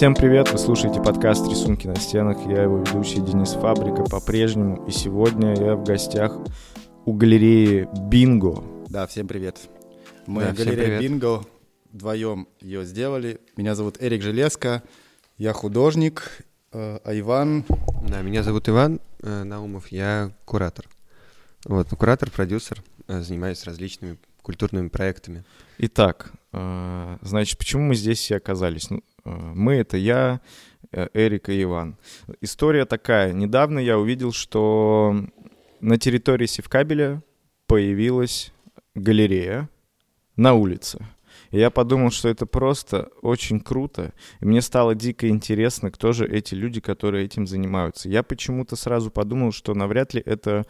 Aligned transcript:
Всем 0.00 0.14
привет, 0.14 0.50
вы 0.50 0.56
слушаете 0.56 0.98
подкаст 0.98 1.46
«Рисунки 1.46 1.86
на 1.86 1.94
стенах». 1.94 2.38
Я 2.46 2.62
его 2.62 2.78
ведущий 2.78 3.20
Денис 3.20 3.50
Фабрика 3.50 4.02
по-прежнему. 4.02 4.86
И 4.86 4.90
сегодня 4.90 5.54
я 5.54 5.76
в 5.76 5.84
гостях 5.84 6.38
у 7.04 7.12
галереи 7.12 7.86
«Бинго». 8.08 8.64
Да, 8.88 9.06
всем 9.06 9.28
привет. 9.28 9.58
Мы 10.26 10.40
Да, 10.40 10.52
галерея 10.52 10.84
привет. 10.84 11.00
Бинго 11.02 11.44
вдвоем 11.92 12.48
ее 12.62 12.86
сделали. 12.86 13.42
Меня 13.58 13.74
зовут 13.74 13.98
Эрик 14.00 14.22
Железко, 14.22 14.82
я 15.36 15.52
художник, 15.52 16.46
э, 16.72 16.98
а 17.04 17.18
Иван 17.18 17.66
Да, 18.08 18.22
меня 18.22 18.42
зовут 18.42 18.70
Иван 18.70 19.02
э, 19.20 19.42
Наумов, 19.42 19.88
я 19.88 20.32
куратор. 20.46 20.86
Вот, 21.66 21.88
ну, 21.90 21.98
куратор, 21.98 22.30
продюсер, 22.30 22.82
э, 23.06 23.20
занимаюсь 23.20 23.64
различными 23.64 24.16
культурными 24.50 24.88
проектами. 24.88 25.44
Итак, 25.78 26.32
э, 26.52 27.16
значит, 27.22 27.56
почему 27.56 27.84
мы 27.84 27.94
здесь 27.94 28.18
все 28.18 28.36
оказались? 28.36 28.90
Ну, 28.90 28.98
э, 29.24 29.30
мы— 29.30 29.74
это 29.76 29.96
я, 29.96 30.40
э, 30.90 31.06
Эрик 31.14 31.48
и 31.48 31.62
Иван. 31.62 31.96
История 32.40 32.84
такая. 32.84 33.32
Недавно 33.32 33.78
я 33.78 33.96
увидел, 33.96 34.32
что 34.32 35.14
на 35.80 35.98
территории 35.98 36.46
Севкабеля 36.46 37.22
появилась 37.68 38.52
галерея 38.96 39.68
на 40.34 40.54
улице. 40.54 40.98
И 41.50 41.58
я 41.58 41.70
подумал, 41.70 42.10
что 42.10 42.28
это 42.28 42.46
просто 42.46 43.10
очень 43.22 43.60
круто. 43.60 44.12
И 44.40 44.44
мне 44.44 44.62
стало 44.62 44.94
дико 44.94 45.28
интересно, 45.28 45.90
кто 45.90 46.12
же 46.12 46.26
эти 46.26 46.54
люди, 46.54 46.80
которые 46.80 47.24
этим 47.24 47.46
занимаются. 47.46 48.08
Я 48.08 48.22
почему-то 48.22 48.76
сразу 48.76 49.10
подумал, 49.10 49.52
что 49.52 49.74
навряд 49.74 50.14
ли 50.14 50.22
это 50.24 50.64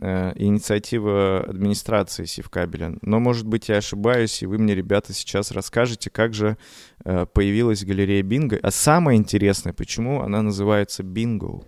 э, 0.00 0.32
инициатива 0.36 1.44
администрации 1.46 2.24
Севкабеля. 2.24 2.96
Но, 3.02 3.20
может 3.20 3.46
быть, 3.46 3.68
я 3.68 3.76
ошибаюсь, 3.76 4.42
и 4.42 4.46
вы 4.46 4.58
мне, 4.58 4.74
ребята, 4.74 5.12
сейчас 5.12 5.52
расскажете, 5.52 6.10
как 6.10 6.34
же 6.34 6.56
э, 7.04 7.26
появилась 7.26 7.84
галерея 7.84 8.22
Бинго. 8.22 8.58
А 8.62 8.70
самое 8.70 9.18
интересное, 9.18 9.72
почему 9.72 10.22
она 10.22 10.42
называется 10.42 11.02
Бинго. 11.02 11.62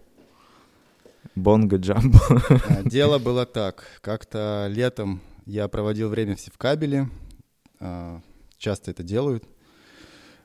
Бонго 1.34 1.76
Джамбо. 1.76 2.18
А, 2.68 2.82
Дело 2.82 3.18
было 3.18 3.46
так. 3.46 3.84
Как-то 4.00 4.66
летом 4.68 5.20
я 5.46 5.68
проводил 5.68 6.08
время 6.08 6.34
в 6.34 6.40
Севкабеле. 6.40 7.08
Часто 8.58 8.90
это 8.90 9.04
делают. 9.04 9.44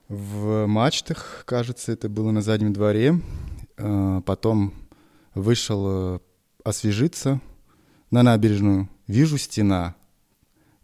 В 0.08 0.68
мачтах, 0.68 1.44
кажется, 1.46 1.92
это 1.92 2.10
было 2.10 2.30
на 2.30 2.42
заднем 2.42 2.72
дворе. 2.72 3.20
А, 3.78 4.22
Потом 4.22 4.74
вышел 5.34 6.16
э, 6.16 6.20
освежиться 6.64 7.42
на 8.12 8.22
набережную. 8.22 8.88
Вижу 9.08 9.40
стена. 9.40 9.96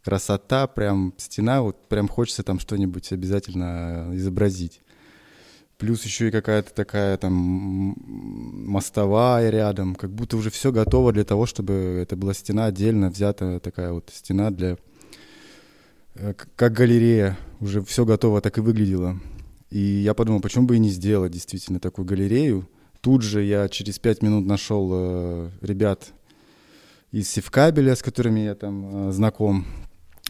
Красота, 0.03 0.65
прям 0.65 1.13
стена. 1.17 1.61
Вот 1.61 1.87
прям 1.87 2.07
хочется 2.07 2.41
там 2.41 2.59
что-нибудь 2.59 3.11
обязательно 3.11 4.09
изобразить. 4.13 4.81
Плюс 5.77 6.03
еще 6.03 6.29
и 6.29 6.31
какая-то 6.31 6.73
такая 6.73 7.15
там 7.17 7.95
мостовая 8.67 9.49
рядом, 9.51 9.95
как 9.95 10.09
будто 10.09 10.35
уже 10.35 10.49
все 10.49 10.71
готово 10.71 11.13
для 11.13 11.23
того, 11.23 11.45
чтобы 11.45 11.99
это 12.01 12.17
была 12.17 12.33
стена 12.33 12.65
отдельно 12.65 13.09
взята 13.09 13.59
такая 13.59 13.93
вот 13.93 14.09
стена 14.11 14.49
для 14.51 14.77
как 16.55 16.73
галерея, 16.73 17.37
уже 17.59 17.81
все 17.81 18.05
готово 18.05 18.41
так 18.41 18.57
и 18.57 18.61
выглядело. 18.61 19.19
И 19.69 19.79
я 19.79 20.13
подумал, 20.13 20.41
почему 20.41 20.65
бы 20.65 20.75
и 20.75 20.79
не 20.79 20.89
сделать 20.89 21.31
действительно 21.31 21.79
такую 21.79 22.05
галерею. 22.05 22.67
Тут 23.01 23.21
же 23.21 23.43
я 23.43 23.69
через 23.69 23.99
пять 23.99 24.21
минут 24.21 24.45
нашел 24.45 24.89
э, 24.91 25.49
ребят 25.61 26.11
из 27.11 27.29
Севкабеля, 27.29 27.95
с 27.95 28.01
которыми 28.01 28.41
я 28.41 28.55
там 28.55 29.09
э, 29.09 29.11
знаком. 29.11 29.65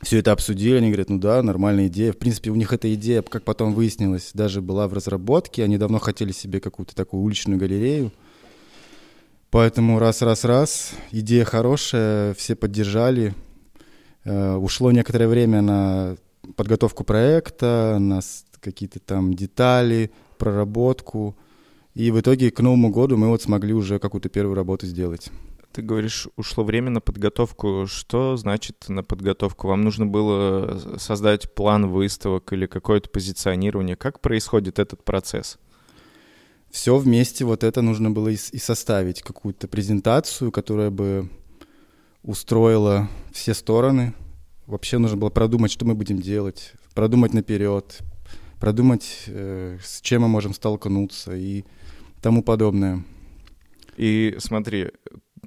Все 0.01 0.19
это 0.19 0.31
обсудили, 0.31 0.77
они 0.77 0.87
говорят, 0.87 1.09
ну 1.09 1.19
да, 1.19 1.41
нормальная 1.41 1.87
идея. 1.87 2.13
В 2.13 2.17
принципе, 2.17 2.51
у 2.51 2.55
них 2.55 2.71
эта 2.71 2.93
идея, 2.93 3.21
как 3.21 3.43
потом 3.43 3.73
выяснилось, 3.73 4.31
даже 4.33 4.61
была 4.61 4.87
в 4.87 4.93
разработке. 4.93 5.63
Они 5.63 5.77
давно 5.77 5.99
хотели 5.99 6.31
себе 6.31 6.59
какую-то 6.61 6.95
такую 6.95 7.23
уличную 7.23 7.59
галерею. 7.59 8.13
Поэтому 9.51 9.99
раз-раз-раз, 9.99 10.91
идея 11.11 11.43
хорошая, 11.43 12.33
все 12.35 12.55
поддержали. 12.55 13.33
Э, 14.25 14.55
Ушло 14.55 14.91
некоторое 14.91 15.27
время 15.27 15.61
на 15.61 16.17
подготовку 16.55 17.03
проекта, 17.03 17.97
на 17.99 18.21
какие-то 18.59 18.99
там 18.99 19.33
детали, 19.33 20.11
проработку. 20.37 21.37
И 21.93 22.11
в 22.11 22.19
итоге 22.19 22.51
к 22.51 22.59
Новому 22.59 22.89
году 22.89 23.17
мы 23.17 23.27
вот 23.27 23.41
смогли 23.41 23.73
уже 23.73 23.99
какую-то 23.99 24.29
первую 24.29 24.55
работу 24.55 24.85
сделать. 24.85 25.29
Ты 25.71 25.81
говоришь, 25.81 26.27
ушло 26.35 26.63
время 26.63 26.89
на 26.89 27.01
подготовку. 27.01 27.85
Что 27.87 28.37
значит 28.37 28.85
на 28.87 29.03
подготовку? 29.03 29.67
Вам 29.67 29.83
нужно 29.83 30.05
было 30.05 30.97
создать 30.97 31.53
план 31.53 31.87
выставок 31.87 32.51
или 32.53 32.65
какое-то 32.65 33.09
позиционирование? 33.09 33.95
Как 33.95 34.19
происходит 34.19 34.79
этот 34.79 35.03
процесс? 35.03 35.59
все 36.71 36.97
вместе 36.97 37.45
вот 37.45 37.63
это 37.63 37.81
нужно 37.81 38.11
было 38.11 38.29
и 38.29 38.35
составить, 38.35 39.21
какую-то 39.21 39.67
презентацию, 39.67 40.51
которая 40.51 40.89
бы 40.89 41.29
устроила 42.23 43.07
все 43.31 43.53
стороны. 43.53 44.13
Вообще 44.65 44.97
нужно 44.97 45.17
было 45.17 45.29
продумать, 45.29 45.71
что 45.71 45.85
мы 45.85 45.95
будем 45.95 46.19
делать, 46.19 46.73
продумать 46.93 47.33
наперед, 47.33 47.99
продумать, 48.59 49.23
э, 49.27 49.77
с 49.83 50.01
чем 50.01 50.23
мы 50.23 50.27
можем 50.27 50.53
столкнуться 50.53 51.35
и 51.35 51.63
тому 52.21 52.43
подобное. 52.43 53.03
И 53.97 54.35
смотри, 54.39 54.91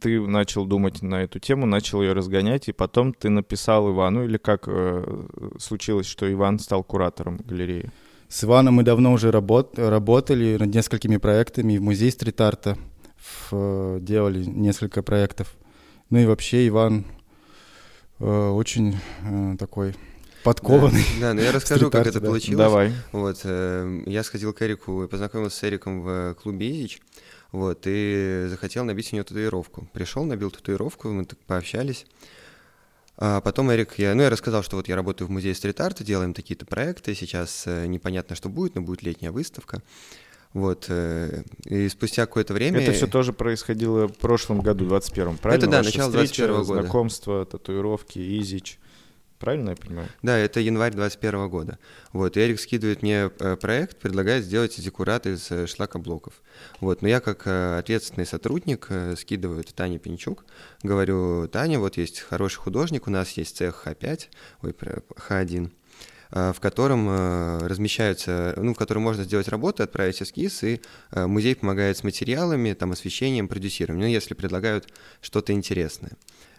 ты 0.00 0.20
начал 0.20 0.66
думать 0.66 1.02
на 1.02 1.22
эту 1.22 1.38
тему, 1.38 1.66
начал 1.66 2.02
ее 2.02 2.12
разгонять, 2.12 2.68
и 2.68 2.72
потом 2.72 3.12
ты 3.14 3.28
написал 3.28 3.90
Ивану, 3.90 4.24
или 4.24 4.36
как 4.38 4.64
э, 4.66 5.26
случилось, 5.58 6.06
что 6.06 6.30
Иван 6.30 6.58
стал 6.58 6.82
куратором 6.82 7.36
галереи? 7.36 7.90
С 8.28 8.44
Иваном 8.44 8.74
мы 8.74 8.82
давно 8.82 9.12
уже 9.12 9.30
работ- 9.30 9.78
работали 9.78 10.56
над 10.58 10.74
несколькими 10.74 11.18
проектами, 11.18 11.76
в 11.76 11.82
музей 11.82 12.10
стрит-арта 12.10 12.76
в- 13.50 14.00
делали 14.00 14.42
несколько 14.44 15.02
проектов. 15.02 15.54
Ну 16.12 16.18
и 16.18 16.26
вообще 16.26 16.68
Иван 16.68 17.06
э, 18.20 18.48
очень 18.50 18.98
э, 19.24 19.56
такой 19.58 19.94
подкованный. 20.44 21.06
Да, 21.18 21.28
да, 21.28 21.34
но 21.34 21.40
я 21.40 21.52
расскажу, 21.52 21.90
как 21.90 22.06
это 22.06 22.20
да. 22.20 22.26
получилось. 22.26 22.58
Давай. 22.58 22.92
Вот, 23.12 23.40
э, 23.44 24.02
я 24.04 24.22
сходил 24.22 24.52
к 24.52 24.60
Эрику 24.60 25.04
и 25.04 25.08
познакомился 25.08 25.56
с 25.56 25.64
Эриком 25.64 26.02
в 26.02 26.34
клубе 26.34 26.70
Изич, 26.70 27.00
вот, 27.50 27.84
и 27.86 28.44
захотел 28.50 28.84
набить 28.84 29.10
у 29.10 29.16
него 29.16 29.24
татуировку. 29.24 29.88
Пришел, 29.94 30.24
набил 30.24 30.50
татуировку, 30.50 31.08
мы 31.08 31.24
так 31.24 31.38
пообщались. 31.46 32.04
А 33.16 33.40
потом 33.40 33.72
Эрик, 33.72 33.98
я, 33.98 34.14
ну, 34.14 34.20
я 34.20 34.28
рассказал, 34.28 34.62
что 34.62 34.76
вот 34.76 34.88
я 34.88 34.96
работаю 34.96 35.28
в 35.28 35.30
музее 35.30 35.54
стрит-арта, 35.54 36.04
делаем 36.04 36.34
такие-то 36.34 36.66
проекты, 36.66 37.14
сейчас 37.14 37.62
э, 37.64 37.86
непонятно, 37.86 38.36
что 38.36 38.50
будет, 38.50 38.74
но 38.74 38.82
будет 38.82 39.02
летняя 39.02 39.30
выставка. 39.30 39.80
Вот, 40.54 40.86
э, 40.88 41.42
и 41.64 41.88
спустя 41.88 42.26
какое-то 42.26 42.52
время... 42.52 42.80
Это 42.80 42.92
все 42.92 43.06
тоже 43.06 43.32
происходило 43.32 44.06
в 44.08 44.16
прошлом 44.18 44.60
году, 44.60 44.84
21-м, 44.86 45.38
правильно? 45.38 45.66
да, 45.66 45.78
Ваша 45.78 45.88
начало 45.88 46.10
встреча, 46.10 46.42
21-го 46.44 46.64
года. 46.64 46.82
знакомство, 46.82 47.46
татуировки, 47.46 48.18
изич. 48.40 48.78
Правильно 49.38 49.70
я 49.70 49.76
понимаю? 49.76 50.08
Да, 50.22 50.38
это 50.38 50.60
январь 50.60 50.92
21 50.92 51.48
года. 51.48 51.78
Вот, 52.12 52.36
и 52.36 52.40
Эрик 52.40 52.60
скидывает 52.60 53.02
мне 53.02 53.28
э, 53.40 53.56
проект, 53.56 53.96
предлагает 53.96 54.44
сделать 54.44 54.80
декурат 54.80 55.26
из 55.26 55.50
э, 55.50 55.66
шлакоблоков. 55.66 56.34
Вот, 56.80 57.02
но 57.02 57.08
я 57.08 57.18
как 57.20 57.46
ответственный 57.48 58.26
сотрудник 58.26 58.88
скидываю 59.16 59.60
это 59.60 59.74
Тане 59.74 59.98
Пинчук, 59.98 60.44
говорю, 60.84 61.48
Таня, 61.48 61.80
вот 61.80 61.96
есть 61.96 62.20
хороший 62.20 62.58
художник, 62.58 63.08
у 63.08 63.10
нас 63.10 63.32
есть 63.32 63.56
цех 63.56 63.84
Х5, 63.86 64.26
ой, 64.62 64.72
про- 64.74 65.02
Х1, 65.16 65.66
э, 65.66 65.70
в 66.32 66.60
котором 66.60 67.06
э, 67.08 67.66
размещаются, 67.66 68.54
ну, 68.56 68.72
в 68.72 68.78
котором 68.78 69.02
можно 69.02 69.24
сделать 69.24 69.48
работу, 69.48 69.82
отправить 69.82 70.22
эскиз, 70.22 70.62
и 70.62 70.80
э, 71.10 71.26
музей 71.26 71.54
помогает 71.54 71.98
с 71.98 72.04
материалами, 72.04 72.72
там, 72.72 72.92
освещением, 72.92 73.48
продюсированием, 73.48 74.08
ну, 74.08 74.12
если 74.12 74.34
предлагают 74.34 74.88
что-то 75.20 75.52
интересное. 75.52 76.12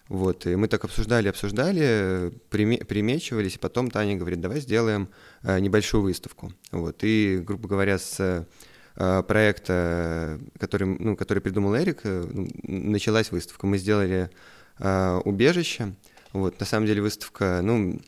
Вот, 0.10 0.46
и 0.46 0.56
мы 0.56 0.68
так 0.68 0.84
обсуждали, 0.84 1.28
обсуждали, 1.28 1.82
э, 1.82 2.32
приме- 2.52 2.86
примечивались, 2.86 3.56
и 3.56 3.60
потом 3.60 3.90
Таня 3.90 4.16
говорит, 4.16 4.42
давай 4.42 4.60
сделаем 4.60 5.10
э, 5.42 5.60
небольшую 5.60 6.04
выставку. 6.04 6.54
Вот, 6.72 7.04
и, 7.04 7.42
грубо 7.44 7.68
говоря, 7.68 7.98
с 7.98 8.20
э, 8.20 9.24
проекта, 9.24 10.40
который, 10.60 10.86
ну, 11.00 11.16
который 11.16 11.40
придумал 11.40 11.76
Эрик, 11.76 12.02
э, 12.04 12.26
началась 12.64 13.32
выставка. 13.32 13.66
Мы 13.66 13.80
сделали 13.80 14.30
э, 14.78 15.22
убежище. 15.26 15.96
Вот, 16.32 16.60
на 16.60 16.66
самом 16.66 16.88
деле 16.88 17.02
выставка, 17.02 17.62
ну, 17.64 17.94
э, 17.94 18.00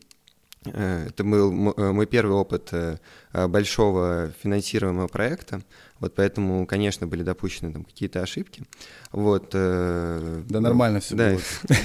это 0.71 1.23
был 1.23 1.73
э, 1.73 1.91
мой 1.91 2.06
первый 2.06 2.33
опыт 2.35 2.69
э, 2.71 2.97
э, 3.33 3.47
большого 3.47 4.33
финансируемого 4.41 5.07
проекта. 5.07 5.62
Вот 6.00 6.13
поэтому, 6.15 6.65
конечно, 6.65 7.07
были 7.07 7.23
допущены 7.23 7.71
там 7.71 7.83
какие-то 7.85 8.21
ошибки. 8.21 8.63
Вот, 9.12 9.51
э, 9.53 10.44
Да 10.47 10.59
нормально 10.59 11.00
все 11.00 11.15
да. 11.15 11.29
было. 11.31 11.41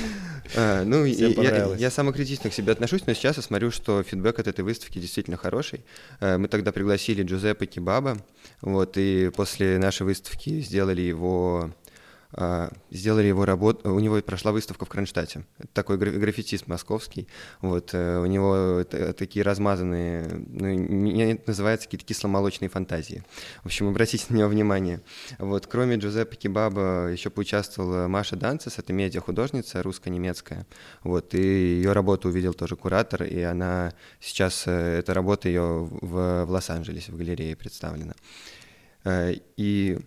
Ну, 0.84 1.04
я, 1.04 1.76
я 1.76 1.90
самокритично 1.92 2.50
к 2.50 2.52
себе 2.52 2.72
отношусь, 2.72 3.06
но 3.06 3.14
сейчас 3.14 3.36
я 3.36 3.42
смотрю, 3.42 3.70
что 3.70 4.02
фидбэк 4.02 4.40
от 4.40 4.48
этой 4.48 4.62
выставки 4.62 4.98
действительно 4.98 5.36
хороший. 5.36 5.84
Э, 6.18 6.38
Мы 6.38 6.48
тогда 6.48 6.72
пригласили 6.72 7.22
Джузеппе 7.22 7.66
Кебаба, 7.66 8.16
вот, 8.60 8.94
и 8.96 9.30
после 9.36 9.78
нашей 9.78 10.02
выставки 10.02 10.60
сделали 10.60 11.02
его 11.02 11.70
сделали 12.90 13.26
его 13.26 13.44
работу, 13.44 13.92
у 13.92 13.98
него 13.98 14.20
прошла 14.22 14.52
выставка 14.52 14.84
в 14.84 14.88
Кронштадте. 14.88 15.44
Это 15.58 15.68
такой 15.72 15.98
граффитист 15.98 16.68
московский. 16.68 17.26
Вот, 17.60 17.90
э, 17.92 18.18
у 18.18 18.26
него 18.26 18.84
такие 18.84 19.44
размазанные, 19.44 20.28
ну, 20.28 21.40
называются 21.46 21.86
какие-то 21.86 22.06
кисломолочные 22.06 22.68
фантазии. 22.68 23.24
В 23.62 23.66
общем, 23.66 23.88
обратите 23.88 24.26
на 24.28 24.36
него 24.36 24.48
внимание. 24.48 25.00
Вот, 25.38 25.66
кроме 25.66 25.96
Джузеппе 25.96 26.36
Кибаба 26.36 27.08
еще 27.08 27.30
поучаствовала 27.30 28.06
Маша 28.06 28.36
Данцес, 28.36 28.78
это 28.78 28.92
медиа-художница 28.92 29.82
русско-немецкая. 29.82 30.66
Вот, 31.02 31.34
и 31.34 31.40
ее 31.40 31.92
работу 31.92 32.28
увидел 32.28 32.54
тоже 32.54 32.76
куратор, 32.76 33.24
и 33.24 33.40
она 33.40 33.92
сейчас, 34.20 34.64
э, 34.66 34.98
эта 34.98 35.14
работа 35.14 35.48
ее 35.48 35.88
в, 35.90 36.44
в 36.44 36.50
Лос-Анджелесе, 36.50 37.10
в 37.10 37.16
галерее 37.16 37.56
представлена. 37.56 38.14
Э, 39.04 39.34
и 39.56 39.98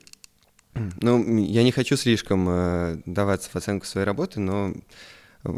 ну, 1.01 1.37
я 1.37 1.63
не 1.63 1.71
хочу 1.71 1.95
слишком 1.95 2.47
э, 2.49 3.01
даваться 3.05 3.49
в 3.49 3.55
оценку 3.55 3.85
своей 3.85 4.05
работы, 4.05 4.39
но 4.39 4.73
э, 5.43 5.49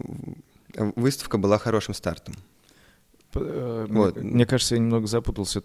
выставка 0.95 1.38
была 1.38 1.57
хорошим 1.57 1.94
стартом. 1.94 2.35
Э, 3.33 3.85
вот. 3.89 4.17
Мне 4.17 4.45
кажется, 4.45 4.75
я 4.75 4.81
немного 4.81 5.07
запутался. 5.07 5.63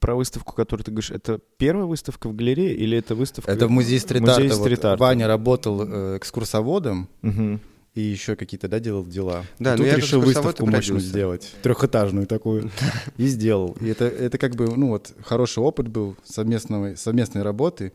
Про 0.00 0.16
выставку, 0.16 0.54
которую 0.54 0.84
ты 0.84 0.90
говоришь, 0.90 1.12
это 1.12 1.38
первая 1.56 1.86
выставка 1.86 2.28
в 2.28 2.34
галерее 2.34 2.74
или 2.74 2.98
это 2.98 3.14
выставка? 3.14 3.50
Это 3.50 3.68
в 3.68 3.70
музее 3.70 4.00
стрит-арта. 4.00 4.42
Музей 4.42 4.56
стрит-арта. 4.56 4.90
Вот 4.90 5.00
Ваня 5.00 5.28
работал 5.28 5.82
э, 5.82 6.16
экскурсоводом. 6.16 7.08
Угу 7.22 7.60
и 7.98 8.00
еще 8.00 8.36
какие-то, 8.36 8.68
да, 8.68 8.78
делал 8.78 9.04
дела. 9.04 9.44
Да, 9.58 9.74
и 9.74 9.78
но 9.78 9.84
тут 9.84 9.94
решил 9.94 10.20
выставку 10.20 10.66
мощную 10.66 11.00
сделать, 11.00 11.52
трехэтажную 11.62 12.26
такую, 12.26 12.70
и 13.16 13.26
сделал. 13.26 13.76
И 13.80 13.88
это, 13.88 14.04
это 14.04 14.38
как 14.38 14.54
бы, 14.54 14.72
ну 14.76 14.88
вот, 14.88 15.12
хороший 15.24 15.62
опыт 15.64 15.88
был 15.88 16.16
совместной, 16.22 16.96
совместной 16.96 17.42
работы. 17.42 17.92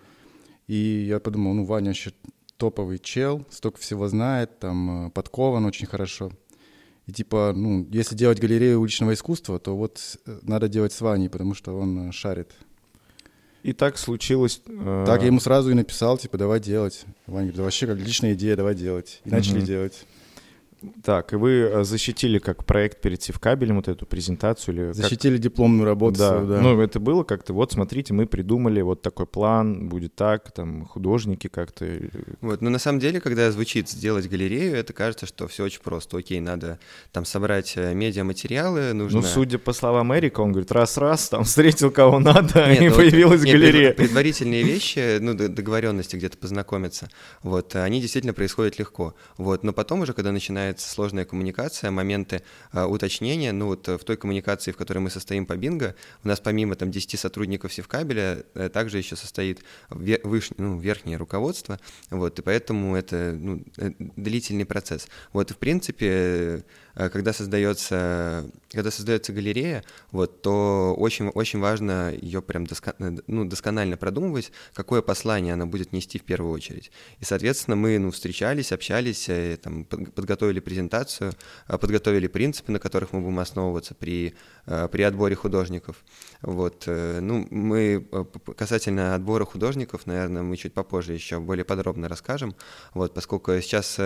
И 0.68 1.06
я 1.08 1.20
подумал, 1.20 1.54
ну, 1.54 1.66
Ваня 1.66 1.88
вообще 1.88 2.14
топовый 2.58 3.00
чел, 3.00 3.46
столько 3.50 3.80
всего 3.80 4.08
знает, 4.08 4.60
там, 4.60 5.08
э, 5.08 5.10
подкован 5.12 5.66
очень 5.66 5.88
хорошо. 5.88 6.32
И 7.06 7.12
типа, 7.12 7.54
ну, 7.56 7.86
если 7.92 8.16
делать 8.16 8.40
галерею 8.40 8.80
уличного 8.80 9.14
искусства, 9.14 9.60
то 9.60 9.76
вот 9.76 10.00
э, 10.26 10.40
надо 10.44 10.70
делать 10.70 10.94
с 10.94 11.02
Ваней, 11.02 11.30
потому 11.30 11.54
что 11.54 11.78
он 11.78 12.10
э, 12.10 12.12
шарит. 12.12 12.52
И 13.64 13.74
так 13.74 13.98
случилось. 13.98 14.62
Э... 14.68 15.04
Так 15.06 15.22
я 15.22 15.28
ему 15.28 15.40
сразу 15.40 15.72
и 15.72 15.74
написал, 15.74 16.18
типа, 16.18 16.38
давай 16.38 16.60
делать. 16.60 17.06
Ваня 17.28 17.48
говорит, 17.48 17.60
вообще 17.60 17.88
как 17.88 17.98
отличная 17.98 18.34
идея, 18.34 18.56
давай 18.56 18.76
делать. 18.76 19.22
И 19.26 19.30
начали 19.30 19.62
делать. 19.62 20.06
Так, 21.04 21.34
и 21.34 21.36
вы 21.36 21.52
э, 21.52 21.84
защитили 21.84 22.40
как 22.40 22.66
проект 22.66 23.02
перед 23.02 23.22
Севкабелем 23.22 23.78
вот 23.78 23.88
эту 23.88 24.06
презентацию? 24.06 24.76
Или 24.76 24.92
защитили 24.92 25.36
как... 25.36 25.44
дипломную 25.44 25.86
работу 25.86 26.20
да. 26.20 26.30
свою, 26.30 26.48
да. 26.48 26.62
Ну, 26.62 26.82
это 26.82 27.00
было 27.00 27.24
как-то, 27.24 27.54
вот 27.54 27.72
смотрите, 27.72 28.14
мы 28.14 28.26
придумали 28.26 28.82
вот 28.82 29.02
такой 29.02 29.26
план, 29.26 29.88
будет 29.88 30.16
так, 30.16 30.52
там, 30.52 30.86
художники 30.86 31.48
как-то... 31.48 31.88
Вот, 32.42 32.62
но 32.62 32.70
на 32.70 32.80
самом 32.80 33.00
деле, 33.00 33.22
когда 33.22 33.52
звучит 33.52 33.90
сделать 33.90 34.28
галерею, 34.28 34.76
это 34.76 34.94
кажется, 34.94 35.26
что 35.26 35.48
все 35.48 35.64
очень 35.64 35.82
просто. 35.82 36.18
Окей, 36.18 36.40
надо 36.40 36.80
там 37.12 37.26
собрать 37.26 37.74
э, 37.76 37.94
медиаматериалы, 37.94 38.94
нужно... 38.94 39.22
Ну, 39.22 39.26
судя 39.26 39.60
по 39.60 39.74
словам 39.74 40.14
Эрика, 40.16 40.42
он 40.42 40.52
говорит, 40.52 40.72
раз-раз, 40.72 41.30
там, 41.30 41.44
встретил 41.44 41.92
кого 41.92 42.20
надо, 42.20 42.68
нет, 42.68 42.82
и 42.82 42.90
ну, 42.90 42.96
появилась 42.96 43.44
нет, 43.44 43.54
галерея. 43.56 43.94
Предварительные 43.94 44.64
вещи, 44.64 45.20
ну, 45.20 45.34
договоренности 45.34 46.16
где-то 46.16 46.38
познакомиться, 46.38 47.10
вот, 47.42 47.76
они 47.76 48.02
действительно 48.02 48.34
происходят 48.34 48.80
легко. 48.80 49.16
Вот, 49.38 49.64
но 49.64 49.74
потом 49.74 50.02
уже, 50.02 50.14
когда 50.14 50.32
начинает 50.32 50.73
начинается 50.74 50.90
сложная 50.90 51.26
коммуникация, 51.26 51.92
моменты 51.92 52.42
э, 52.72 52.84
уточнения. 52.84 53.52
Ну 53.52 53.68
вот 53.68 53.88
э, 53.88 53.98
в 53.98 54.04
той 54.04 54.18
коммуникации, 54.18 54.72
в 54.72 54.78
которой 54.78 55.00
мы 55.00 55.10
состоим 55.10 55.46
по 55.46 55.56
бинго, 55.56 55.96
у 56.24 56.28
нас 56.28 56.40
помимо 56.40 56.76
там 56.76 56.92
10 56.92 57.20
сотрудников 57.20 57.74
Севкабеля 57.74 58.44
э, 58.56 58.70
также 58.70 58.98
еще 58.98 59.16
состоит 59.16 59.64
выш, 59.90 60.50
ну, 60.58 60.80
верхнее 60.80 61.18
руководство, 61.18 61.80
вот, 62.10 62.40
и 62.40 62.42
поэтому 62.42 62.96
это 62.96 63.34
ну, 63.40 63.64
э, 63.78 63.92
длительный 64.00 64.66
процесс. 64.66 65.08
Вот, 65.32 65.52
в 65.52 65.58
принципе, 65.58 66.64
когда 66.94 67.34
создается, 67.34 68.50
когда 68.72 68.92
создается 68.92 69.34
галерея, 69.34 69.84
вот, 70.12 70.42
то 70.42 70.94
очень, 70.98 71.30
очень 71.30 71.60
важно 71.60 72.14
ее 72.14 72.42
прям 72.42 72.68
доско, 72.68 72.96
э, 73.00 73.18
ну, 73.28 73.46
досконально 73.46 73.98
продумывать, 73.98 74.52
какое 74.74 75.02
послание 75.02 75.54
она 75.54 75.66
будет 75.66 75.92
нести 75.92 76.20
в 76.20 76.24
первую 76.24 76.54
очередь. 76.54 76.92
И, 77.20 77.26
соответственно, 77.26 77.76
мы 77.76 77.98
ну, 77.98 78.12
встречались, 78.12 78.72
общались, 78.72 79.28
э, 79.28 79.58
там, 79.58 79.86
подготовили 79.86 80.60
презентацию, 80.60 81.34
подготовили 81.68 82.28
принципы, 82.28 82.72
на 82.72 82.80
которых 82.80 83.14
мы 83.14 83.22
будем 83.22 83.40
основываться 83.40 83.96
при, 83.96 84.36
при 84.66 85.02
отборе 85.02 85.36
художников. 85.36 86.04
Вот, 86.42 86.84
ну, 86.88 87.48
мы 87.50 88.08
касательно 88.56 89.16
отбора 89.16 89.46
художников, 89.46 90.06
наверное, 90.06 90.44
мы 90.44 90.58
чуть 90.58 90.74
попозже 90.74 91.14
еще 91.14 91.40
более 91.40 91.66
подробно 91.66 92.08
расскажем, 92.08 92.56
вот, 92.94 93.14
поскольку 93.14 93.52
сейчас 93.62 94.00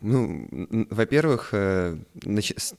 ну, 0.00 0.48
во-первых, 0.90 1.50
э, 1.52 1.98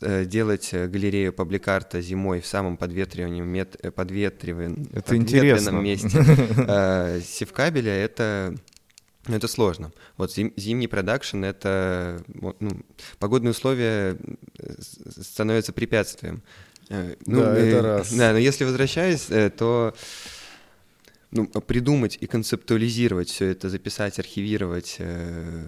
э, 0.02 0.26
делать 0.26 0.70
галерею 0.72 1.34
пабликарта 1.34 2.02
зимой 2.02 2.42
в 2.42 2.46
самом 2.46 2.78
подветриваемом, 2.78 3.48
мет... 3.48 3.78
подветриваем... 3.96 4.88
это 4.94 5.16
интересно. 5.16 5.72
месте 5.72 6.10
а, 6.68 7.20
севкабеля— 7.22 7.92
это 7.94 8.56
ну, 9.28 9.36
это 9.36 9.48
сложно. 9.48 9.92
Вот 10.18 10.34
зим, 10.34 10.54
зимний 10.56 10.88
продакшн— 10.88 11.44
это... 11.46 12.24
Ну, 12.28 12.82
погодные 13.20 13.52
условия 13.52 14.18
э, 14.58 14.74
становятся 15.22 15.74
препятствием. 15.74 16.42
Ну, 16.90 17.42
да, 17.42 17.56
это 17.56 17.82
раз. 17.84 18.12
Да, 18.14 18.32
но 18.32 18.40
если 18.40 18.64
возвращаясь, 18.64 19.28
то 19.58 19.94
ну, 21.30 21.46
придумать 21.46 22.18
и 22.20 22.26
концептуализировать 22.26 23.30
все 23.30 23.48
это, 23.48 23.70
записать, 23.70 24.18
архивировать, 24.18 24.96
Э, 25.00 25.66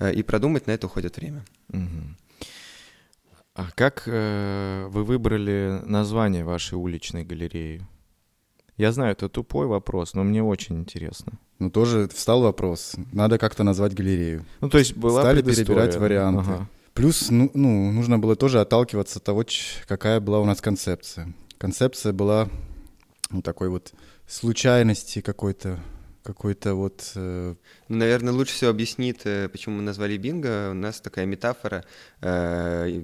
и 0.00 0.22
продумать 0.22 0.66
на 0.66 0.72
это 0.72 0.86
уходит 0.86 1.16
время. 1.16 1.44
А 3.56 3.68
как 3.76 4.02
э, 4.06 4.86
вы 4.90 5.04
выбрали 5.04 5.80
название 5.84 6.44
вашей 6.44 6.74
уличной 6.74 7.24
галереи? 7.24 7.86
Я 8.76 8.90
знаю, 8.90 9.12
это 9.12 9.28
тупой 9.28 9.66
вопрос, 9.66 10.14
но 10.14 10.24
мне 10.24 10.42
очень 10.42 10.76
интересно. 10.80 11.34
Ну, 11.60 11.70
тоже 11.70 12.08
встал 12.08 12.42
вопрос. 12.42 12.96
Надо 13.12 13.38
как-то 13.38 13.62
назвать 13.62 13.94
галерею. 13.94 14.44
Ну, 14.60 14.68
то 14.68 14.78
есть 14.78 14.96
была 14.96 15.20
Стали 15.20 15.42
перебирать 15.42 15.94
варианты. 15.96 16.50
Ага. 16.50 16.68
Плюс, 16.94 17.30
ну, 17.30 17.50
ну, 17.54 17.92
нужно 17.92 18.18
было 18.18 18.34
тоже 18.34 18.60
отталкиваться 18.60 19.18
от 19.18 19.24
того, 19.24 19.44
какая 19.86 20.20
была 20.20 20.40
у 20.40 20.44
нас 20.44 20.60
концепция. 20.60 21.32
Концепция 21.58 22.12
была 22.12 22.48
ну, 23.30 23.42
такой 23.42 23.68
вот 23.68 23.92
случайности 24.26 25.20
какой-то, 25.20 25.78
какой-то 26.24 26.74
вот... 26.74 27.12
Э... 27.14 27.54
Ну, 27.88 27.96
наверное, 27.96 28.32
лучше 28.32 28.54
всего 28.54 28.70
объяснит, 28.70 29.20
э, 29.24 29.48
почему 29.48 29.76
мы 29.76 29.82
назвали 29.82 30.16
бинго. 30.16 30.70
У 30.70 30.74
нас 30.74 31.00
такая 31.00 31.26
метафора 31.26 31.84
э, 32.22 33.02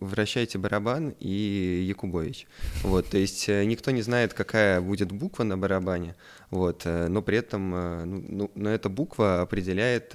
«вращайте 0.00 0.58
барабан» 0.58 1.14
и 1.20 1.84
«Якубович». 1.86 2.46
Вот, 2.82 3.08
то 3.10 3.18
есть 3.18 3.48
никто 3.48 3.90
не 3.90 4.02
знает, 4.02 4.34
какая 4.34 4.80
будет 4.80 5.12
буква 5.12 5.44
на 5.44 5.58
барабане, 5.58 6.16
вот, 6.50 6.84
но 6.84 7.22
при 7.22 7.38
этом 7.38 7.70
ну, 7.70 8.24
ну, 8.28 8.50
но 8.54 8.70
эта 8.70 8.88
буква 8.88 9.42
определяет 9.42 10.14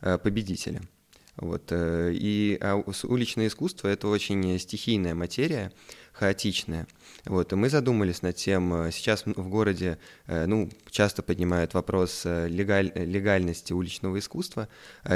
победителя. 0.00 0.82
Вот, 1.36 1.72
и 1.72 2.58
а 2.60 2.82
уличное 3.04 3.48
искусство— 3.48 3.88
это 3.88 4.08
очень 4.08 4.58
стихийная 4.58 5.14
материя, 5.14 5.72
хаотичная. 6.14 6.86
Вот, 7.26 7.52
и 7.52 7.56
мы 7.56 7.68
задумались 7.68 8.22
над 8.22 8.36
тем, 8.36 8.72
э, 8.74 8.92
сейчас 8.92 9.24
в 9.24 9.48
городе, 9.48 9.98
э, 10.26 10.46
ну, 10.46 10.70
часто 10.90 11.22
поднимают 11.22 11.74
вопрос 11.74 12.22
э, 12.24 12.48
легаль, 12.48 12.92
легальности 12.94 13.72
уличного 13.72 14.18
искусства, 14.18 14.68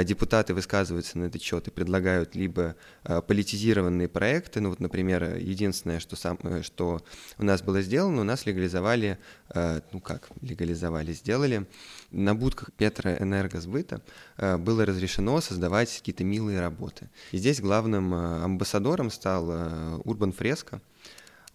депутаты 0.03 0.53
высказываются 0.53 1.17
на 1.17 1.25
этот 1.25 1.41
счет 1.41 1.67
и 1.67 1.71
предлагают 1.71 2.35
либо 2.35 2.75
политизированные 3.03 4.07
проекты, 4.07 4.59
ну, 4.59 4.69
вот, 4.69 4.79
например, 4.79 5.35
единственное, 5.35 5.99
что, 5.99 6.15
сам, 6.15 6.37
что 6.63 7.01
у 7.37 7.43
нас 7.43 7.61
было 7.61 7.81
сделано, 7.81 8.21
у 8.21 8.25
нас 8.25 8.45
легализовали, 8.45 9.17
ну, 9.55 9.99
как 10.01 10.29
легализовали, 10.41 11.13
сделали, 11.13 11.65
на 12.11 12.35
будках 12.35 12.71
Петроэнергосбыта 12.73 14.01
было 14.37 14.85
разрешено 14.85 15.41
создавать 15.41 15.95
какие-то 15.95 16.23
милые 16.23 16.59
работы. 16.59 17.09
И 17.31 17.37
здесь 17.37 17.61
главным 17.61 18.13
амбассадором 18.13 19.11
стал 19.11 20.01
Урбан 20.05 20.31
Фреско, 20.31 20.81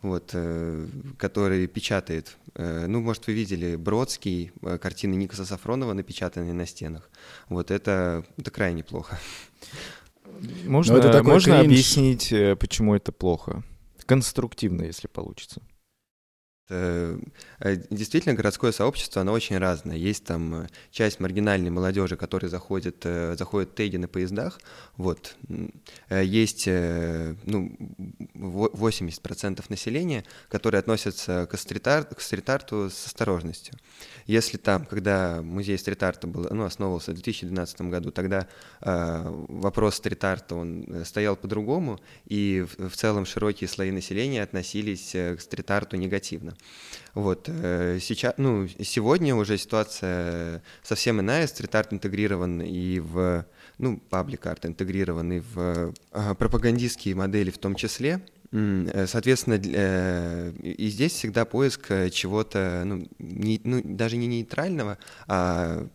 вот, 0.05 0.31
э, 0.35 0.87
который 1.17 1.67
печатает. 1.67 2.37
Э, 2.55 2.87
ну, 2.87 3.01
может, 3.01 3.27
вы 3.27 3.33
видели 3.33 3.75
Бродский, 3.75 4.53
э, 4.63 4.79
картины 4.79 5.15
Никаса 5.15 5.47
Сафронова, 5.47 5.95
напечатанные 5.95 6.53
на 6.53 6.67
стенах. 6.67 7.11
Вот 7.49 7.71
это, 7.71 8.25
это 8.37 8.51
крайне 8.51 8.85
плохо. 8.85 9.19
Можно, 10.67 10.97
это 10.99 11.23
можно 11.23 11.61
объяснить, 11.61 12.33
почему 12.59 12.95
это 12.95 13.13
плохо? 13.13 13.63
Конструктивно, 14.05 14.83
если 14.83 15.09
получится. 15.09 15.63
Э, 16.71 17.19
э, 17.61 17.77
действительно, 17.91 18.35
городское 18.35 18.73
сообщество, 18.73 19.21
оно 19.21 19.33
очень 19.33 19.59
разное. 19.59 19.97
Есть 19.97 20.25
там 20.25 20.63
э, 20.63 20.69
часть 20.91 21.21
маргинальной 21.21 21.69
молодежи, 21.69 22.17
которая 22.17 22.49
заходит, 22.49 23.03
заходит 23.05 23.75
теги 23.75 23.99
на 23.99 24.09
поездах. 24.09 24.61
Вот. 24.97 25.37
Есть 26.11 26.67
ну, 26.67 27.77
80% 28.35 29.65
населения, 29.69 30.25
которые 30.49 30.79
относятся 30.79 31.47
к, 31.47 31.59
стрит-арт, 31.59 32.15
к 32.15 32.21
стрит-арту 32.21 32.89
с 32.91 33.07
осторожностью. 33.07 33.75
Если 34.27 34.57
там, 34.57 34.87
когда 34.87 35.43
музей 35.43 35.77
стрит-арта 35.77 36.27
был, 36.27 36.47
ну, 36.51 36.65
основывался 36.65 37.11
в 37.11 37.15
2012 37.15 37.81
году, 37.83 38.11
тогда 38.11 38.49
вопрос 38.81 39.97
стрит-арта, 39.97 40.55
он 40.55 41.05
стоял 41.05 41.37
по-другому, 41.37 42.01
и 42.25 42.65
в 42.79 42.97
целом 42.97 43.27
широкие 43.27 43.69
слои 43.69 43.91
населения 43.91 44.43
относились 44.43 45.11
к 45.13 45.39
стрит-арту 45.41 45.97
негативно. 45.97 46.54
Вот, 47.15 47.49
э, 47.49 47.99
сейчас, 48.01 48.35
ну, 48.39 48.67
сегодня 48.81 49.37
уже 49.37 49.57
ситуация 49.57 50.63
совсем 50.83 51.21
иная, 51.21 51.47
стрит-арт 51.47 51.93
интегрирован 51.93 52.61
и 52.61 52.99
в, 52.99 53.47
ну, 53.79 54.01
паблик-арт 54.11 54.67
интегрирован 54.67 55.33
и 55.33 55.41
в 55.41 55.95
э, 56.13 56.35
пропагандистские 56.35 57.15
модели 57.15 57.51
в 57.51 57.59
том 57.59 57.77
числе, 57.77 58.21
соответственно, 59.07 59.61
э, 59.61 60.53
и 60.63 60.89
здесь 60.89 61.13
всегда 61.13 61.45
поиск 61.45 61.91
э, 61.91 62.11
чего-то, 62.11 62.83
ну, 62.85 63.09
не, 63.19 63.61
ну, 63.65 63.81
даже 63.83 64.17
не 64.17 64.29
нейтрального, 64.29 64.99
а 65.27 65.89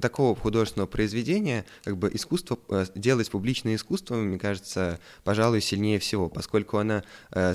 такого 0.00 0.34
художественного 0.34 0.88
произведения, 0.88 1.64
как 1.84 1.96
бы 1.96 2.10
искусство, 2.12 2.58
делать 2.96 3.30
публичное 3.30 3.76
искусство, 3.76 4.16
мне 4.16 4.38
кажется, 4.38 4.98
пожалуй, 5.22 5.60
сильнее 5.60 6.00
всего, 6.00 6.28
поскольку 6.28 6.78
она 6.78 7.04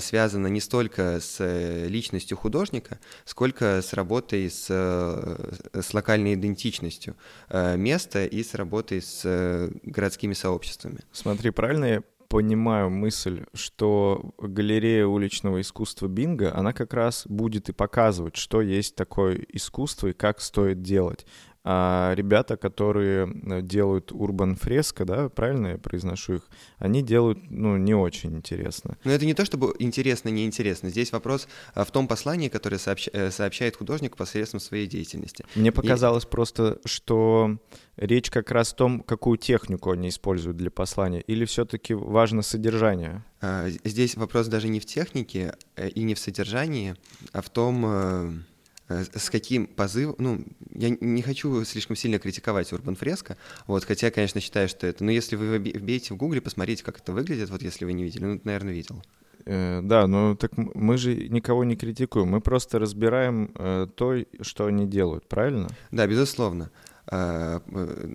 связана 0.00 0.46
не 0.46 0.60
столько 0.60 1.20
с 1.20 1.86
личностью 1.86 2.36
художника, 2.36 2.98
сколько 3.24 3.82
с 3.82 3.92
работой 3.92 4.50
с, 4.50 4.66
с 4.68 5.94
локальной 5.94 6.34
идентичностью 6.34 7.16
места 7.50 8.24
и 8.24 8.42
с 8.42 8.54
работой 8.54 9.02
с 9.02 9.70
городскими 9.82 10.34
сообществами. 10.34 11.00
Смотри, 11.12 11.50
правильно 11.50 11.84
я 11.84 12.02
понимаю 12.30 12.90
мысль, 12.90 13.44
что 13.52 14.32
галерея 14.38 15.04
уличного 15.04 15.60
искусства 15.60 16.06
Бинго, 16.06 16.56
она 16.56 16.72
как 16.72 16.94
раз 16.94 17.26
будет 17.26 17.68
и 17.68 17.72
показывать, 17.72 18.36
что 18.36 18.62
есть 18.62 18.94
такое 18.94 19.44
искусство 19.52 20.06
и 20.06 20.12
как 20.12 20.40
стоит 20.40 20.80
делать. 20.80 21.26
А 21.62 22.14
ребята, 22.14 22.56
которые 22.56 23.28
э, 23.28 23.60
делают 23.60 24.12
урбан 24.12 24.56
фреско, 24.56 25.04
да, 25.04 25.28
правильно 25.28 25.68
я 25.68 25.78
произношу 25.78 26.36
их, 26.36 26.48
они 26.78 27.02
делают, 27.02 27.38
ну, 27.50 27.76
не 27.76 27.94
очень 27.94 28.34
интересно. 28.34 28.96
Но 29.04 29.12
это 29.12 29.26
не 29.26 29.34
то, 29.34 29.44
чтобы 29.44 29.74
интересно, 29.78 30.30
неинтересно. 30.30 30.88
Здесь 30.88 31.12
вопрос 31.12 31.48
а, 31.74 31.84
в 31.84 31.90
том 31.90 32.08
послании, 32.08 32.48
которое 32.48 32.78
сообщ... 32.78 33.08
Э, 33.12 33.30
сообщает 33.30 33.76
художник 33.76 34.16
посредством 34.16 34.58
своей 34.58 34.86
деятельности. 34.86 35.44
Мне 35.54 35.70
показалось 35.70 36.24
И... 36.24 36.28
просто, 36.28 36.78
что 36.86 37.58
речь 37.96 38.30
как 38.30 38.50
раз 38.50 38.72
о 38.72 38.76
том, 38.76 39.00
какую 39.00 39.36
технику 39.36 39.90
они 39.90 40.08
используют 40.08 40.56
для 40.56 40.70
послания, 40.70 41.20
или 41.20 41.44
все-таки 41.44 41.92
важно 41.92 42.40
содержание? 42.40 43.22
А, 43.42 43.68
здесь 43.84 44.16
вопрос 44.16 44.46
даже 44.46 44.68
не 44.68 44.80
в 44.80 44.86
технике 44.86 45.54
э, 45.76 45.90
и 45.90 46.04
не 46.04 46.14
в 46.14 46.18
содержании, 46.18 46.94
а 47.32 47.42
в 47.42 47.50
том 47.50 48.46
с 48.90 49.30
каким 49.30 49.66
позывом, 49.66 50.16
ну, 50.18 50.44
я 50.74 50.90
не 51.00 51.22
хочу 51.22 51.64
слишком 51.64 51.96
сильно 51.96 52.18
критиковать 52.18 52.72
Urban 52.72 52.98
Fresco, 52.98 53.36
вот, 53.66 53.84
хотя, 53.84 54.10
конечно, 54.10 54.40
считаю, 54.40 54.68
что 54.68 54.86
это, 54.86 55.04
но 55.04 55.10
если 55.10 55.36
вы 55.36 55.58
вбейте 55.58 56.14
в 56.14 56.16
гугле, 56.16 56.40
посмотрите, 56.40 56.84
как 56.84 56.98
это 56.98 57.12
выглядит, 57.12 57.50
вот 57.50 57.62
если 57.62 57.84
вы 57.84 57.92
не 57.92 58.02
видели, 58.02 58.24
ну, 58.24 58.40
наверное, 58.44 58.72
видел. 58.72 59.02
Э, 59.46 59.80
да, 59.82 60.06
ну 60.06 60.36
так 60.36 60.56
мы 60.56 60.98
же 60.98 61.14
никого 61.28 61.64
не 61.64 61.76
критикуем, 61.76 62.28
мы 62.28 62.40
просто 62.40 62.78
разбираем 62.78 63.50
э, 63.54 63.86
то, 63.94 64.16
что 64.42 64.66
они 64.66 64.86
делают, 64.86 65.26
правильно? 65.28 65.68
Да, 65.90 66.06
безусловно. 66.06 66.70
А, 67.12 67.60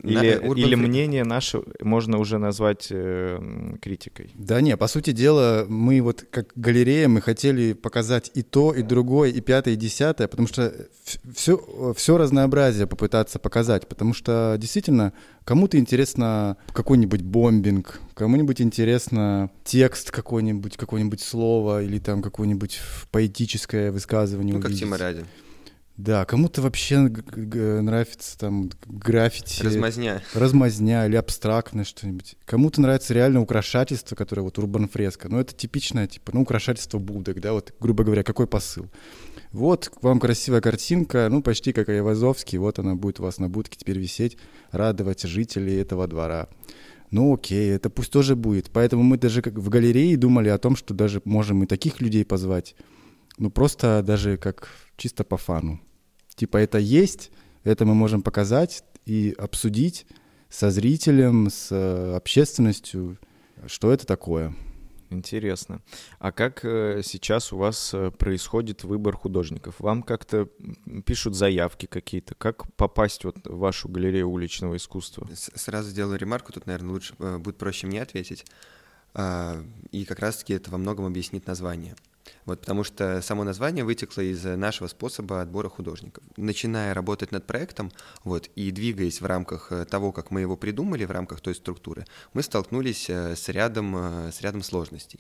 или, 0.04 0.42
Urban 0.42 0.58
или 0.58 0.76
мнение 0.76 1.26
наше 1.26 1.62
можно 1.82 2.18
уже 2.18 2.38
назвать 2.38 2.88
э, 2.92 3.76
критикой? 3.82 4.32
Да 4.36 4.62
не, 4.62 4.78
по 4.78 4.88
сути 4.88 5.12
дела, 5.12 5.66
мы 5.68 6.02
вот 6.02 6.26
как 6.32 6.54
галерея, 6.56 7.10
мы 7.10 7.20
хотели 7.20 7.74
показать 7.74 8.32
и 8.36 8.42
то, 8.42 8.74
и 8.74 8.84
другое, 8.84 9.32
и 9.32 9.42
пятое, 9.42 9.74
и 9.74 9.78
десятое, 9.78 10.30
потому 10.30 10.48
что 10.48 10.74
все, 11.34 11.94
все 11.98 12.18
разнообразие 12.18 12.88
попытаться 12.88 13.38
показать, 13.38 13.86
потому 13.90 14.14
что 14.14 14.56
действительно 14.58 15.12
кому-то 15.44 15.78
интересно 15.78 16.56
какой-нибудь 16.72 17.22
бомбинг, 17.22 18.00
кому-нибудь 18.14 18.62
интересно 18.62 19.52
текст 19.66 20.10
какой-нибудь, 20.12 20.78
какое-нибудь 20.78 21.20
слово 21.20 21.84
или 21.84 22.00
там 22.00 22.22
какое-нибудь 22.22 22.80
поэтическое 23.12 23.92
высказывание. 23.92 24.54
Ну, 24.54 24.60
увидеть. 24.60 24.80
как 24.80 24.88
Тима 24.88 24.98
Ради. 24.98 25.26
Да, 25.98 26.26
кому-то 26.26 26.62
вообще 26.62 27.00
нравится 27.00 28.38
там 28.38 28.70
граффити. 28.86 29.64
Размазня. 29.64 30.22
Размазня 30.34 31.06
или 31.06 31.16
абстрактное 31.16 31.86
что-нибудь. 31.86 32.36
Кому-то 32.44 32.82
нравится 32.82 33.14
реально 33.14 33.42
украшательство, 33.42 34.16
которое 34.16 34.42
вот 34.42 34.58
урбан 34.58 34.90
фреска. 34.90 35.30
Но 35.30 35.40
это 35.40 35.56
типичное, 35.56 36.08
типа, 36.08 36.32
ну, 36.34 36.42
украшательство 36.42 37.00
будок, 37.00 37.40
да, 37.40 37.54
вот, 37.54 37.74
грубо 37.80 38.04
говоря, 38.04 38.24
какой 38.24 38.46
посыл. 38.46 38.88
Вот 39.54 39.90
вам 40.02 40.20
красивая 40.20 40.60
картинка, 40.60 41.30
ну, 41.32 41.42
почти 41.42 41.72
как 41.72 41.88
Айвазовский, 41.88 42.58
вот 42.58 42.78
она 42.78 42.96
будет 42.96 43.22
у 43.22 43.24
вас 43.24 43.38
на 43.38 43.48
будке 43.48 43.78
теперь 43.78 43.98
висеть, 43.98 44.38
радовать 44.72 45.22
жителей 45.22 45.78
этого 45.78 46.08
двора. 46.08 46.50
Ну, 47.10 47.34
окей, 47.34 47.72
это 47.72 47.90
пусть 47.90 48.12
тоже 48.12 48.36
будет. 48.36 48.70
Поэтому 48.70 49.02
мы 49.04 49.18
даже 49.18 49.42
как 49.42 49.54
в 49.54 49.70
галерее 49.70 50.18
думали 50.18 50.50
о 50.50 50.58
том, 50.58 50.76
что 50.76 50.94
даже 50.94 51.22
можем 51.24 51.64
и 51.64 51.68
таких 51.68 52.02
людей 52.02 52.26
позвать. 52.26 52.76
Ну, 53.38 53.50
просто 53.50 54.02
даже 54.02 54.38
как 54.38 54.70
чисто 54.98 55.24
по 55.24 55.38
фану. 55.38 55.82
Типа 56.36 56.58
это 56.58 56.78
есть, 56.78 57.32
это 57.64 57.86
мы 57.86 57.94
можем 57.94 58.22
показать 58.22 58.84
и 59.06 59.34
обсудить 59.38 60.06
со 60.50 60.72
зрителем, 60.72 61.50
с 61.50 61.70
э, 61.72 62.16
общественностью, 62.16 63.18
что 63.68 63.92
это 63.92 64.06
такое. 64.06 64.56
Интересно. 65.10 65.82
А 66.20 66.32
как 66.32 66.66
э, 66.66 67.02
сейчас 67.04 67.54
у 67.54 67.58
вас 67.58 67.94
э, 67.94 68.12
происходит 68.12 68.84
выбор 68.84 69.16
художников? 69.16 69.76
Вам 69.80 70.02
как-то 70.02 70.50
пишут 71.06 71.36
заявки 71.36 71.86
какие-то? 71.86 72.36
Как 72.36 72.72
попасть 72.76 73.24
вот 73.24 73.38
в 73.46 73.58
вашу 73.58 73.88
галерею 73.90 74.30
уличного 74.30 74.78
искусства? 74.78 75.28
Сразу 75.34 75.90
сделаю 75.90 76.18
ремарку, 76.18 76.54
тут, 76.54 76.66
наверное, 76.66 76.92
лучше 76.92 77.16
будет 77.18 77.58
проще 77.58 77.88
мне 77.88 78.02
ответить. 78.02 78.46
А, 79.14 79.64
и 79.92 80.06
как 80.06 80.20
раз-таки 80.20 80.54
это 80.54 80.72
во 80.72 80.78
многом 80.78 81.06
объяснит 81.06 81.48
название. 81.48 81.96
Вот, 82.46 82.62
потому 82.62 82.84
что 82.84 83.22
само 83.22 83.44
название 83.44 83.84
вытекло 83.84 84.22
из 84.22 84.44
нашего 84.44 84.88
способа 84.88 85.42
отбора 85.42 85.68
художников. 85.68 86.24
Начиная 86.38 86.94
работать 86.94 87.32
над 87.32 87.48
проектом 87.48 87.92
вот, 88.24 88.50
и 88.56 88.70
двигаясь 88.72 89.20
в 89.20 89.26
рамках 89.26 89.72
э, 89.72 89.86
того, 89.86 90.12
как 90.12 90.30
мы 90.30 90.42
его 90.42 90.56
придумали, 90.56 91.06
в 91.06 91.12
рамках 91.12 91.42
той 91.42 91.56
структуры, 91.56 92.06
мы 92.34 92.44
столкнулись 92.44 93.10
э, 93.10 93.36
с 93.36 93.50
рядом, 93.50 93.96
э, 93.98 94.32
с 94.32 94.42
рядом 94.42 94.62
сложностей. 94.62 95.20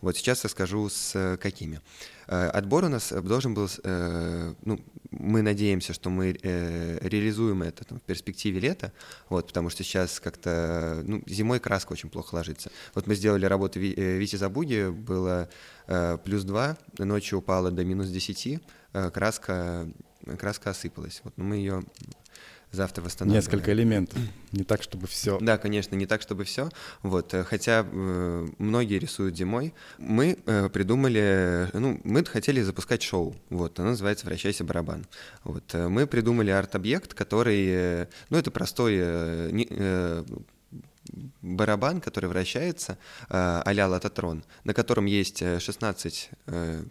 Вот 0.00 0.16
сейчас 0.16 0.42
я 0.44 0.50
скажу, 0.50 0.88
с 0.88 1.36
какими. 1.40 1.80
Отбор 2.26 2.84
у 2.84 2.88
нас 2.88 3.12
должен 3.12 3.54
был, 3.54 3.68
ну, 3.84 4.80
мы 5.10 5.42
надеемся, 5.42 5.92
что 5.92 6.10
мы 6.10 6.32
реализуем 6.32 7.64
это 7.64 7.84
там, 7.84 7.98
в 7.98 8.02
перспективе 8.02 8.60
лета, 8.60 8.92
вот, 9.28 9.48
потому 9.48 9.68
что 9.68 9.82
сейчас 9.82 10.20
как-то, 10.20 11.02
ну, 11.04 11.22
зимой 11.26 11.58
краска 11.58 11.92
очень 11.92 12.08
плохо 12.08 12.36
ложится. 12.36 12.70
Вот 12.94 13.08
мы 13.08 13.16
сделали 13.16 13.46
работу 13.46 13.80
Вити 13.80 14.36
Забуги, 14.36 14.90
было 14.90 15.50
плюс 16.24 16.44
2, 16.44 16.63
ночью 16.98 17.38
упала 17.38 17.70
до 17.70 17.84
минус 17.84 18.08
10, 18.08 18.60
э, 18.92 19.10
краска, 19.10 19.88
краска 20.38 20.70
осыпалась. 20.70 21.20
Вот, 21.24 21.34
но 21.36 21.44
мы 21.44 21.56
ее 21.56 21.82
завтра 22.74 23.02
восстановим. 23.02 23.36
Несколько 23.36 23.72
элементов, 23.72 24.18
не 24.52 24.64
так, 24.64 24.82
чтобы 24.82 25.06
все. 25.06 25.38
Да, 25.40 25.58
конечно, 25.58 25.94
не 25.94 26.06
так, 26.06 26.20
чтобы 26.20 26.44
все. 26.44 26.68
Вот, 27.02 27.32
э, 27.32 27.44
хотя 27.44 27.86
э, 27.90 28.46
многие 28.58 28.98
рисуют 28.98 29.36
зимой. 29.36 29.72
Мы 29.98 30.38
э, 30.44 30.68
придумали, 30.68 31.70
ну, 31.72 32.00
мы 32.04 32.24
хотели 32.24 32.60
запускать 32.60 33.02
шоу. 33.02 33.34
Вот, 33.50 33.78
оно 33.80 33.90
называется 33.90 34.26
«Вращайся, 34.26 34.64
барабан». 34.64 35.06
Вот, 35.44 35.74
э, 35.74 35.88
мы 35.88 36.06
придумали 36.06 36.50
арт-объект, 36.50 37.14
который, 37.14 38.08
ну, 38.28 38.38
это 38.38 38.50
простой 38.50 38.94
э, 38.98 39.50
не, 39.52 39.66
барабан, 41.42 42.00
который 42.00 42.28
вращается, 42.28 42.98
э, 43.28 43.62
а-ля 43.64 43.88
лототрон, 43.88 44.44
на 44.64 44.74
котором 44.74 45.06
есть 45.06 45.38
16, 45.38 46.30
э, 46.46 46.84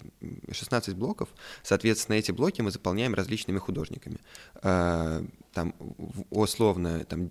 16 0.51 0.93
э, 0.93 0.97
блоков. 0.97 1.29
Соответственно, 1.63 2.17
эти 2.17 2.31
блоки 2.31 2.61
мы 2.61 2.71
заполняем 2.71 3.13
различными 3.13 3.59
художниками. 3.59 4.17
Там, 5.53 5.75
условно, 6.31 7.05
там 7.05 7.29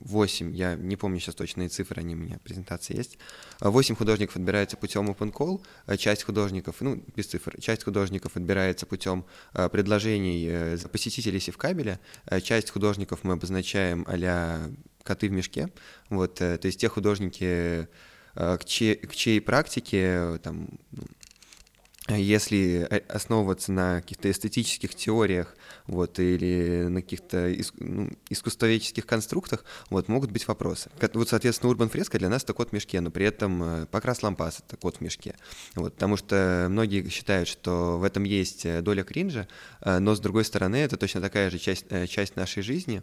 8, 0.00 0.54
я 0.54 0.74
не 0.74 0.96
помню 0.96 1.20
сейчас 1.20 1.34
точные 1.34 1.68
цифры, 1.68 2.00
они 2.00 2.14
у 2.14 2.18
меня 2.18 2.38
в 2.38 2.40
презентации 2.42 2.96
есть. 2.96 3.18
8 3.60 3.94
художников 3.94 4.36
отбирается 4.36 4.76
путем 4.76 5.10
open 5.10 5.32
call, 5.32 5.96
часть 5.98 6.24
художников, 6.24 6.76
ну, 6.80 7.02
без 7.16 7.26
цифр, 7.26 7.60
часть 7.60 7.84
художников 7.84 8.36
отбирается 8.36 8.86
путем 8.86 9.24
предложений 9.52 10.78
посетителей 10.92 11.40
севкабеля, 11.40 12.00
часть 12.42 12.70
художников 12.70 13.20
мы 13.24 13.34
обозначаем 13.34 14.04
а 14.08 14.70
коты 15.02 15.28
в 15.28 15.32
мешке. 15.32 15.68
Вот, 16.08 16.40
э, 16.40 16.58
то 16.58 16.66
есть 16.66 16.80
те 16.80 16.88
художники, 16.88 17.88
э, 18.34 18.58
к 18.58 18.64
чьей, 18.64 18.96
к 18.96 19.14
чьей 19.14 19.40
практике 19.40 20.38
там, 20.42 20.68
ну, 20.90 21.02
если 22.08 22.88
основываться 23.08 23.70
на 23.70 24.00
каких-то 24.00 24.30
эстетических 24.30 24.94
теориях 24.94 25.54
вот, 25.86 26.18
или 26.18 26.86
на 26.88 27.00
каких-то 27.00 27.48
иск, 27.48 27.74
ну, 27.78 28.10
искусствоведческих 28.28 29.06
конструктах, 29.06 29.64
вот, 29.88 30.08
могут 30.08 30.32
быть 30.32 30.48
вопросы. 30.48 30.90
Вот, 31.14 31.28
соответственно, 31.28 31.70
урбан 31.70 31.88
фреска 31.88 32.18
для 32.18 32.28
нас 32.28 32.42
это 32.42 32.54
кот 32.54 32.70
в 32.70 32.72
мешке, 32.72 33.00
но 33.00 33.10
при 33.10 33.26
этом 33.26 33.62
э, 33.62 33.86
покрас 33.86 34.22
лампас— 34.22 34.62
это 34.66 34.76
кот 34.76 34.96
в 34.96 35.00
мешке. 35.00 35.36
Вот, 35.76 35.94
потому 35.94 36.16
что 36.16 36.66
многие 36.68 37.08
считают, 37.08 37.48
что 37.48 37.98
в 37.98 38.04
этом 38.04 38.24
есть 38.24 38.66
э, 38.66 38.82
доля 38.82 39.04
кринжа, 39.04 39.46
э, 39.80 40.00
но, 40.00 40.16
с 40.16 40.20
другой 40.20 40.44
стороны, 40.44 40.76
это 40.76 40.96
точно 40.96 41.20
такая 41.20 41.50
же 41.50 41.58
часть, 41.58 41.86
часть 42.08 42.34
нашей 42.34 42.62
жизни, 42.62 43.02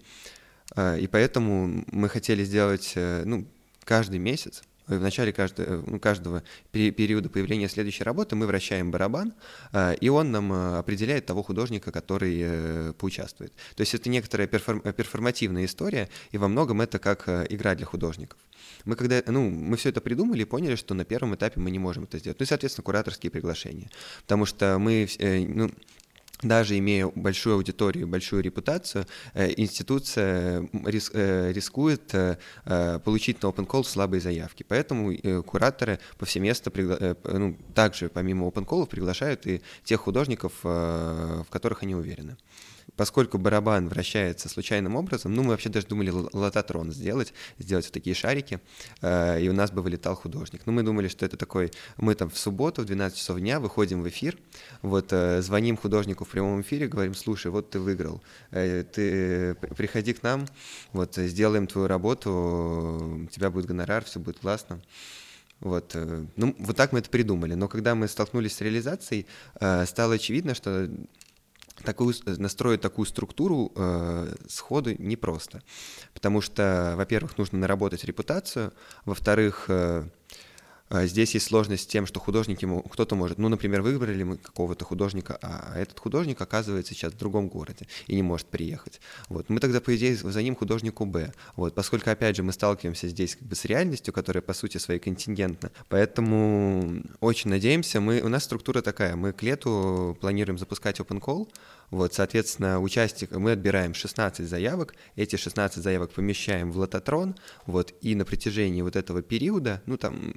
и 0.78 1.10
поэтому 1.12 1.84
мы 1.88 2.10
хотели 2.10 2.44
сделать 2.44 2.94
ну, 2.96 3.48
каждый 3.86 4.20
месяц 4.20 4.62
в 4.98 5.02
начале 5.02 5.32
каждого, 5.32 5.84
ну, 5.86 6.00
каждого 6.00 6.44
периода 6.72 7.30
появления 7.30 7.70
следующей 7.70 8.04
работы 8.04 8.36
мы 8.36 8.48
вращаем 8.48 8.92
барабан, 8.92 9.34
э, 9.72 9.96
и 10.02 10.10
он 10.10 10.32
нам 10.32 10.52
э, 10.52 10.78
определяет 10.80 11.26
того 11.26 11.44
художника, 11.44 11.92
который 11.92 12.40
э, 12.42 12.94
поучаствует. 12.98 13.54
То 13.76 13.82
есть 13.82 13.94
это 13.94 14.10
некоторая 14.10 14.48
перформ, 14.48 14.82
перформативная 14.82 15.66
история, 15.66 16.10
и 16.32 16.38
во 16.38 16.48
многом 16.48 16.82
это 16.82 17.00
как 17.00 17.28
игра 17.50 17.76
для 17.76 17.86
художников. 17.86 18.40
Мы 18.86 18.96
когда, 18.96 19.22
ну, 19.28 19.50
мы 19.50 19.78
все 19.78 19.90
это 19.90 20.02
придумали 20.02 20.42
и 20.42 20.46
поняли, 20.46 20.76
что 20.76 20.94
на 20.94 21.06
первом 21.06 21.36
этапе 21.36 21.60
мы 21.60 21.70
не 21.70 21.80
можем 21.80 22.06
это 22.06 22.18
сделать. 22.18 22.40
Ну 22.40 22.44
и, 22.44 22.48
соответственно, 22.48 22.84
кураторские 22.84 23.30
приглашения. 23.30 23.90
Потому 24.22 24.46
что 24.46 24.80
мы, 24.80 25.08
ну, 25.20 25.70
даже 26.42 26.78
имея 26.78 27.08
большую 27.08 27.56
аудиторию, 27.56 28.08
большую 28.08 28.42
репутацию, 28.42 29.06
э, 29.34 29.54
институция 29.58 30.62
э, 30.62 31.52
рискует 31.52 32.14
э, 32.14 32.38
получить 33.04 33.44
на 33.44 33.48
open 33.48 33.68
call 33.68 33.84
слабые 33.84 34.22
заявки. 34.22 34.66
Поэтому 34.68 35.14
кураторы 35.44 36.00
повсеместно, 36.18 36.72
ну, 37.24 37.58
также 37.76 38.10
помимо 38.10 38.48
open 38.48 38.66
call 38.66 38.88
приглашают 38.88 39.48
и 39.48 39.62
тех 39.84 40.00
художников, 40.00 40.54
в 40.64 41.46
которых 41.50 41.84
они 41.84 41.96
уверены 41.96 42.38
поскольку 43.00 43.38
барабан 43.38 43.88
вращается 43.88 44.50
случайным 44.50 44.98
образом, 44.98 45.34
ну, 45.34 45.42
мы 45.42 45.52
вообще 45.52 45.70
даже 45.70 45.88
думали 45.88 46.10
лототрон 46.10 46.92
сделать, 46.92 47.34
сделать 47.58 47.86
вот 47.86 47.94
такие 47.94 48.14
шарики, 48.14 48.60
э, 49.02 49.42
и 49.42 49.48
у 49.48 49.54
нас 49.54 49.72
бы 49.72 49.82
вылетал 49.82 50.16
художник. 50.16 50.64
Ну, 50.66 50.74
мы 50.74 50.84
думали, 50.84 51.08
что 51.08 51.26
это 51.26 51.38
такой, 51.38 51.72
мы 51.96 52.14
там 52.14 52.30
в 52.30 52.38
субботу 52.38 52.82
в 52.82 52.86
12 52.86 53.18
часов 53.18 53.40
дня 53.40 53.62
выходим 53.62 54.04
в 54.04 54.10
эфир, 54.10 54.38
вот, 54.82 55.14
э, 55.14 55.42
звоним 55.42 55.78
художнику 55.78 56.26
в 56.26 56.28
прямом 56.28 56.60
эфире, 56.60 56.90
говорим, 56.90 57.16
слушай, 57.16 57.50
вот 57.50 57.70
ты 57.70 57.80
выиграл, 57.80 58.22
э, 58.52 58.84
ты 58.84 59.56
приходи 59.78 60.12
к 60.12 60.22
нам, 60.22 60.46
вот, 60.92 61.16
сделаем 61.16 61.68
твою 61.68 61.88
работу, 61.88 63.24
у 63.24 63.28
тебя 63.28 63.50
будет 63.50 63.66
гонорар, 63.66 64.04
все 64.04 64.20
будет 64.20 64.40
классно. 64.40 64.82
Вот, 65.62 65.96
ну, 66.36 66.56
вот 66.60 66.76
так 66.76 66.92
мы 66.92 67.00
это 67.00 67.10
придумали. 67.10 67.54
Но 67.54 67.68
когда 67.70 67.96
мы 67.96 68.08
столкнулись 68.10 68.56
с 68.56 68.62
реализацией, 68.62 69.26
стало 69.86 70.16
очевидно, 70.16 70.54
что 70.54 70.90
такую, 71.84 72.14
настроить 72.26 72.82
такую 72.82 73.06
структуру 73.06 73.72
э, 73.76 74.36
сходу 74.48 74.96
непросто. 74.98 75.62
Потому 76.14 76.42
что, 76.42 76.94
во-первых, 76.96 77.38
нужно 77.38 77.60
наработать 77.60 78.04
репутацию, 78.04 78.74
во-вторых, 79.06 79.66
э, 79.68 80.04
здесь 80.92 81.34
есть 81.34 81.48
сложность 81.48 81.84
с 81.84 81.88
тем, 81.88 82.06
что 82.06 82.20
художники, 82.20 82.68
кто-то 82.90 83.16
может, 83.16 83.38
ну, 83.38 83.50
например, 83.50 83.82
выбрали 83.82 84.24
мы 84.24 84.38
какого-то 84.38 84.86
художника, 84.86 85.38
а 85.42 85.78
этот 85.78 86.00
художник 86.00 86.42
оказывается 86.42 86.94
сейчас 86.94 87.14
в 87.14 87.18
другом 87.18 87.48
городе 87.48 87.88
и 88.08 88.16
не 88.16 88.24
может 88.24 88.48
приехать. 88.48 89.00
Вот. 89.28 89.50
Мы 89.50 89.60
тогда, 89.60 89.82
по 89.82 89.96
идее, 89.96 90.16
за 90.16 90.42
ним 90.42 90.56
художнику 90.56 91.06
Б. 91.06 91.34
Вот. 91.56 91.76
Поскольку, 91.76 92.10
опять 92.10 92.36
же, 92.36 92.44
мы 92.44 92.54
сталкиваемся 92.54 93.08
здесь 93.08 93.36
как 93.36 93.48
бы 93.48 93.56
с 93.56 93.66
реальностью, 93.66 94.14
которая, 94.14 94.42
по 94.42 94.54
сути, 94.54 94.78
своей 94.78 95.00
контингентна. 95.00 95.72
Поэтому 95.88 97.04
очень 97.20 97.50
надеемся, 97.50 98.02
мы, 98.02 98.22
у 98.22 98.30
нас 98.30 98.44
структура 98.44 98.82
такая, 98.82 99.16
мы 99.16 99.34
к 99.34 99.44
лету 99.44 100.18
планируем 100.20 100.58
запускать 100.58 101.00
open 101.00 101.22
call, 101.22 101.50
вот, 101.92 102.14
соответственно, 102.14 102.80
участник, 102.80 103.32
мы 103.32 103.52
отбираем 103.54 103.94
16 103.94 104.48
заявок, 104.48 104.96
эти 105.16 105.36
16 105.36 105.84
заявок 105.84 106.12
помещаем 106.12 106.72
в 106.72 106.78
лототрон, 106.78 107.36
вот, 107.66 107.94
и 108.02 108.16
на 108.16 108.26
протяжении 108.26 108.82
вот 108.82 108.96
этого 108.96 109.22
периода, 109.22 109.82
ну, 109.88 109.98
там, 109.98 110.36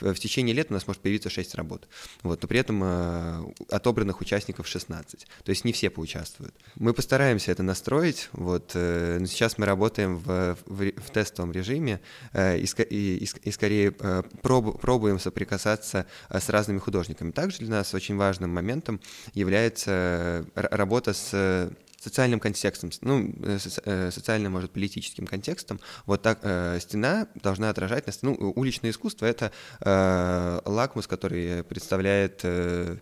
в 0.00 0.14
течение 0.14 0.54
лет 0.54 0.70
у 0.70 0.74
нас 0.74 0.86
может 0.86 1.02
появиться 1.02 1.30
6 1.30 1.54
работ, 1.54 1.88
вот, 2.22 2.42
но 2.42 2.48
при 2.48 2.58
этом 2.58 2.82
э, 2.84 3.44
отобранных 3.70 4.20
участников 4.20 4.66
16, 4.66 5.26
то 5.44 5.50
есть 5.50 5.64
не 5.64 5.72
все 5.72 5.90
поучаствуют. 5.90 6.54
Мы 6.76 6.92
постараемся 6.92 7.52
это 7.52 7.62
настроить, 7.62 8.28
вот, 8.32 8.72
э, 8.74 9.18
но 9.20 9.26
сейчас 9.26 9.58
мы 9.58 9.66
работаем 9.66 10.18
в, 10.18 10.56
в, 10.66 11.00
в 11.00 11.10
тестовом 11.10 11.52
режиме 11.52 12.00
э, 12.32 12.58
и, 12.58 12.66
и, 12.90 13.24
и 13.24 13.50
скорее 13.50 13.92
проб, 13.92 14.80
пробуем 14.80 15.18
соприкасаться 15.18 16.06
с 16.30 16.48
разными 16.48 16.78
художниками. 16.78 17.30
Также 17.30 17.58
для 17.58 17.70
нас 17.70 17.94
очень 17.94 18.16
важным 18.16 18.50
моментом 18.50 19.00
является 19.34 20.46
работа 20.54 21.12
с 21.12 21.70
социальным 22.04 22.38
контекстом, 22.38 22.90
ну, 23.00 23.32
э, 23.42 23.58
э, 23.84 24.10
социальным, 24.10 24.52
может, 24.52 24.70
политическим 24.72 25.26
контекстом. 25.26 25.80
Вот 26.04 26.20
так 26.22 26.40
э, 26.42 26.78
стена 26.80 27.28
должна 27.34 27.70
отражать, 27.70 28.04
ну, 28.22 28.34
уличное 28.34 28.90
искусство— 28.90 29.24
это 29.26 29.50
э, 29.80 30.60
лакмус, 30.66 31.06
который 31.06 31.64
представляет, 31.64 32.40
э, 32.42 32.98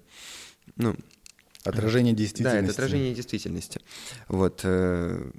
ну... 0.77 0.95
Отражение 1.65 2.15
действительности. 2.15 2.59
Да, 2.59 2.65
это 2.65 2.73
отражение 2.73 3.15
действительности. 3.15 3.81
Вот, 4.29 4.61
э, 4.65 5.31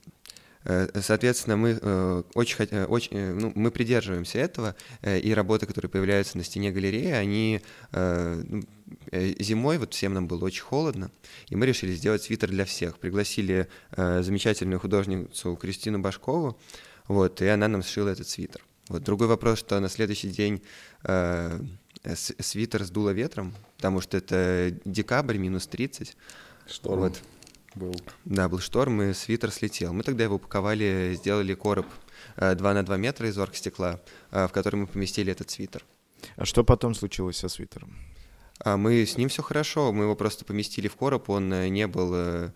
Соответственно, 0.65 1.57
мы 1.57 2.23
очень, 2.33 2.83
очень 2.85 3.33
ну, 3.33 3.51
мы 3.55 3.71
придерживаемся 3.71 4.39
этого, 4.39 4.75
и 5.03 5.33
работы, 5.33 5.65
которые 5.65 5.89
появляются 5.89 6.37
на 6.37 6.43
стене 6.43 6.71
галереи, 6.71 7.11
они 7.11 7.61
ну, 7.91 8.63
Э, 9.11 9.33
зимой 9.39 9.77
вот 9.77 9.93
всем 9.93 10.13
нам 10.13 10.27
было 10.27 10.45
очень 10.45 10.63
холодно, 10.63 11.11
и 11.49 11.55
мы 11.55 11.65
решили 11.65 11.93
сделать 11.93 12.23
свитер 12.23 12.49
для 12.49 12.65
всех. 12.65 12.97
Пригласили 12.97 13.67
э, 13.91 14.21
замечательную 14.21 14.79
художницу 14.79 15.55
Кристину 15.55 15.99
Башкову, 15.99 16.57
вот, 17.07 17.41
и 17.41 17.47
она 17.47 17.67
нам 17.67 17.83
сшила 17.83 18.09
этот 18.09 18.27
свитер. 18.27 18.63
Вот 18.89 19.03
другой 19.03 19.27
вопрос, 19.27 19.59
что 19.59 19.79
на 19.79 19.89
следующий 19.89 20.29
день 20.29 20.61
э, 21.03 21.59
свитер 22.15 22.83
сдуло 22.83 23.11
ветром, 23.11 23.53
потому 23.77 24.01
что 24.01 24.17
это 24.17 24.73
декабрь, 24.85 25.37
минус 25.37 25.67
30. 25.67 26.15
Шторм 26.67 26.99
вот. 26.99 27.21
Был. 27.75 27.95
Да, 28.25 28.49
был 28.49 28.59
шторм, 28.59 29.01
и 29.01 29.13
свитер 29.13 29.51
слетел. 29.51 29.93
Мы 29.93 30.03
тогда 30.03 30.23
его 30.23 30.35
упаковали, 30.35 31.13
сделали 31.15 31.53
короб 31.53 31.87
э, 32.37 32.55
2 32.55 32.73
на 32.73 32.83
2 32.83 32.97
метра 32.97 33.27
из 33.27 33.37
оргстекла, 33.37 33.99
э, 34.31 34.47
в 34.47 34.51
который 34.51 34.77
мы 34.77 34.87
поместили 34.87 35.31
этот 35.31 35.49
свитер. 35.49 35.83
А 36.35 36.45
что 36.45 36.63
потом 36.63 36.95
случилось 36.95 37.37
со 37.37 37.49
свитером? 37.49 37.95
А 38.59 38.77
мы 38.77 39.05
с 39.05 39.17
ним 39.17 39.29
все 39.29 39.41
хорошо, 39.41 39.91
мы 39.91 40.03
его 40.03 40.15
просто 40.15 40.45
поместили 40.45 40.87
в 40.87 40.95
короб, 40.95 41.29
он 41.29 41.51
э, 41.53 41.67
не 41.69 41.87
был... 41.87 42.13
Э, 42.13 42.51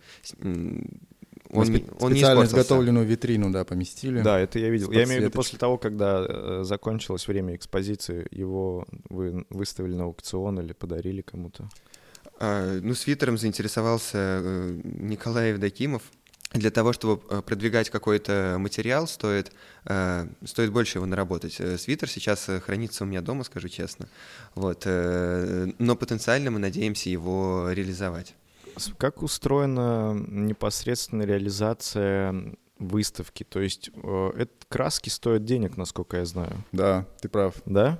он, 1.50 1.64
спе- 1.64 1.96
он 2.00 2.12
специально 2.12 2.44
изготовленную 2.44 3.06
витрину, 3.06 3.50
да, 3.50 3.64
поместили. 3.64 4.20
Да, 4.20 4.38
это 4.38 4.58
я 4.58 4.68
видел. 4.68 4.90
Я 4.90 5.04
имею 5.04 5.20
в 5.20 5.24
виду 5.24 5.32
после 5.32 5.58
того, 5.58 5.78
когда 5.78 6.24
э, 6.28 6.60
закончилось 6.64 7.26
время 7.26 7.56
экспозиции, 7.56 8.26
его 8.30 8.86
вы 9.08 9.46
выставили 9.48 9.94
на 9.94 10.04
аукцион 10.04 10.60
или 10.60 10.72
подарили 10.72 11.22
кому-то? 11.22 11.68
А, 12.40 12.78
ну, 12.80 12.94
свитером 12.94 13.36
заинтересовался 13.36 14.18
э, 14.18 14.80
Николай 14.84 15.50
Евдокимов, 15.50 16.02
для 16.52 16.70
того, 16.70 16.92
чтобы 16.92 17.20
э, 17.28 17.42
продвигать 17.42 17.90
какой-то 17.90 18.56
материал, 18.58 19.08
стоит, 19.08 19.52
э, 19.84 20.26
стоит 20.44 20.72
больше 20.72 20.98
его 20.98 21.06
наработать. 21.06 21.60
Свитер 21.78 22.08
сейчас 22.08 22.48
хранится 22.64 23.04
у 23.04 23.06
меня 23.06 23.22
дома, 23.22 23.42
скажу 23.44 23.68
честно. 23.68 24.08
Вот. 24.54 24.86
Но 24.86 25.96
потенциально 25.96 26.50
мы 26.50 26.58
надеемся 26.58 27.10
его 27.10 27.70
реализовать. 27.70 28.34
Как 28.96 29.22
устроена 29.22 30.14
непосредственно 30.14 31.24
реализация 31.24 32.54
выставки? 32.78 33.42
То 33.42 33.60
есть 33.60 33.90
это 34.36 34.52
краски 34.68 35.08
стоят 35.08 35.44
денег, 35.44 35.76
насколько 35.76 36.18
я 36.18 36.24
знаю. 36.24 36.64
Да, 36.70 37.04
ты 37.20 37.28
прав. 37.28 37.54
Да? 37.66 37.98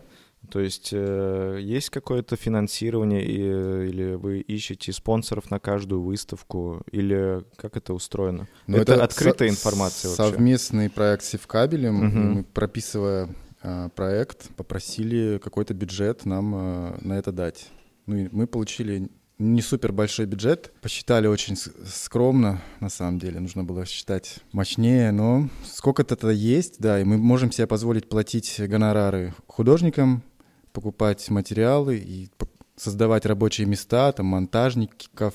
То 0.50 0.60
есть 0.60 0.90
э, 0.92 1.58
есть 1.60 1.90
какое-то 1.90 2.36
финансирование, 2.36 3.24
и, 3.24 3.88
или 3.90 4.14
вы 4.14 4.40
ищете 4.40 4.92
спонсоров 4.92 5.50
на 5.50 5.58
каждую 5.58 6.02
выставку, 6.02 6.82
или 6.90 7.44
как 7.56 7.76
это 7.76 7.92
устроено? 7.92 8.48
Но 8.66 8.78
это, 8.78 8.94
это 8.94 9.04
открытая 9.04 9.48
со- 9.48 9.54
информация 9.54 10.08
вообще. 10.10 10.22
Совместный 10.22 10.88
проект 10.88 11.24
с 11.24 11.28
Севкабелем. 11.28 11.96
Угу. 11.96 12.16
Мы, 12.16 12.44
прописывая 12.44 13.34
э, 13.62 13.88
проект, 13.94 14.48
попросили 14.56 15.38
какой-то 15.42 15.74
бюджет 15.74 16.24
нам 16.24 16.54
э, 16.54 16.98
на 17.02 17.18
это 17.18 17.30
дать. 17.30 17.68
Ну 18.06 18.16
и 18.16 18.28
мы 18.32 18.46
получили 18.46 19.10
не 19.38 19.62
супер 19.62 19.92
большой 19.92 20.26
бюджет. 20.26 20.72
Посчитали 20.80 21.26
очень 21.26 21.56
скромно, 21.56 22.60
на 22.80 22.88
самом 22.88 23.18
деле. 23.18 23.40
Нужно 23.40 23.64
было 23.64 23.86
считать 23.86 24.40
мощнее, 24.52 25.12
но 25.12 25.48
сколько-то 25.64 26.14
это 26.14 26.30
есть, 26.30 26.76
да, 26.78 27.00
и 27.00 27.04
мы 27.04 27.18
можем 27.18 27.52
себе 27.52 27.66
позволить 27.66 28.08
платить 28.08 28.60
гонорары 28.60 29.34
художникам, 29.46 30.22
покупать 30.72 31.28
материалы 31.30 31.96
и 31.96 32.28
создавать 32.76 33.26
рабочие 33.26 33.66
места, 33.66 34.12
там, 34.12 34.26
монтажников, 34.26 35.34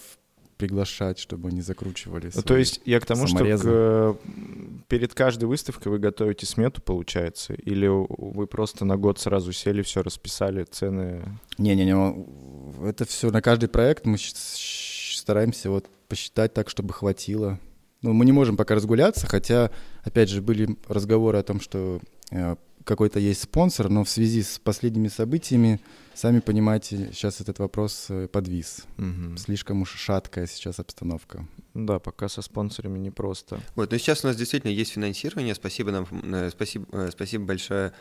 приглашать, 0.63 1.19
чтобы 1.19 1.49
они 1.49 1.61
закручивали. 1.61 2.31
Ну, 2.33 2.41
то 2.41 2.55
есть 2.55 2.79
я 2.85 3.01
к 3.01 3.05
тому, 3.05 3.27
саморезы. 3.27 3.63
что 3.63 4.17
к- 4.23 4.87
перед 4.87 5.13
каждой 5.13 5.43
выставкой 5.43 5.91
вы 5.91 5.99
готовите 5.99 6.45
смету, 6.45 6.81
получается? 6.81 7.53
Или 7.53 7.87
вы 7.87 8.47
просто 8.47 8.85
на 8.85 8.95
год 8.95 9.19
сразу 9.19 9.51
сели, 9.51 9.81
все 9.81 10.01
расписали, 10.03 10.63
цены? 10.63 11.21
Не-не-не, 11.57 12.87
это 12.87 13.03
все 13.05 13.29
на 13.29 13.41
каждый 13.41 13.67
проект 13.67 14.05
мы 14.05 14.17
стараемся 14.17 15.69
вот 15.69 15.89
посчитать 16.07 16.53
так, 16.53 16.69
чтобы 16.69 16.93
хватило. 16.93 17.59
Ну, 18.01 18.13
мы 18.13 18.23
не 18.23 18.31
можем 18.31 18.55
пока 18.55 18.75
разгуляться, 18.75 19.27
хотя, 19.27 19.69
опять 20.03 20.29
же, 20.29 20.41
были 20.41 20.77
разговоры 20.87 21.39
о 21.39 21.43
том, 21.43 21.59
что 21.59 21.99
э, 22.31 22.55
какой-то 22.83 23.19
есть 23.19 23.43
спонсор, 23.43 23.89
но 23.89 24.03
в 24.03 24.09
связи 24.09 24.43
с 24.43 24.59
последними 24.59 25.07
событиями, 25.07 25.79
сами 26.13 26.39
понимаете, 26.39 27.09
сейчас 27.13 27.41
этот 27.41 27.59
вопрос 27.59 28.07
э, 28.09 28.27
подвис. 28.27 28.83
Мгм. 28.97 29.37
Слишком 29.37 29.81
уж 29.81 29.93
шаткая 29.95 30.47
сейчас 30.47 30.79
обстановка. 30.79 31.47
Да, 31.73 31.99
пока 31.99 32.29
со 32.29 32.41
спонсорами 32.41 32.99
непросто. 32.99 33.59
Вот, 33.75 33.91
но 33.91 33.97
сейчас 33.97 34.23
у 34.23 34.27
нас 34.27 34.35
действительно 34.35 34.71
есть 34.71 34.91
финансирование. 34.91 35.55
Спасибо 35.55 35.91
нам, 35.91 36.07
э, 36.11 36.49
спасибо, 36.51 36.85
э, 36.91 37.09
спасибо 37.11 37.45
большое 37.45 37.93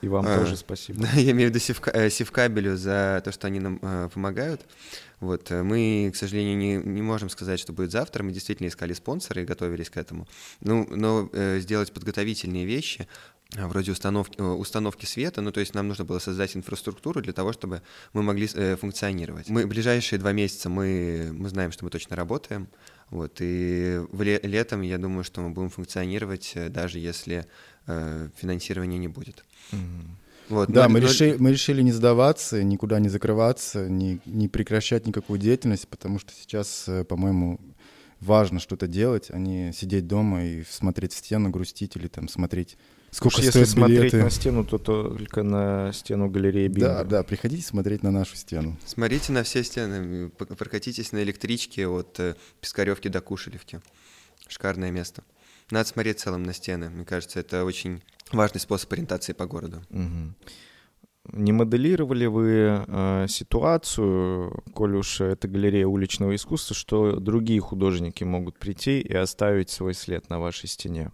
И 0.00 0.08
вам 0.08 0.26
А, 0.26 0.38
тоже 0.38 0.56
спасибо. 0.56 1.02
Да, 1.02 1.10
я 1.16 1.32
имею 1.32 1.50
в 1.50 1.54
виду 1.54 1.58
Севка- 1.58 2.08
Севкабелю 2.08 2.76
за 2.78 3.20
то, 3.24 3.30
что 3.32 3.46
они 3.46 3.60
нам 3.60 3.78
э, 3.82 4.08
помогают. 4.12 4.62
Вот, 5.20 5.50
мы, 5.50 6.10
к 6.12 6.16
сожалению, 6.16 6.56
не, 6.56 6.76
не 6.76 7.02
можем 7.02 7.28
сказать, 7.28 7.60
что 7.60 7.72
будет 7.72 7.92
завтра. 7.92 8.24
Мы 8.24 8.32
действительно 8.32 8.66
искали 8.66 8.92
спонсора 8.92 9.42
и 9.42 9.44
готовились 9.44 9.88
к 9.90 9.96
этому. 9.96 10.26
Ну, 10.60 10.88
но 10.90 11.28
э, 11.32 11.60
сделать 11.60 11.92
подготовительные 11.92 12.64
вещи, 12.64 13.06
а, 13.06 13.31
вроде 13.56 13.92
установки, 13.92 14.36
э, 14.38 14.42
установки 14.42 15.04
света, 15.06 15.40
ну, 15.42 15.52
то 15.52 15.60
есть 15.60 15.74
нам 15.74 15.88
нужно 15.88 16.04
было 16.04 16.18
создать 16.18 16.56
инфраструктуру 16.56 17.20
для 17.20 17.32
того, 17.32 17.52
чтобы 17.52 17.82
мы 18.12 18.22
могли 18.22 18.48
э, 18.54 18.76
функционировать. 18.76 19.48
Мы 19.48 19.66
ближайшие 19.66 20.18
два 20.18 20.32
месяца 20.32 20.68
мы, 20.68 21.30
мы 21.32 21.48
знаем, 21.48 21.72
что 21.72 21.84
мы 21.84 21.90
точно 21.90 22.16
работаем. 22.16 22.68
Вот, 23.10 23.36
и 23.40 24.00
в 24.10 24.22
ле- 24.22 24.40
летом, 24.42 24.80
я 24.80 24.96
думаю, 24.96 25.22
что 25.22 25.42
мы 25.42 25.50
будем 25.50 25.68
функционировать, 25.68 26.52
э, 26.54 26.68
даже 26.70 26.98
если 26.98 27.46
э, 27.86 28.28
финансирования 28.36 28.96
не 28.98 29.08
будет. 29.08 29.44
Мгм. 29.72 30.16
Вот, 30.48 30.70
Да, 30.70 30.84
но- 30.88 30.94
мы, 30.94 31.00
но- 31.00 31.06
реши- 31.08 31.36
мы 31.38 31.50
решили 31.52 31.82
не 31.82 31.92
сдаваться, 31.92 32.62
никуда 32.62 32.98
не 33.00 33.08
закрываться, 33.08 33.88
не, 33.88 34.20
не 34.24 34.48
прекращать 34.48 35.06
никакую 35.06 35.38
деятельность, 35.38 35.88
потому 35.88 36.18
что 36.18 36.32
сейчас, 36.32 36.84
э, 36.88 37.04
по-моему, 37.04 37.60
важно 38.20 38.60
что-то 38.60 38.86
делать, 38.86 39.26
а 39.30 39.38
не 39.38 39.72
сидеть 39.72 40.06
дома 40.06 40.44
и 40.44 40.62
смотреть 40.64 41.12
в 41.12 41.16
стену, 41.18 41.50
грустить 41.50 41.96
или 41.96 42.06
там 42.08 42.28
смотреть, 42.28 42.76
сколько 43.12 43.36
Уж 43.36 43.44
если 43.44 43.50
стоят 43.50 43.68
смотреть 43.68 44.00
билеты. 44.00 44.22
на 44.24 44.30
стену, 44.30 44.64
то 44.64 44.78
только 44.78 45.42
на 45.42 45.92
стену 45.92 46.28
галереи 46.28 46.66
Бинго. 46.66 46.88
Да, 46.88 47.04
да, 47.04 47.22
приходите 47.22 47.62
смотреть 47.62 48.02
на 48.02 48.10
нашу 48.10 48.36
стену. 48.36 48.76
Смотрите 48.84 49.32
на 49.32 49.42
все 49.44 49.62
стены, 49.62 50.30
прокатитесь 50.30 51.12
на 51.12 51.22
электричке 51.22 51.86
от 51.86 52.18
э, 52.18 52.34
Пискаревки 52.60 53.08
до 53.08 53.20
Кушелевки. 53.20 53.80
Шикарное 54.48 54.90
место. 54.90 55.22
Надо 55.70 55.88
смотреть 55.88 56.18
в 56.18 56.22
целом 56.22 56.42
на 56.42 56.54
стены. 56.54 56.90
Мне 56.90 57.04
кажется, 57.04 57.38
это 57.38 57.64
очень 57.64 58.02
важный 58.32 58.60
способ 58.60 58.90
ориентации 58.92 59.34
по 59.34 59.46
городу. 59.46 59.82
Мгм. 59.90 60.34
Не 61.32 61.52
моделировали 61.52 62.26
вы 62.26 62.84
э, 62.86 63.26
ситуацию, 63.28 64.64
коль 64.74 64.96
уж 64.96 65.20
это 65.20 65.46
галерея 65.46 65.86
уличного 65.86 66.34
искусства, 66.34 66.74
что 66.74 67.20
другие 67.20 67.60
художники 67.60 68.24
могут 68.24 68.58
прийти 68.58 69.00
и 69.00 69.14
оставить 69.14 69.70
свой 69.70 69.94
след 69.94 70.28
на 70.30 70.40
вашей 70.40 70.68
стене? 70.68 71.12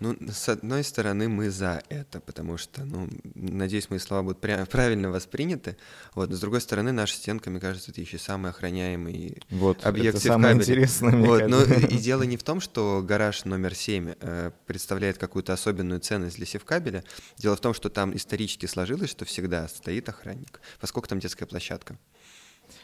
Ну, 0.00 0.16
с 0.30 0.48
одной 0.48 0.84
стороны, 0.84 1.28
мы 1.28 1.50
за 1.50 1.82
это, 1.88 2.20
потому 2.20 2.56
что, 2.56 2.84
ну, 2.84 3.08
надеюсь, 3.34 3.90
мои 3.90 3.98
слова 3.98 4.22
будут 4.22 4.38
пря- 4.38 4.64
правильно 4.66 5.10
восприняты. 5.10 5.76
Вот, 6.14 6.30
но 6.30 6.36
с 6.36 6.40
другой 6.40 6.60
стороны, 6.60 6.92
наша 6.92 7.14
стенка, 7.16 7.50
мне 7.50 7.58
кажется, 7.58 7.90
это 7.90 8.00
еще 8.00 8.16
самый 8.16 8.50
охраняемый 8.52 9.42
Вот, 9.50 9.84
Объект 9.84 10.18
это 10.18 10.24
самое 10.26 10.54
интересное, 10.54 11.10
мне 11.10 11.26
Вот, 11.26 11.48
но 11.48 11.64
кажется. 11.64 11.86
и 11.88 11.98
дело 11.98 12.22
не 12.22 12.36
в 12.36 12.44
том, 12.44 12.60
что 12.60 13.02
гараж 13.04 13.44
номер 13.44 13.74
7 13.74 14.14
э, 14.20 14.52
представляет 14.66 15.18
какую-то 15.18 15.52
особенную 15.52 15.98
ценность 16.00 16.36
для 16.36 16.46
севкабеля. 16.46 17.02
Дело 17.36 17.56
в 17.56 17.60
том, 17.60 17.74
что 17.74 17.88
там 17.90 18.16
исторически 18.16 18.66
сложилось, 18.66 19.10
что 19.10 19.24
всегда 19.24 19.66
стоит 19.66 20.08
охранник, 20.08 20.60
поскольку 20.80 21.08
там 21.08 21.18
детская 21.18 21.46
площадка. 21.46 21.98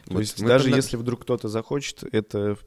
То 0.05 0.13
Вот 0.15 0.19
есть 0.19 0.43
даже 0.43 0.67
подна- 0.69 0.75
если 0.75 0.97
вдруг 0.97 1.21
кто-то 1.21 1.47
захочет, 1.47 2.03
это 2.11 2.57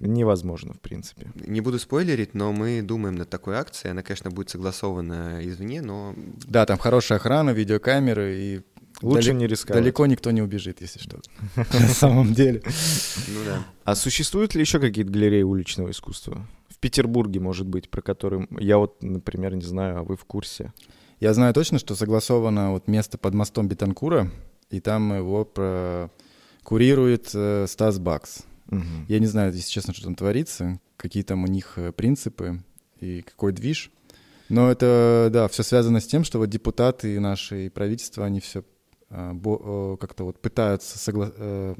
невозможно, 0.00 0.72
в 0.74 0.80
принципе. 0.80 1.30
Не 1.34 1.60
буду 1.60 1.78
спойлерить, 1.78 2.34
но 2.34 2.52
мы 2.52 2.82
думаем 2.82 3.14
над 3.16 3.30
такой 3.30 3.56
акцией. 3.56 3.92
Она, 3.92 4.02
конечно, 4.02 4.30
будет 4.30 4.50
согласована 4.50 5.40
извне, 5.42 5.82
но 5.82 6.14
Да, 6.46 6.66
там 6.66 6.78
хорошая 6.78 7.18
охрана, 7.18 7.50
видеокамеры, 7.50 8.36
и 8.38 8.60
Лучше 9.02 9.30
далек- 9.30 9.36
не 9.38 9.46
рисковать. 9.46 9.82
далеко 9.82 10.06
никто 10.06 10.30
не 10.30 10.42
убежит, 10.42 10.80
если 10.80 10.98
что. 11.00 11.20
На 11.56 11.88
самом 11.88 12.34
деле. 12.34 12.62
ну 13.28 13.40
да. 13.44 13.64
А 13.84 13.94
существуют 13.94 14.54
ли 14.54 14.60
еще 14.60 14.78
какие-то 14.80 15.10
галереи 15.10 15.42
уличного 15.42 15.90
искусства? 15.90 16.46
В 16.68 16.78
Петербурге, 16.78 17.40
может 17.40 17.66
быть, 17.66 17.88
про 17.88 18.02
которые 18.02 18.46
я 18.58 18.78
вот, 18.78 19.02
например, 19.02 19.54
не 19.54 19.62
знаю, 19.64 19.98
а 19.98 20.02
вы 20.02 20.16
в 20.16 20.24
курсе? 20.24 20.72
Я 21.20 21.32
знаю 21.32 21.54
точно, 21.54 21.78
что 21.78 21.94
согласовано 21.94 22.72
вот 22.72 22.88
место 22.88 23.16
под 23.16 23.34
мостом 23.34 23.68
Бетанкура, 23.68 24.30
и 24.70 24.80
там 24.80 25.14
его 25.16 25.44
про- 25.44 26.10
курирует 26.62 27.30
э, 27.34 27.66
Стас 27.68 27.98
Бакс. 27.98 28.42
Мгм. 28.66 29.06
Я 29.08 29.18
не 29.18 29.26
знаю, 29.26 29.52
если 29.52 29.70
честно, 29.70 29.92
что 29.94 30.04
там 30.04 30.14
творится, 30.14 30.80
какие 30.96 31.22
там 31.22 31.44
у 31.44 31.46
них 31.46 31.74
э, 31.76 31.92
принципы 31.92 32.62
и 33.00 33.22
какой 33.22 33.52
движ. 33.52 33.90
Но 34.48 34.70
это, 34.70 35.30
да, 35.32 35.48
все 35.48 35.62
связано 35.62 36.00
с 36.00 36.06
тем, 36.06 36.24
что 36.24 36.38
вот 36.38 36.50
депутаты 36.50 37.18
наши 37.20 37.66
и 37.66 37.68
правительство, 37.68 38.24
они 38.24 38.40
все 38.40 38.64
как-то 39.08 40.24
вот 40.24 40.40
пытаются 40.40 40.98
согла- 40.98 41.32
э, 41.36 41.74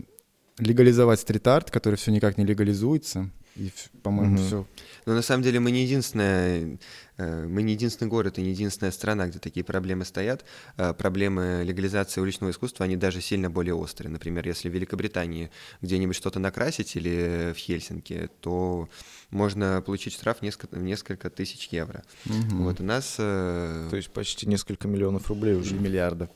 легализовать 0.59 1.21
стрит-арт, 1.21 1.71
который 1.71 1.97
все 1.97 2.13
никак 2.13 2.39
не 2.39 2.45
легализуется. 2.45 3.31
И, 3.57 3.71
по-моему, 4.03 4.35
Мгм. 4.35 4.47
все 4.47 4.67
Но 5.07 5.15
на 5.15 5.23
самом 5.23 5.43
деле 5.45 5.61
мы 5.61 5.71
не 5.71 5.83
единственная, 5.85 6.77
э, 7.19 7.47
мы 7.47 7.63
не 7.63 7.73
единственный 7.75 8.09
город 8.09 8.39
и 8.39 8.43
не 8.43 8.51
единственная 8.51 8.91
страна, 8.91 9.29
где 9.29 9.39
такие 9.39 9.63
проблемы 9.65 10.05
стоят. 10.05 10.45
Э, 10.77 10.93
Проблемы 10.95 11.63
легализации 11.65 12.21
уличного 12.21 12.51
искусства, 12.51 12.85
они 12.85 12.97
даже 12.97 13.21
сильно 13.21 13.49
более 13.51 13.75
острые. 13.75 14.11
Например, 14.11 14.45
если 14.47 14.69
в 14.69 14.73
Великобритании 14.75 15.51
где-нибудь 15.83 16.17
что-то 16.17 16.41
накрасить 16.41 16.97
или 16.97 17.53
в 17.55 17.57
Хельсинки, 17.59 18.29
то 18.41 18.89
можно 19.31 19.81
получить 19.87 20.15
штраф 20.15 20.43
несколько, 20.43 20.75
в 20.77 20.83
несколько 20.83 21.31
тысяч 21.31 21.69
евро. 21.69 22.03
Вот 22.25 22.81
у 22.81 22.85
нас 22.85 23.15
э, 23.19 23.87
То 23.91 23.97
есть 23.97 24.11
почти 24.11 24.47
несколько 24.47 24.89
миллионов 24.89 25.29
рублей 25.29 25.55
уже. 25.55 25.75
уже 25.75 25.81
миллиардов. 25.81 26.29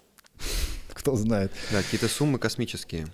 Кто 0.93 1.17
знает. 1.17 1.51
да, 1.73 1.83
какие-то 1.83 2.09
суммы 2.09 2.39
космические. 2.39 3.07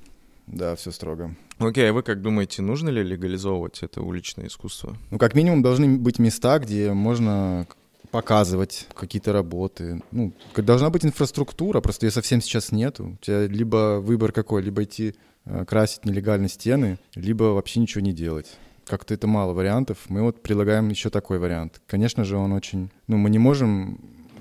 Да, 0.46 0.76
все 0.76 0.90
строго. 0.90 1.34
Окей, 1.58 1.88
а 1.88 1.92
вы 1.92 2.02
как 2.02 2.20
думаете, 2.20 2.62
нужно 2.62 2.90
ли 2.90 3.02
легализовывать 3.02 3.82
это 3.82 4.02
уличное 4.02 4.46
искусство? 4.46 4.96
Ну, 5.10 5.18
как 5.18 5.34
минимум, 5.34 5.62
должны 5.62 5.98
быть 5.98 6.18
места, 6.18 6.58
где 6.58 6.92
можно 6.92 7.66
показывать 8.10 8.86
какие-то 8.94 9.32
работы. 9.32 10.00
Ну, 10.12 10.32
должна 10.56 10.90
быть 10.90 11.04
инфраструктура, 11.04 11.80
просто 11.80 12.06
ее 12.06 12.12
совсем 12.12 12.40
сейчас 12.40 12.70
нету. 12.70 13.16
У 13.20 13.24
тебя 13.24 13.46
либо 13.46 13.98
выбор 14.00 14.30
какой, 14.30 14.62
либо 14.62 14.84
идти 14.84 15.14
э, 15.46 15.64
красить 15.64 16.04
нелегально 16.04 16.48
стены, 16.48 16.98
либо 17.16 17.44
вообще 17.44 17.80
ничего 17.80 18.02
не 18.02 18.12
делать. 18.12 18.56
Как-то 18.86 19.14
это 19.14 19.26
мало 19.26 19.52
вариантов. 19.52 19.98
Мы 20.08 20.22
вот 20.22 20.42
предлагаем 20.42 20.88
еще 20.90 21.10
такой 21.10 21.38
вариант. 21.38 21.80
Конечно 21.86 22.22
же, 22.22 22.36
он 22.36 22.52
очень... 22.52 22.90
Ну, 23.08 23.16
мы 23.16 23.30
не 23.30 23.38
можем 23.38 23.98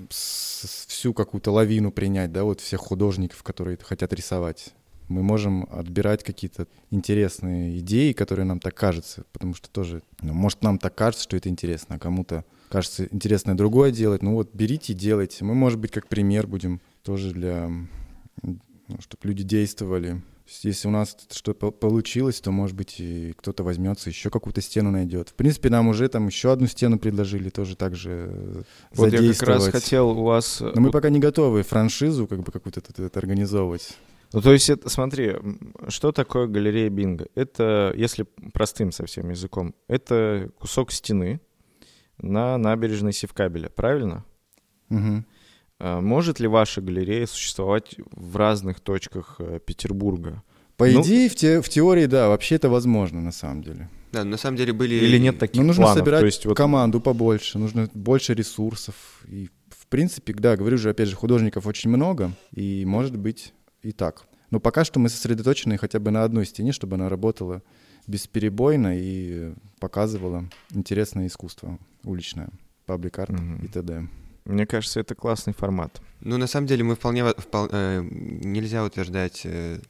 всю 0.08 1.12
какую-то 1.12 1.50
лавину 1.50 1.90
принять, 1.90 2.30
да, 2.30 2.44
вот 2.44 2.60
всех 2.60 2.80
художников, 2.80 3.42
которые 3.42 3.78
хотят 3.82 4.12
рисовать. 4.12 4.72
Мы 5.08 5.22
можем 5.22 5.66
отбирать 5.70 6.24
какие-то 6.24 6.66
интересные 6.90 7.78
идеи, 7.78 8.12
которые 8.12 8.46
нам 8.46 8.58
так 8.58 8.74
кажутся, 8.74 9.24
потому 9.32 9.54
что 9.54 9.68
тоже, 9.68 10.02
ну, 10.22 10.32
может, 10.32 10.62
нам 10.62 10.78
так 10.78 10.94
кажется, 10.94 11.24
что 11.24 11.36
это 11.36 11.48
интересно, 11.48 11.96
а 11.96 11.98
кому-то 11.98 12.44
кажется 12.70 13.06
интересно 13.10 13.56
другое 13.56 13.92
делать. 13.92 14.22
Ну 14.22 14.34
вот 14.34 14.50
берите 14.52 14.92
и 14.92 14.96
делайте. 14.96 15.44
Мы, 15.44 15.54
может 15.54 15.78
быть, 15.78 15.90
как 15.90 16.08
пример 16.08 16.46
будем 16.46 16.80
тоже 17.02 17.32
для, 17.32 17.70
чтобы 18.98 19.28
люди 19.28 19.44
действовали. 19.44 20.22
Если 20.62 20.88
у 20.88 20.90
нас 20.90 21.16
что-то 21.30 21.70
получилось, 21.70 22.40
то, 22.40 22.50
может 22.50 22.76
быть, 22.76 22.96
и 22.98 23.32
кто-то 23.36 23.62
возьмется, 23.62 24.10
еще 24.10 24.28
какую-то 24.28 24.60
стену 24.60 24.90
найдет. 24.90 25.30
В 25.30 25.34
принципе, 25.34 25.70
нам 25.70 25.88
уже 25.88 26.08
там 26.08 26.26
еще 26.26 26.52
одну 26.52 26.66
стену 26.66 26.98
предложили 26.98 27.48
тоже 27.48 27.76
так 27.76 27.94
же 27.94 28.28
э, 28.30 28.62
Вот 28.92 29.12
я 29.12 29.32
как 29.32 29.42
раз 29.44 29.68
хотел 29.68 30.10
у 30.10 30.24
вас... 30.24 30.60
Но 30.60 30.80
мы 30.80 30.90
пока 30.90 31.08
не 31.08 31.18
готовы 31.18 31.62
франшизу 31.62 32.26
как 32.26 32.42
бы 32.42 32.52
какую-то 32.52 32.82
организовывать. 33.18 33.96
Ну, 34.32 34.40
то 34.40 34.52
есть, 34.52 34.68
это, 34.70 34.88
смотри, 34.88 35.34
что 35.88 36.10
такое 36.12 36.46
галерея 36.46 36.90
Бинго? 36.90 37.28
Это, 37.34 37.92
если 37.96 38.26
простым 38.52 38.90
совсем 38.92 39.30
языком, 39.30 39.74
это 39.88 40.50
кусок 40.58 40.90
стены 40.92 41.40
на 42.18 42.58
набережной 42.58 43.12
Севкабеля, 43.12 43.68
правильно? 43.68 44.24
Мгм. 44.88 45.24
А 45.78 46.00
Может 46.00 46.40
ли 46.40 46.46
ваша 46.48 46.80
галерея 46.80 47.26
существовать 47.26 47.96
в 48.12 48.36
разных 48.36 48.80
точках 48.80 49.36
э, 49.38 49.58
Петербурга? 49.64 50.42
По 50.76 50.86
Ну- 50.86 51.02
идее, 51.02 51.28
в, 51.28 51.34
те- 51.36 51.60
в 51.60 51.68
теории, 51.68 52.06
да, 52.06 52.28
вообще 52.28 52.56
это 52.56 52.68
возможно 52.68 53.20
на 53.20 53.32
самом 53.32 53.62
деле. 53.62 53.88
Да, 54.12 54.24
на 54.24 54.36
самом 54.36 54.56
деле 54.56 54.72
были... 54.72 54.94
Или 54.94 55.18
нет 55.18 55.38
таких 55.38 55.60
Но 55.60 55.66
нужно 55.66 55.82
планов? 55.84 55.98
собирать 55.98 56.20
То 56.20 56.26
есть, 56.26 56.46
вот, 56.46 56.56
команду 56.56 57.00
побольше, 57.00 57.58
нужно 57.58 57.88
больше 57.94 58.34
ресурсов. 58.34 58.94
И, 59.28 59.50
в 59.70 59.86
принципе, 59.88 60.32
да, 60.34 60.56
говорю 60.56 60.78
же, 60.78 60.90
опять 60.90 61.08
же, 61.08 61.16
художников 61.16 61.66
очень 61.66 61.90
много, 61.90 62.32
и 62.52 62.84
может 62.86 63.16
быть 63.16 63.52
и 63.84 63.92
так. 63.92 64.26
Но 64.50 64.60
пока 64.60 64.84
что 64.84 64.98
мы 64.98 65.08
сосредоточены 65.08 65.78
хотя 65.78 65.98
бы 65.98 66.10
на 66.10 66.24
одной 66.24 66.46
стене, 66.46 66.72
чтобы 66.72 66.96
она 66.96 67.08
работала 67.08 67.62
бесперебойно 68.06 68.98
и 68.98 69.54
показывала 69.78 70.48
интересное 70.72 71.26
искусство 71.26 71.78
уличное, 72.04 72.48
паблик-арт 72.86 73.30
mm-hmm. 73.30 73.64
и 73.64 73.68
т.д. 73.68 74.08
Мне 74.44 74.66
кажется, 74.66 75.00
это 75.00 75.14
классный 75.14 75.54
формат. 75.54 76.02
Ну, 76.20 76.36
на 76.36 76.46
самом 76.46 76.66
деле, 76.66 76.84
мы 76.84 76.96
вполне, 76.96 77.24
вполне 77.30 77.70
э, 77.72 78.02
нельзя 78.02 78.84
утверждать 78.84 79.42
э, 79.44 79.80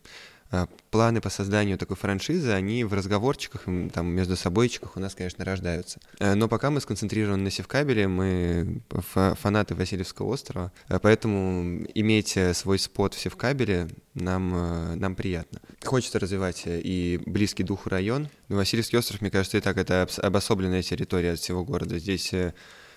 планы 0.91 1.21
по 1.21 1.31
созданию 1.31 1.79
такой 1.79 1.97
франшизы, 1.97 2.51
они 2.51 2.85
в 2.85 2.93
разговорчиках, 2.93 3.65
там, 3.93 4.07
между 4.07 4.37
собойчиках 4.37 4.97
у 4.97 5.01
нас, 5.01 5.15
конечно, 5.15 5.45
рождаются. 5.45 6.01
Э, 6.19 6.35
но 6.35 6.49
пока 6.49 6.71
мы 6.71 6.81
сконцентрированы 6.81 7.45
на 7.45 7.51
Севкабеле, 7.51 8.09
мы 8.09 8.83
фанаты 8.91 9.75
Васильевского 9.75 10.29
острова, 10.29 10.73
э, 10.89 10.99
поэтому 11.01 11.85
иметь 11.95 12.37
э, 12.37 12.55
свой 12.55 12.79
спот 12.79 13.15
в 13.15 13.21
Севкабеле 13.21 13.89
нам, 14.15 14.99
нам 14.99 15.15
приятно. 15.17 15.61
Хочется 15.85 16.19
развивать 16.21 16.63
и 16.67 17.21
близкий 17.27 17.65
духу 17.65 17.89
район. 17.89 18.29
Васильевский 18.49 18.99
остров, 18.99 19.21
мне 19.21 19.31
кажется, 19.31 19.59
и 19.59 19.61
так 19.61 19.77
это 19.77 20.07
обособленная 20.19 20.83
территория 20.83 21.33
от 21.33 21.41
всего 21.41 21.65
города. 21.65 21.99
Здесь 21.99 22.33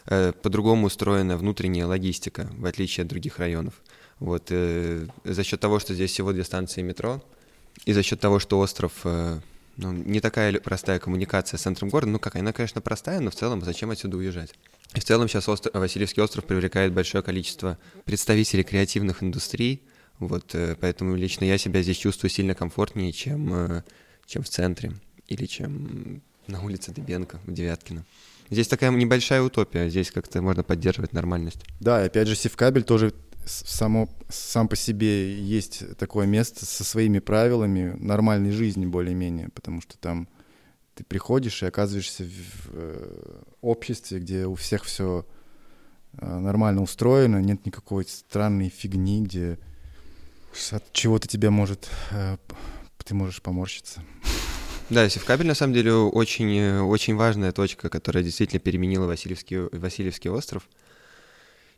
по-другому 0.06 0.86
устроена 0.86 1.38
внутренняя 1.38 1.88
логистика, 1.88 2.50
в 2.54 2.66
отличие 2.66 3.04
от 3.04 3.10
других 3.10 3.40
районов. 3.40 3.74
Вот, 4.20 4.48
э, 4.50 5.06
за 5.24 5.44
счет 5.44 5.60
того, 5.60 5.80
что 5.80 5.94
здесь 5.94 6.12
всего 6.12 6.34
две 6.34 6.44
станции 6.44 6.82
метро, 6.82 7.24
и 7.86 7.94
за 7.94 8.04
счет 8.04 8.20
того, 8.20 8.40
что 8.40 8.60
остров 8.60 8.92
э, 9.04 9.40
ну, 9.78 9.92
не 9.92 10.20
такая 10.20 10.60
простая 10.60 11.00
коммуникация 11.00 11.58
с 11.58 11.62
центром 11.62 11.90
города, 11.90 12.12
ну 12.12 12.20
как, 12.20 12.36
она, 12.36 12.52
конечно, 12.52 12.82
простая, 12.82 13.20
но 13.20 13.32
в 13.32 13.36
целом 13.36 13.62
зачем 13.62 13.92
отсюда 13.92 14.18
уезжать? 14.18 14.54
И 14.96 15.00
в 15.00 15.04
целом 15.04 15.28
сейчас 15.28 15.48
остров, 15.48 15.74
Васильевский 15.74 16.24
остров 16.24 16.46
привлекает 16.46 16.94
большое 16.94 17.24
количество 17.24 17.78
представителей 18.06 18.64
креативных 18.64 19.22
индустрий, 19.24 19.84
вот, 20.20 20.56
э, 20.56 20.76
поэтому 20.80 21.16
лично 21.16 21.46
я 21.46 21.58
себя 21.58 21.82
здесь 21.84 21.98
чувствую 21.98 22.32
сильно 22.32 22.56
комфортнее, 22.56 23.12
чем, 23.12 23.54
э, 23.54 23.84
чем 24.26 24.44
в 24.44 24.50
центре 24.50 24.94
или 25.28 25.46
чем 25.46 26.22
на 26.48 26.64
улице 26.64 26.92
Дыбенко 26.92 27.40
в 27.46 27.54
Девяткино. 27.54 28.06
Здесь 28.50 28.68
такая 28.68 28.92
небольшая 28.92 29.42
утопия, 29.42 29.90
здесь 29.90 30.10
как-то 30.10 30.42
можно 30.42 30.64
поддерживать 30.64 31.14
нормальность. 31.14 31.60
Да, 31.80 32.02
и 32.02 32.08
опять 32.08 32.28
же, 32.28 32.36
Севкабель 32.36 32.84
тоже 32.84 33.14
само, 33.48 34.10
сам 34.30 34.68
по 34.68 34.76
себе 34.76 35.40
есть 35.40 35.98
такое 35.98 36.28
место 36.28 36.66
со 36.66 36.84
своими 36.84 37.20
правилами 37.20 37.96
нормальной 37.98 38.52
жизни 38.52 38.86
более-менее, 38.86 39.50
потому 39.50 39.82
что 39.82 39.98
там 39.98 40.28
ты 40.96 41.04
приходишь 41.04 41.62
и 41.64 41.68
оказываешься 41.68 42.24
в, 42.24 42.70
э, 42.74 43.44
обществе, 43.62 44.20
где 44.20 44.46
у 44.46 44.56
всех 44.56 44.84
все 44.84 45.26
э, 46.14 46.40
нормально 46.40 46.82
устроено, 46.82 47.42
нет 47.42 47.66
никакой 47.66 48.06
странной 48.06 48.70
фигни, 48.70 49.22
где 49.22 49.60
от 50.72 50.92
чего-то 50.94 51.28
тебя 51.28 51.52
может, 51.52 51.88
э, 52.12 52.38
ты 53.04 53.14
можешь 53.14 53.42
поморщиться. 53.42 54.04
Да, 54.90 55.08
Севкабель 55.10 55.48
на 55.48 55.54
самом 55.54 55.74
деле 55.74 55.94
очень, 55.94 56.80
очень 56.80 57.16
важная 57.16 57.52
точка, 57.52 57.90
которая 57.90 58.24
действительно 58.24 58.60
переменила 58.60 59.06
Васильевский, 59.06 59.68
Васильевский 59.78 60.30
остров. 60.30 60.68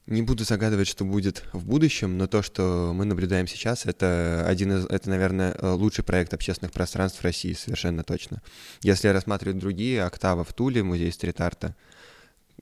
Не 0.09 0.23
буду 0.23 0.43
загадывать, 0.43 0.87
что 0.87 1.05
будет 1.05 1.43
в 1.53 1.63
будущем, 1.67 2.17
но 2.17 2.25
то, 2.25 2.41
что 2.41 2.93
мы 2.95 3.05
наблюдаем 3.05 3.45
сейчас, 3.45 3.85
это 3.85 4.43
один 4.47 4.71
из, 4.71 4.85
это, 4.85 5.07
наверное, 5.07 5.55
лучший 5.61 6.03
проект 6.03 6.33
общественных 6.33 6.71
пространств 6.71 7.19
в 7.19 7.23
России, 7.23 7.53
совершенно 7.53 8.03
точно. 8.03 8.41
Если 8.81 9.07
рассматривать 9.09 9.59
другие, 9.59 10.03
Октава 10.03 10.43
в 10.43 10.51
Туле, 10.51 10.81
музей 10.81 11.11
стрит-арта, 11.11 11.75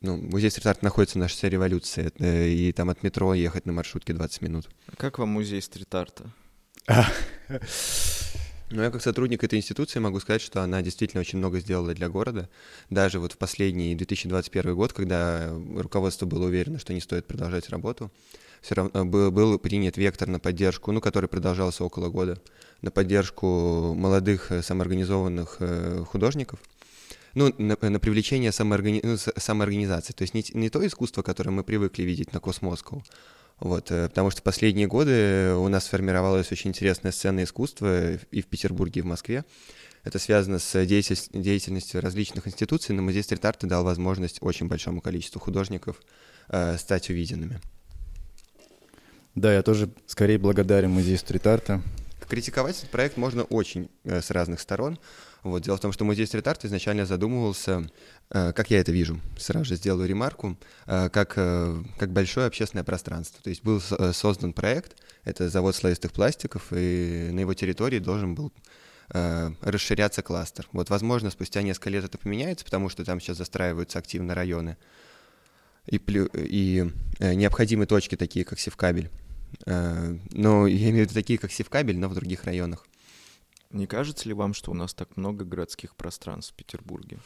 ну, 0.02 0.18
музей 0.18 0.52
стрит-арта 0.52 0.84
находится 0.84 1.20
на 1.20 1.30
шоссе 1.30 1.48
революции, 1.48 2.12
и 2.20 2.74
там 2.74 2.90
от 2.90 3.02
метро 3.02 3.34
ехать 3.34 3.66
на 3.66 3.72
маршрутке 3.72 4.12
20 4.12 4.42
минут. 4.42 4.70
Как 4.98 5.18
вам 5.18 5.30
музей 5.30 5.62
стрит-арта? 5.62 6.30
Но 8.70 8.84
я 8.84 8.92
как 8.92 9.02
сотрудник 9.02 9.44
этой 9.44 9.60
институции 9.60 10.00
могу 10.00 10.20
сказать, 10.20 10.42
что 10.42 10.62
она 10.62 10.82
действительно 10.82 11.22
очень 11.22 11.38
много 11.38 11.60
сделала 11.60 11.94
для 11.94 12.10
города. 12.10 12.50
Даже 12.90 13.20
вот 13.20 13.34
в 13.34 13.38
последний 13.38 13.96
2021 13.96 14.76
год, 14.76 14.92
когда 14.92 15.50
руководство 15.76 16.26
было 16.26 16.48
уверено, 16.48 16.78
что 16.78 16.94
не 16.94 17.00
стоит 17.00 17.26
продолжать 17.26 17.70
работу, 17.70 18.12
все 18.62 18.76
равно 18.76 19.06
был, 19.06 19.32
был 19.32 19.58
принят 19.58 19.96
вектор 19.96 20.28
на 20.28 20.40
поддержку, 20.40 20.92
ну, 20.92 21.00
который 21.00 21.30
продолжался 21.30 21.86
около 21.86 22.10
года, 22.10 22.42
на 22.82 22.92
поддержку 22.92 23.94
молодых 23.96 24.52
э, 24.52 24.62
самоорганизованных 24.62 25.58
э, 25.60 26.04
художников, 26.06 26.60
ну, 27.36 27.54
на, 27.58 27.78
на 27.80 28.00
привлечение 28.00 28.52
самооргани... 28.52 29.00
ну, 29.04 29.16
самоорганизации. 29.18 30.14
То 30.14 30.24
есть 30.24 30.34
не, 30.34 30.44
не 30.54 30.70
то 30.70 30.86
искусство, 30.86 31.22
которое 31.22 31.52
мы 31.52 31.64
привыкли 31.64 32.04
видеть 32.04 32.34
на 32.34 32.40
Космоскоу, 32.40 33.04
вот, 33.60 33.92
э, 33.92 34.08
потому 34.10 34.30
что 34.30 34.42
последние 34.42 34.88
годы 34.88 35.54
у 35.56 35.68
нас 35.68 35.86
сформировалась 35.86 36.52
очень 36.52 36.70
интересная 36.70 37.12
сцена 37.12 37.44
искусства 37.44 38.14
и 38.14 38.42
в 38.42 38.48
Петербурге, 38.48 39.00
и 39.00 39.02
в 39.02 39.08
Москве. 39.08 39.46
Это 40.04 40.20
связано 40.20 40.60
с 40.60 40.86
деятельностью 40.86 42.02
различных 42.02 42.48
институций, 42.48 42.96
но 42.96 43.02
музей 43.02 43.24
стрит-арта 43.24 43.68
дал 43.68 43.84
возможность 43.84 44.38
очень 44.42 44.68
большому 44.68 45.02
количеству 45.02 45.42
художников 45.42 46.02
э, 46.50 46.78
стать 46.78 47.10
увиденными. 47.10 47.60
Да, 49.36 49.54
я 49.54 49.64
тоже 49.64 49.90
скорее 50.06 50.38
благодарен 50.38 50.92
музею 50.92 51.18
стрит-арта. 51.18 51.82
Критиковать 52.28 52.78
этот 52.78 52.90
проект 52.90 53.18
можно 53.18 53.44
очень 53.44 53.90
э, 54.04 54.22
с 54.22 54.32
разных 54.32 54.60
сторон. 54.60 55.00
Вот. 55.44 55.64
Дело 55.64 55.78
в 55.78 55.80
том, 55.80 55.92
что 55.92 56.06
музей 56.06 56.26
стрит-арт 56.28 56.66
изначально 56.66 57.06
задумывался, 57.06 57.90
как 58.30 58.70
я 58.70 58.80
это 58.80 58.92
вижу, 58.92 59.22
сразу 59.38 59.66
же 59.66 59.76
сделаю 59.76 60.08
ремарку, 60.08 60.58
э, 60.86 61.10
как, 61.10 61.34
э, 61.38 61.84
как 61.98 62.12
большое 62.12 62.48
общественное 62.48 62.84
пространство. 62.84 63.42
То 63.42 63.50
есть 63.50 63.64
был 63.64 63.80
создан 63.80 64.54
проект, 64.54 64.98
это 65.24 65.50
завод 65.50 65.76
слоистых 65.76 66.12
пластиков, 66.12 66.68
и 66.72 67.30
на 67.32 67.40
его 67.40 67.54
территории 67.54 68.00
должен 68.00 68.36
был 68.36 68.52
расширяться 69.10 70.22
кластер. 70.22 70.68
Вот, 70.74 70.90
возможно, 70.90 71.32
спустя 71.32 71.62
несколько 71.62 71.90
лет 71.90 72.04
это 72.04 72.18
поменяется, 72.18 72.66
потому 72.66 72.90
что 72.90 73.06
там 73.06 73.22
сейчас 73.22 73.38
застраиваются 73.38 74.00
активно 74.00 74.36
районы. 74.36 74.76
И, 75.86 75.96
и 75.96 76.92
необходимы 77.22 77.86
точки 77.86 78.18
такие, 78.18 78.44
как 78.44 78.60
Севкабель. 78.60 79.10
Но 79.66 80.68
я 80.68 80.90
имею 80.90 81.06
в 81.06 81.10
виду 81.10 81.14
такие, 81.14 81.40
как 81.40 81.54
Севкабель, 81.54 81.98
но 81.98 82.10
в 82.10 82.16
других 82.16 82.44
районах. 82.44 82.86
Не 83.72 83.88
кажется 83.88 84.28
ли 84.28 84.34
вам, 84.34 84.54
что 84.54 84.72
у 84.72 84.74
нас 84.74 84.94
так 84.94 85.16
много 85.16 85.46
городских 85.46 85.96
пространств 85.96 86.52
в 86.52 86.56
Петербурге? 86.58 87.20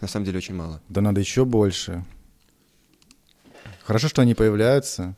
На 0.00 0.08
самом 0.08 0.26
деле 0.26 0.38
очень 0.38 0.54
мало. 0.54 0.80
Да 0.88 1.00
надо 1.00 1.20
еще 1.20 1.44
больше. 1.44 2.04
Хорошо, 3.82 4.08
что 4.08 4.22
они 4.22 4.34
появляются. 4.34 5.16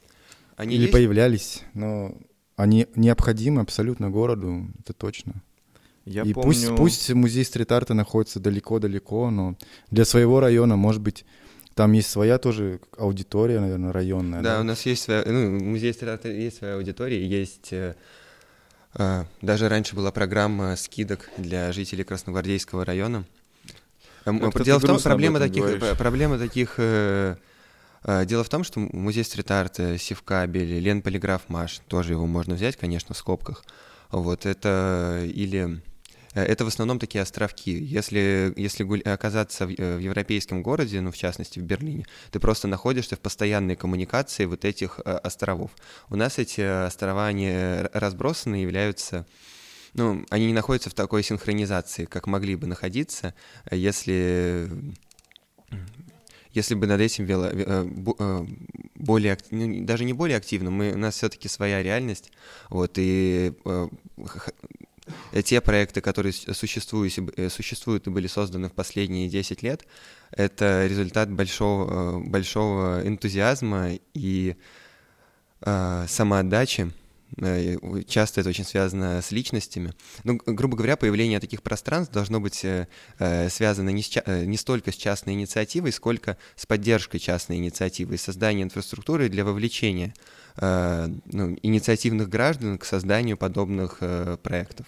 Они 0.56 0.74
Или 0.74 0.82
есть? 0.82 0.92
появлялись, 0.92 1.62
но 1.74 2.14
они 2.56 2.88
необходимы 2.96 3.62
абсолютно 3.62 4.10
городу, 4.10 4.66
это 4.80 4.92
точно. 4.92 5.34
Я 6.04 6.22
и 6.22 6.32
помню... 6.32 6.48
пусть, 6.48 6.76
пусть 6.76 7.10
музей 7.10 7.44
стрит-арта 7.44 7.94
находится 7.94 8.40
далеко-далеко, 8.40 9.30
но 9.30 9.56
для 9.90 10.04
своего 10.04 10.40
района, 10.40 10.76
может 10.76 11.00
быть, 11.00 11.24
там 11.74 11.92
есть 11.92 12.10
своя 12.10 12.38
тоже 12.38 12.80
аудитория, 12.96 13.60
наверное, 13.60 13.92
районная. 13.92 14.42
Да, 14.42 14.56
да? 14.56 14.60
у 14.62 14.64
нас 14.64 14.84
есть 14.84 15.02
своя, 15.02 15.22
ну, 15.26 15.60
музей 15.60 15.92
стрит-арта 15.92 16.28
есть 16.28 16.58
своя 16.58 16.74
аудитория, 16.74 17.24
есть 17.24 17.72
э, 17.72 17.94
а, 18.94 19.26
даже 19.42 19.68
раньше 19.68 19.94
была 19.94 20.10
программа 20.10 20.74
скидок 20.76 21.30
для 21.36 21.70
жителей 21.72 22.04
Красногвардейского 22.04 22.84
района. 22.84 23.24
Как 24.24 24.62
Дело 24.62 24.78
в 24.78 24.84
том, 24.84 25.00
проблема 25.00 25.38
таких, 25.38 25.64
говоришь. 25.64 25.96
проблема 25.98 26.38
таких 26.38 26.74
э, 26.78 27.36
э, 28.04 28.24
Дело 28.26 28.44
в 28.44 28.48
том, 28.48 28.64
что 28.64 28.80
музей 28.80 29.24
стрит-арта, 29.24 29.98
Севкабель, 29.98 30.78
Лен 30.78 31.02
Полиграф 31.02 31.48
Маш, 31.48 31.80
тоже 31.88 32.12
его 32.12 32.26
можно 32.26 32.54
взять, 32.54 32.76
конечно, 32.76 33.14
в 33.14 33.18
скобках. 33.18 33.64
Вот 34.10 34.46
это 34.46 35.22
или 35.24 35.82
Э, 36.38 36.42
это 36.42 36.64
в 36.64 36.68
основном 36.68 36.98
такие 36.98 37.22
островки. 37.22 37.72
Если, 37.72 38.52
если 38.56 38.84
оказаться 39.08 39.66
в, 39.66 39.70
э, 39.70 39.96
в 39.96 40.00
европейском 40.00 40.62
городе, 40.62 41.00
ну, 41.00 41.10
в 41.10 41.16
частности, 41.16 41.58
в 41.58 41.62
Берлине, 41.62 42.06
ты 42.30 42.40
просто 42.40 42.68
находишься 42.68 43.16
в 43.16 43.20
постоянной 43.20 43.76
коммуникации 43.76 44.44
вот 44.46 44.64
этих 44.64 45.00
э, 45.04 45.10
островов. 45.10 45.70
У 46.10 46.16
нас 46.16 46.38
эти 46.38 46.60
острова, 46.86 47.26
они 47.26 47.52
разбросаны, 47.92 48.56
являются 48.56 49.26
ну, 49.94 50.24
они 50.30 50.46
не 50.46 50.52
находятся 50.52 50.90
в 50.90 50.94
такой 50.94 51.22
синхронизации, 51.22 52.04
как 52.04 52.26
могли 52.26 52.56
бы 52.56 52.66
находиться, 52.66 53.34
если 53.70 54.70
если 56.52 56.74
бы 56.74 56.86
над 56.86 57.00
этим 57.00 57.24
вело, 57.24 57.50
более, 58.94 59.36
ну, 59.50 59.84
даже 59.84 60.04
не 60.04 60.14
более 60.14 60.38
активно, 60.38 60.70
мы, 60.70 60.92
у 60.92 60.98
нас 60.98 61.14
все-таки 61.14 61.46
своя 61.46 61.82
реальность, 61.82 62.32
вот, 62.70 62.94
и 62.96 63.52
Э, 65.32 65.42
те 65.42 65.60
проекты, 65.60 66.00
которые 66.00 66.32
существуют, 66.32 67.14
э, 67.36 67.48
существуют 67.48 68.06
и 68.06 68.10
были 68.10 68.26
созданы 68.26 68.68
в 68.68 68.72
последние 68.72 69.28
10 69.28 69.62
лет, 69.62 69.86
это 70.30 70.86
результат 70.86 71.30
большого, 71.30 72.18
э, 72.18 72.28
большого 72.28 73.06
энтузиазма 73.06 73.98
и 74.14 74.56
э, 75.60 76.06
самоотдачи. 76.08 76.90
Часто 78.06 78.40
это 78.40 78.48
очень 78.48 78.64
связано 78.64 79.20
с 79.20 79.30
личностями. 79.30 79.92
Ну, 80.24 80.40
грубо 80.44 80.76
говоря, 80.76 80.96
появление 80.96 81.40
таких 81.40 81.62
пространств 81.62 82.12
должно 82.12 82.40
быть 82.40 82.64
э, 82.64 82.86
связано 83.50 83.90
не, 83.90 84.02
с, 84.02 84.22
не 84.26 84.56
столько 84.56 84.92
с 84.92 84.96
частной 84.96 85.34
инициативой, 85.34 85.92
сколько 85.92 86.36
с 86.56 86.66
поддержкой 86.66 87.18
частной 87.18 87.56
инициативы 87.56 88.14
и 88.14 88.18
созданием 88.18 88.68
инфраструктуры 88.68 89.28
для 89.28 89.44
вовлечения 89.44 90.14
э, 90.56 91.08
ну, 91.26 91.56
инициативных 91.62 92.28
граждан 92.28 92.78
к 92.78 92.84
созданию 92.84 93.36
подобных 93.36 93.98
э, 94.00 94.38
проектов. 94.42 94.86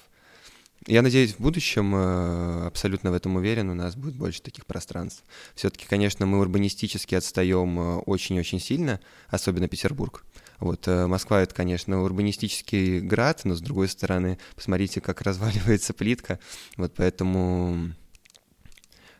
я 0.86 1.02
надеюсь, 1.02 1.34
в 1.34 1.40
будущем, 1.40 1.94
э, 1.94 2.66
абсолютно 2.66 3.10
в 3.10 3.14
этом 3.14 3.36
уверен, 3.36 3.68
у 3.68 3.74
нас 3.74 3.94
будет 3.96 4.16
больше 4.16 4.42
таких 4.42 4.66
пространств. 4.66 5.22
Все-таки, 5.54 5.86
конечно, 5.86 6.26
мы 6.26 6.40
урбанистически 6.40 7.14
отстаем 7.14 7.78
э, 7.78 7.96
очень-очень 8.06 8.60
сильно, 8.60 8.98
особенно 9.28 9.68
Петербург. 9.68 10.24
Вот 10.60 10.86
э, 10.86 11.06
Москва 11.06 11.40
это, 11.40 11.54
конечно, 11.54 12.02
урбанистический 12.02 13.00
град, 13.00 13.40
но 13.44 13.54
с 13.54 13.60
другой 13.60 13.88
стороны, 13.88 14.38
посмотрите, 14.54 15.00
как 15.00 15.22
разваливается 15.22 15.92
плитка. 15.94 16.38
Вот 16.76 16.94
поэтому 16.96 17.92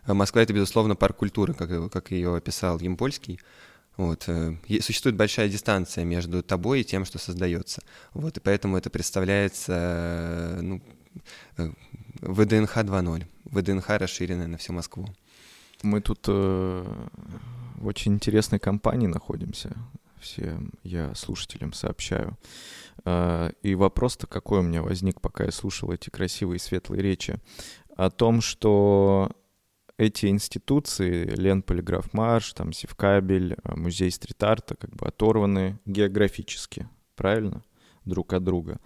Москва 0.06 0.42
это, 0.42 0.52
безусловно, 0.52 0.96
парк 0.96 1.16
культуры, 1.16 1.54
как, 1.54 1.90
как 1.90 2.10
ее 2.10 2.36
описал 2.36 2.78
Емпольский. 2.78 3.40
Вот. 3.96 4.28
Существует 4.80 5.16
большая 5.16 5.48
дистанция 5.48 6.04
между 6.04 6.42
тобой 6.42 6.80
и 6.80 6.84
тем, 6.84 7.04
что 7.04 7.18
создается. 7.18 7.82
Вот. 8.14 8.36
И 8.36 8.40
поэтому 8.40 8.76
это 8.76 8.88
представляется 8.88 10.58
ну, 10.62 10.80
ВДНХ 12.20 12.76
2.0, 12.76 13.26
ВДНХ 13.44 13.88
расширенная 13.90 14.46
на 14.46 14.56
всю 14.56 14.72
Москву. 14.72 15.06
Мы 15.82 16.00
тут 16.00 16.24
э, 16.28 16.84
в 17.76 17.86
очень 17.86 18.14
интересной 18.14 18.58
компании 18.58 19.06
находимся. 19.06 19.74
Всем 20.20 20.72
я 20.82 21.14
слушателям 21.14 21.72
сообщаю. 21.72 22.36
Э, 23.04 23.50
и 23.62 23.74
вопрос-то 23.74 24.26
какой 24.26 24.60
у 24.60 24.62
меня 24.62 24.82
возник, 24.82 25.20
пока 25.20 25.44
я 25.44 25.50
слушал 25.50 25.92
эти 25.92 26.10
красивые 26.10 26.58
светлые 26.58 27.02
речи. 27.02 27.36
О 27.96 28.10
том, 28.10 28.40
что 28.40 29.30
эти 29.96 30.26
институции, 30.26 31.24
Лен 31.26 31.62
Полиграф 31.62 32.12
Марш, 32.12 32.52
там 32.52 32.72
Севкабель, 32.72 33.54
э, 33.54 33.74
Музей 33.76 34.10
стрит-арта, 34.10 34.74
как 34.74 34.90
бы 34.90 35.06
оторваны 35.06 35.78
географически, 35.86 36.88
правильно? 37.16 37.64
Друг 38.04 38.32
от 38.32 38.44
друга. 38.44 38.78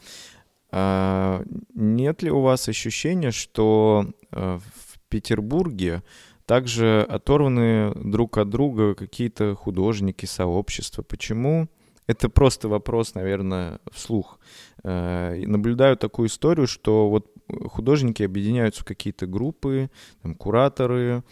А, 0.70 1.44
нет 1.74 2.22
ли 2.22 2.30
у 2.30 2.40
вас 2.40 2.68
ощущения, 2.68 3.30
что 3.30 4.12
э, 4.32 4.58
в 4.58 4.98
Петербурге 5.08 6.02
также 6.46 7.02
оторваны 7.02 7.92
друг 7.94 8.38
от 8.38 8.50
друга 8.50 8.94
какие-то 8.94 9.54
художники, 9.54 10.26
сообщества? 10.26 11.02
Почему? 11.02 11.68
Это 12.06 12.28
просто 12.28 12.68
вопрос, 12.68 13.14
наверное, 13.14 13.80
вслух. 13.90 14.38
Э, 14.82 15.34
наблюдаю 15.46 15.96
такую 15.96 16.28
историю, 16.28 16.66
что 16.66 17.08
вот 17.08 17.32
художники 17.66 18.22
объединяются 18.22 18.82
в 18.82 18.84
какие-то 18.84 19.26
группы, 19.26 19.90
там, 20.22 20.34
кураторы, 20.34 21.24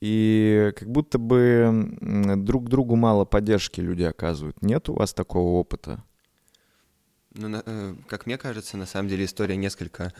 и 0.00 0.72
как 0.76 0.88
будто 0.88 1.18
бы 1.18 1.96
друг 2.36 2.68
другу 2.68 2.96
мало 2.96 3.24
поддержки 3.24 3.80
люди 3.80 4.02
оказывают. 4.02 4.62
Нет 4.62 4.88
у 4.88 4.94
вас 4.94 5.12
такого 5.12 5.58
опыта? 5.58 6.04
Ну, 7.34 7.62
э, 7.64 7.94
как 8.08 8.26
мне 8.26 8.38
кажется, 8.38 8.76
на 8.76 8.86
самом 8.86 9.08
деле 9.08 9.24
история 9.24 9.56
несколько 9.56 10.12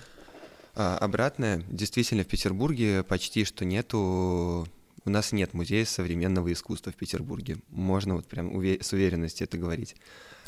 а, 0.74 0.98
обратная. 0.98 1.62
Действительно, 1.68 2.24
в 2.24 2.26
Петербурге 2.26 3.02
почти 3.02 3.44
что 3.44 3.64
нету... 3.64 4.66
У 5.04 5.11
нас 5.11 5.33
нет 5.33 5.54
музея 5.54 5.85
современного 5.87 6.52
искусства 6.52 6.92
в 6.92 6.96
Петербурге. 6.96 7.59
Можно 7.70 8.16
вот 8.16 8.26
прям 8.26 8.54
уве- 8.54 8.83
с 8.83 8.92
уверенностью 8.92 9.46
это 9.46 9.56
говорить. 9.56 9.96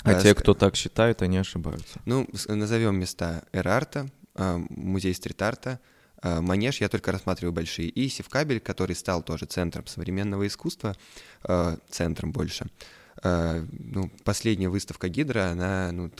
А, 0.04 0.10
а 0.10 0.20
те, 0.20 0.34
кто 0.34 0.54
так 0.54 0.76
считают, 0.76 1.22
они 1.22 1.38
ошибаются. 1.38 2.00
Ну, 2.04 2.28
назовем 2.48 2.96
места 2.96 3.44
Эрарта, 3.52 4.10
а, 4.34 4.58
музей 4.68 5.14
стрит-арта, 5.14 5.80
а, 6.20 6.40
Манеж 6.40 6.80
я 6.80 6.88
только 6.88 7.12
рассматриваю 7.12 7.52
большие. 7.52 7.88
И 7.88 8.08
Севкабель, 8.08 8.60
который 8.60 8.94
стал 8.94 9.22
тоже 9.22 9.46
центром 9.46 9.86
современного 9.86 10.46
искусства, 10.46 10.96
центром 11.90 12.32
больше. 12.32 12.66
Э, 13.22 13.64
ну, 13.70 14.10
последняя 14.24 14.68
выставка 14.68 15.08
Гидра, 15.08 15.50
она 15.50 15.92
ну, 15.92 16.10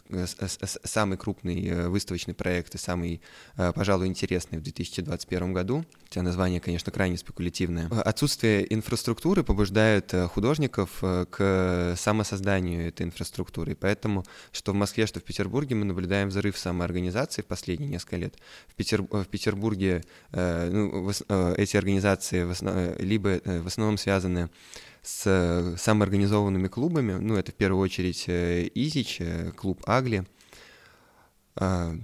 самый 0.84 1.18
крупный 1.18 1.66
э, 1.66 1.88
выставочный 1.88 2.34
проект 2.34 2.74
и 2.76 2.78
самый, 2.78 3.20
э, 3.56 3.72
пожалуй, 3.72 4.06
интересный 4.06 4.58
в 4.58 4.62
2021 4.62 5.52
году. 5.52 5.84
Хотя 6.04 6.22
название, 6.22 6.60
конечно, 6.60 6.92
крайне 6.92 7.16
спекулятивное. 7.16 7.88
Отсутствие 7.88 8.72
инфраструктуры 8.72 9.42
побуждает 9.42 10.14
художников 10.32 11.02
к 11.30 11.94
самосозданию 11.96 12.86
этой 12.86 13.06
инфраструктуры. 13.06 13.74
Поэтому, 13.74 14.24
что 14.52 14.72
в 14.72 14.74
Москве, 14.74 15.06
что 15.06 15.20
в 15.20 15.24
Петербурге 15.24 15.74
мы 15.74 15.84
наблюдаем 15.86 16.28
взрыв 16.28 16.58
самоорганизации 16.58 17.42
в 17.42 17.46
последние 17.46 17.88
несколько 17.90 18.16
лет. 18.16 18.34
В, 18.68 18.74
Петер... 18.74 19.02
в 19.02 19.24
Петербурге 19.24 20.04
ну, 20.32 21.10
эти 21.56 21.76
организации 21.76 22.44
в 22.44 22.50
основ... 22.50 23.00
либо 23.00 23.40
в 23.44 23.66
основном 23.66 23.96
связаны 23.96 24.50
с 24.50 24.91
э, 25.26 25.74
самоорганизованными 25.78 26.68
клубами. 26.68 27.14
Ну, 27.14 27.36
это 27.36 27.52
в 27.52 27.54
первую 27.54 27.82
очередь 27.82 28.24
э, 28.28 28.68
Изич, 28.74 29.20
э, 29.20 29.50
клуб 29.52 29.82
Агли. 29.86 30.24
А, 31.56 31.94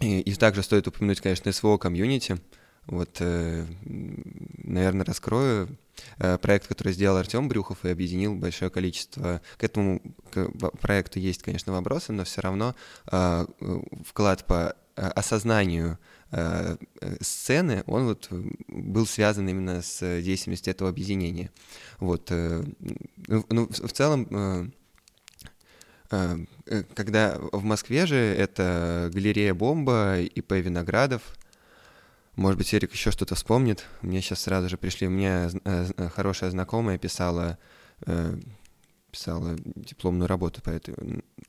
и, 0.00 0.34
также 0.34 0.62
стоит 0.62 0.86
упомянуть, 0.86 1.20
конечно, 1.20 1.50
СВО 1.50 1.78
комьюнити. 1.78 2.38
Вот, 2.86 3.20
наверное, 3.20 5.04
раскрою 5.04 5.68
проект, 6.16 6.68
который 6.68 6.94
сделал 6.94 7.18
Артем 7.18 7.46
Брюхов 7.46 7.84
и 7.84 7.90
объединил 7.90 8.34
большое 8.34 8.70
количество. 8.70 9.42
К 9.58 9.64
этому 9.64 10.00
проекту 10.80 11.18
есть, 11.18 11.42
конечно, 11.42 11.72
вопросы, 11.72 12.12
но 12.12 12.24
все 12.24 12.40
равно 12.40 12.74
вклад 14.06 14.46
по 14.46 14.74
осознанию 14.94 15.98
сцены, 17.20 17.84
он 17.86 18.04
вот 18.06 18.28
был 18.68 19.06
связан 19.06 19.48
именно 19.48 19.80
с 19.80 20.20
деятельностью 20.20 20.70
этого 20.72 20.90
объединения. 20.90 21.50
Вот. 22.00 22.30
Э, 22.30 22.62
ну, 23.26 23.46
ну 23.48 23.68
в 23.68 23.92
целом, 23.92 24.72
э, 26.10 26.38
когда 26.94 27.38
в 27.52 27.64
Москве 27.64 28.06
же 28.06 28.16
это 28.16 29.10
галерея 29.12 29.54
«Бомба» 29.54 30.20
и 30.20 30.40
П. 30.40 30.60
Виноградов, 30.60 31.22
может 32.36 32.58
быть, 32.58 32.72
Эрик 32.74 32.92
еще 32.92 33.10
что-то 33.10 33.34
вспомнит. 33.34 33.84
Мне 34.00 34.20
сейчас 34.20 34.42
сразу 34.42 34.68
же 34.68 34.76
пришли, 34.76 35.08
мне 35.08 35.50
хорошая 36.14 36.50
знакомая 36.50 36.96
писала, 36.96 37.58
писала 39.10 39.56
дипломную 39.74 40.28
работу 40.28 40.62
по 40.62 40.70
этой, 40.70 40.94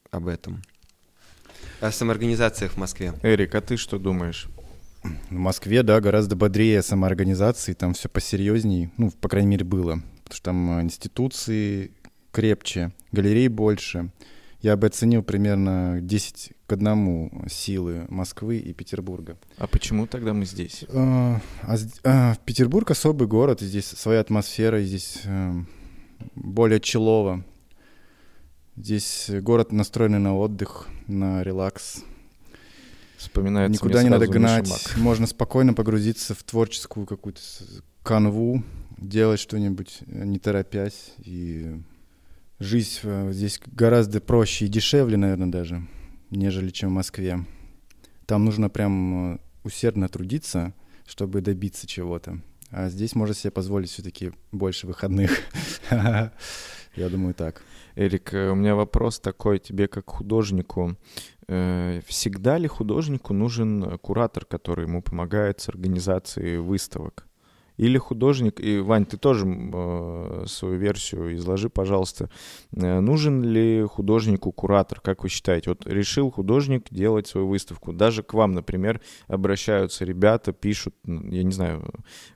об 0.09 0.27
этом. 0.27 0.61
О 1.79 1.91
самоорганизациях 1.91 2.73
в 2.73 2.77
Москве. 2.77 3.13
Эрик, 3.23 3.55
а 3.55 3.61
ты 3.61 3.77
что 3.77 3.99
думаешь? 3.99 4.49
В 5.03 5.33
Москве, 5.33 5.83
да, 5.83 6.01
гораздо 6.01 6.35
бодрее 6.35 6.81
самоорганизации, 6.81 7.73
там 7.73 7.93
все 7.93 8.09
посерьезней, 8.09 8.89
ну, 8.97 9.11
по 9.11 9.29
крайней 9.29 9.49
мере, 9.49 9.65
было. 9.65 10.01
Потому 10.23 10.35
что 10.35 10.43
там 10.43 10.79
э, 10.79 10.83
институции 10.83 11.91
крепче, 12.31 12.91
галерей 13.11 13.47
больше. 13.47 14.11
Я 14.61 14.75
бы 14.75 14.87
оценил 14.87 15.23
примерно 15.23 15.99
10 16.01 16.51
к 16.67 16.73
одному 16.73 17.45
силы 17.49 18.05
Москвы 18.09 18.57
и 18.57 18.73
Петербурга. 18.73 19.37
А 19.57 19.67
почему 19.67 20.05
тогда 20.05 20.33
мы 20.33 20.45
здесь? 20.45 20.83
А, 20.89 21.39
а, 21.63 21.75
а, 22.03 22.35
Петербург 22.43 22.91
особый 22.91 23.27
город, 23.27 23.61
здесь 23.61 23.85
своя 23.85 24.19
атмосфера, 24.19 24.81
здесь 24.81 25.23
более 26.35 26.81
челово. 26.81 27.45
Здесь 28.75 29.29
город 29.29 29.71
настроенный 29.71 30.19
на 30.19 30.35
отдых, 30.35 30.87
на 31.07 31.41
релакс. 31.43 32.03
Вспоминается 33.19 33.73
Никуда 33.73 34.01
не 34.01 34.09
надо 34.09 34.27
гнать. 34.27 34.95
Можно 34.95 35.27
спокойно 35.27 35.73
погрузиться 35.73 36.33
в 36.33 36.41
творческую 36.43 37.05
какую-то 37.05 37.41
канву, 38.01 38.63
делать 38.97 39.41
что-нибудь, 39.41 39.99
э, 40.07 40.23
не 40.23 40.39
торопясь. 40.39 41.15
И 41.25 41.81
жизнь 42.59 42.99
э, 43.03 43.31
здесь 43.33 43.59
гораздо 43.65 44.21
проще 44.21 44.65
и 44.65 44.67
дешевле, 44.69 45.17
наверное, 45.17 45.49
даже, 45.49 45.85
нежели 46.29 46.69
чем 46.69 46.91
в 46.91 46.93
Москве. 46.93 47.45
Там 48.25 48.45
нужно 48.45 48.69
прям 48.69 49.33
э, 49.33 49.39
усердно 49.65 50.07
трудиться, 50.07 50.73
чтобы 51.05 51.41
добиться 51.41 51.87
чего-то. 51.87 52.39
А 52.71 52.87
здесь 52.87 53.15
можно 53.15 53.35
себе 53.35 53.51
позволить 53.51 53.89
все-таки 53.89 54.31
больше 54.53 54.87
выходных. 54.87 55.31
Я 55.91 56.31
думаю, 56.95 57.33
так. 57.33 57.63
Эрик, 57.95 58.29
у 58.31 58.55
меня 58.55 58.75
вопрос 58.75 59.19
такой 59.19 59.59
тебе 59.59 59.89
как 59.89 60.09
художнику. 60.09 60.95
Э, 61.51 62.01
всегда 62.05 62.59
ли 62.59 62.67
художнику 62.67 63.33
нужен 63.33 63.97
куратор, 63.97 64.45
который 64.45 64.85
ему 64.85 65.01
помогает 65.01 65.59
с 65.59 65.69
организацией 65.69 66.57
выставок? 66.57 67.28
Или 67.79 67.97
художник, 67.97 68.59
и, 68.59 68.79
Вань, 68.79 69.05
ты 69.05 69.15
тоже 69.15 69.45
э, 69.47 70.43
свою 70.47 70.77
версию 70.77 71.37
изложи, 71.37 71.69
пожалуйста. 71.69 72.29
Э, 72.73 72.99
нужен 72.99 73.41
ли 73.41 73.85
художнику 73.89 74.51
куратор, 74.51 74.99
как 74.99 75.23
вы 75.23 75.29
считаете? 75.29 75.69
Вот 75.69 75.87
решил 75.87 76.29
художник 76.29 76.87
делать 76.91 77.27
свою 77.27 77.47
выставку. 77.47 77.93
Даже 77.93 78.21
к 78.21 78.33
вам, 78.33 78.51
например, 78.51 78.99
обращаются 79.27 80.03
ребята, 80.03 80.51
пишут, 80.51 80.93
я 81.05 81.43
не 81.43 81.53
знаю, 81.53 81.89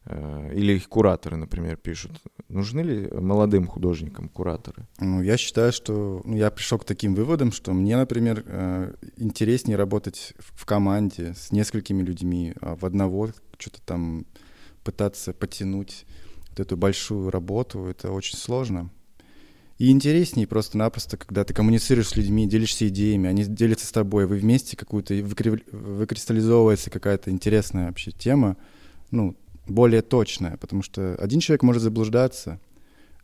э, 0.06 0.54
или 0.56 0.74
их 0.74 0.88
кураторы, 0.88 1.36
например, 1.36 1.76
пишут. 1.76 2.22
Нужны 2.48 2.80
ли 2.80 3.10
молодым 3.12 3.68
художникам 3.68 4.30
кураторы? 4.30 4.88
Ну, 5.02 5.22
я 5.22 5.36
считаю, 5.36 5.74
что 5.74 6.22
ну, 6.24 6.38
я 6.38 6.52
пришел 6.52 6.80
к 6.80 6.86
таким 6.86 7.16
выводам, 7.16 7.52
что 7.52 7.74
мне, 7.74 7.98
например, 7.98 8.46
э, 8.46 8.94
интереснее 9.18 9.76
работать 9.76 10.36
в 10.40 10.66
команде 10.66 11.34
с 11.34 11.52
несколькими 11.52 12.02
людьми, 12.02 12.54
а 12.62 12.78
в 12.78 12.86
одного 12.86 13.32
что-то 13.58 13.82
там 13.82 14.26
пытаться 14.84 15.34
потянуть 15.34 16.06
вот 16.50 16.60
эту 16.60 16.78
большую 16.78 17.32
работу, 17.32 17.86
это 17.86 18.12
очень 18.12 18.38
сложно. 18.38 18.90
И 19.80 19.90
интереснее 19.90 20.46
просто-напросто, 20.48 21.18
когда 21.18 21.44
ты 21.44 21.54
коммуницируешь 21.54 22.10
с 22.10 22.16
людьми, 22.16 22.48
делишься 22.48 22.88
идеями, 22.88 23.28
они 23.28 23.44
делятся 23.44 23.88
с 23.88 23.92
тобой, 23.92 24.28
вы 24.28 24.38
вместе 24.38 24.78
какую-то, 24.78 25.16
выкристаллизовывается 25.16 26.90
какая-то 26.90 27.32
интересная 27.32 27.88
вообще 27.88 28.12
тема, 28.12 28.56
ну, 29.10 29.36
более 29.68 30.02
точная, 30.02 30.58
потому 30.58 30.84
что 30.84 31.16
один 31.16 31.40
человек 31.40 31.64
может 31.64 31.82
заблуждаться, 31.82 32.60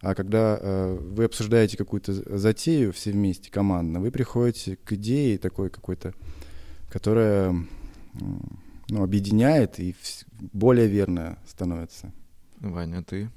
а 0.01 0.15
когда 0.15 0.57
э, 0.59 0.97
вы 0.99 1.25
обсуждаете 1.25 1.77
какую-то 1.77 2.13
затею 2.37 2.93
все 2.93 3.11
вместе, 3.11 3.51
командно, 3.51 3.99
вы 3.99 4.11
приходите 4.11 4.77
к 4.77 4.93
идее 4.93 5.37
такой 5.37 5.69
какой-то, 5.69 6.13
которая 6.89 7.55
ну, 8.89 9.03
объединяет 9.03 9.79
и 9.79 9.95
более 10.39 10.87
верная 10.87 11.37
становится. 11.47 12.11
Ваня, 12.59 13.03
ты? 13.03 13.29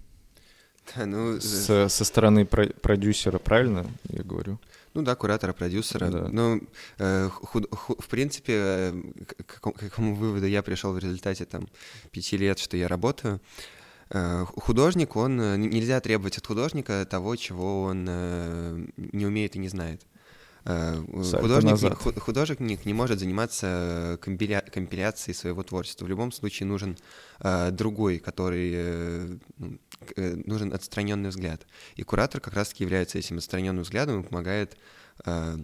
Да, 0.97 1.07
ну, 1.07 1.41
С, 1.41 1.89
со 1.89 2.05
стороны 2.05 2.45
про 2.45 2.67
продюсера, 2.67 3.39
правильно 3.39 3.87
я 4.09 4.23
говорю? 4.25 4.59
Ну 4.95 5.03
да, 5.03 5.15
куратора, 5.15 5.53
продюсера. 5.53 6.11
Да. 6.11 6.29
Ну, 6.29 6.61
э, 6.99 7.29
худ, 7.31 7.67
ху, 7.71 7.97
в 7.99 8.09
принципе, 8.09 8.53
э, 8.57 9.03
к, 9.47 9.61
к 9.61 9.73
какому 9.73 10.15
выводу 10.15 10.47
я 10.47 10.63
пришел 10.63 10.93
в 10.93 10.99
результате 10.99 11.45
там 11.45 11.69
пяти 12.11 12.37
лет, 12.37 12.59
что 12.59 12.77
я 12.77 12.89
работаю. 12.89 13.41
Э, 14.11 14.45
художник, 14.45 15.17
он 15.17 15.41
э, 15.41 15.57
нельзя 15.57 16.01
требовать 16.01 16.37
от 16.37 16.47
художника 16.47 17.07
того, 17.07 17.37
чего 17.37 17.85
он 17.85 18.07
э, 18.09 18.87
не 18.97 19.25
умеет 19.25 19.57
и 19.57 19.59
не 19.59 19.69
знает. 19.69 20.03
Художник, 20.65 21.99
художник 22.21 22.61
не 22.61 22.95
может 22.95 23.19
заниматься 23.19 24.19
компиля, 24.23 24.61
компиляцией 24.61 25.35
своего 25.35 25.63
творчества. 25.63 26.05
В 26.05 26.09
любом 26.09 26.33
случае 26.33 26.67
нужен 26.67 26.97
другой, 27.73 28.19
который 28.19 29.41
ну, 29.59 29.79
нужен 30.17 30.73
отстраненный 30.73 31.31
взгляд. 31.31 31.67
И 31.97 32.03
куратор 32.03 32.41
как 32.41 32.55
раз-таки 32.55 32.85
является 32.85 33.19
этим 33.19 33.39
отстраненным 33.39 33.83
взглядом 33.83 34.21
и 34.21 34.25
помогает 34.25 34.77
Э, 35.25 35.57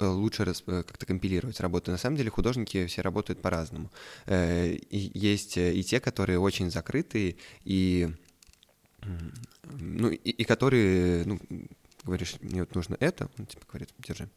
лучше 0.00 0.42
э, 0.42 0.82
как-то 0.82 1.06
компилировать 1.06 1.60
работу. 1.60 1.90
На 1.90 1.98
самом 1.98 2.16
деле 2.16 2.30
художники 2.30 2.86
все 2.86 3.02
работают 3.02 3.40
по-разному. 3.40 3.90
Э, 4.26 4.76
есть 4.90 5.56
и 5.56 5.82
те, 5.82 6.00
которые 6.00 6.38
очень 6.38 6.70
закрытые, 6.70 7.36
и, 7.64 8.10
ну, 9.64 10.10
и, 10.10 10.30
и 10.30 10.44
которые, 10.44 11.24
ну, 11.24 11.40
говоришь, 12.08 12.36
мне 12.40 12.60
вот 12.60 12.74
нужно 12.74 12.96
это, 13.00 13.28
он 13.38 13.46
типа 13.46 13.64
говорит, 13.68 13.90
держи. 13.98 14.28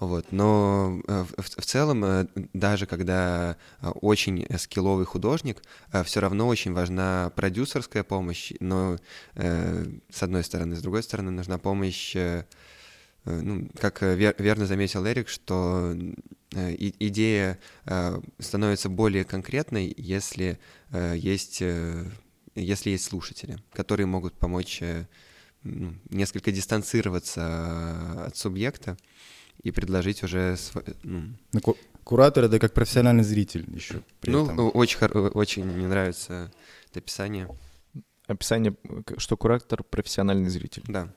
Вот. 0.00 0.32
Но 0.32 1.00
в, 1.06 1.60
в 1.60 1.64
целом, 1.64 2.28
даже 2.52 2.86
когда 2.86 3.56
очень 3.80 4.44
скилловый 4.58 5.06
художник, 5.06 5.62
все 6.04 6.20
равно 6.20 6.48
очень 6.48 6.72
важна 6.72 7.30
продюсерская 7.36 8.02
помощь, 8.02 8.52
но 8.58 8.98
с 9.34 10.22
одной 10.22 10.42
стороны, 10.42 10.74
с 10.74 10.82
другой 10.82 11.04
стороны, 11.04 11.30
нужна 11.30 11.58
помощь 11.58 12.16
Э, 13.24 13.40
ну, 13.40 13.68
как 13.78 14.02
э, 14.02 14.14
верно 14.38 14.66
заметил 14.66 15.06
Эрик, 15.06 15.28
что 15.28 15.94
э, 16.54 16.74
идея 16.78 17.58
становится 18.38 18.88
более 18.88 19.24
конкретной, 19.24 19.92
если 19.96 20.58
есть, 20.92 21.60
если 22.54 22.90
есть 22.90 23.04
слушатели, 23.04 23.58
которые 23.72 24.06
могут 24.06 24.34
помочь 24.34 24.80
ну, 25.64 25.94
несколько 26.10 26.52
дистанцироваться 26.52 28.26
от 28.26 28.36
субъекта 28.36 28.96
и 29.62 29.70
предложить 29.70 30.22
уже... 30.22 30.56
Ну, 31.02 31.34
ну 31.52 31.76
куратор— 32.04 32.44
это 32.46 32.58
как 32.58 32.74
профессиональный 32.74 33.24
зритель 33.24 33.66
еще. 33.74 34.02
ну, 34.26 34.44
этом. 34.44 34.70
очень, 34.74 34.98
очень 35.06 35.64
мне 35.64 35.88
нравится 35.88 36.52
это 36.90 37.00
описание. 37.00 37.48
Описание, 38.26 38.76
что 39.18 39.36
куратор— 39.36 39.82
профессиональный 39.90 40.48
зритель. 40.48 40.84
Да. 40.86 41.12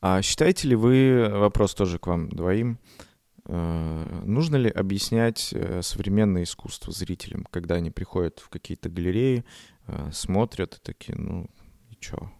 А 0.00 0.22
считаете 0.22 0.68
ли 0.68 0.76
вы, 0.76 1.28
вопрос 1.28 1.74
тоже 1.74 1.98
к 1.98 2.06
вам 2.06 2.28
двоим, 2.28 2.78
э, 3.46 4.22
нужно 4.24 4.56
ли 4.56 4.70
объяснять 4.70 5.52
э, 5.52 5.82
современное 5.82 6.44
искусство 6.44 6.92
зрителям, 6.92 7.46
когда 7.50 7.76
они 7.76 7.90
приходят 7.90 8.38
в 8.38 8.48
какие-то 8.48 8.88
галереи, 8.88 9.44
э, 9.86 10.10
смотрят 10.12 10.76
и 10.76 10.80
такие, 10.80 11.18
ну, 11.18 11.50
и 11.90 11.96
чё? 11.96 12.30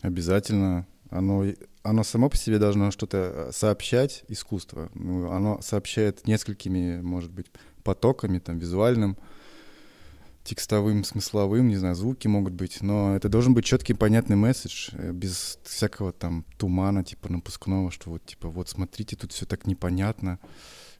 Обязательно. 0.00 0.86
Оно, 1.10 1.44
оно 1.82 2.04
само 2.04 2.28
по 2.28 2.36
себе 2.36 2.58
должно 2.58 2.90
что-то 2.90 3.50
сообщать, 3.52 4.24
искусство. 4.28 4.90
Ну, 4.94 5.30
оно 5.30 5.60
сообщает 5.62 6.26
несколькими, 6.26 7.00
может 7.00 7.30
быть, 7.30 7.46
потоками, 7.82 8.38
там, 8.38 8.58
визуальным, 8.58 9.16
текстовым, 10.44 11.04
смысловым, 11.04 11.68
не 11.68 11.76
знаю, 11.76 11.94
звуки 11.94 12.26
могут 12.26 12.54
быть, 12.54 12.80
но 12.80 13.14
это 13.16 13.28
должен 13.28 13.54
быть 13.54 13.64
четкий, 13.64 13.94
понятный 13.94 14.36
месседж, 14.36 14.90
э, 14.92 15.12
без 15.12 15.58
всякого 15.62 16.12
там 16.12 16.44
тумана, 16.56 17.04
типа 17.04 17.30
напускного, 17.30 17.90
что 17.90 18.10
вот, 18.10 18.24
типа, 18.24 18.48
вот 18.48 18.68
смотрите, 18.68 19.16
тут 19.16 19.32
все 19.32 19.46
так 19.46 19.66
непонятно. 19.66 20.38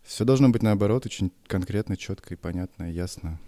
Все 0.03 0.25
должно 0.25 0.49
быть 0.49 0.63
наоборот, 0.63 1.07
очень 1.07 1.33
конкретно, 1.47 1.97
четко 1.97 2.35
и 2.35 2.37
понятно, 2.37 2.91
ясно, 2.91 3.39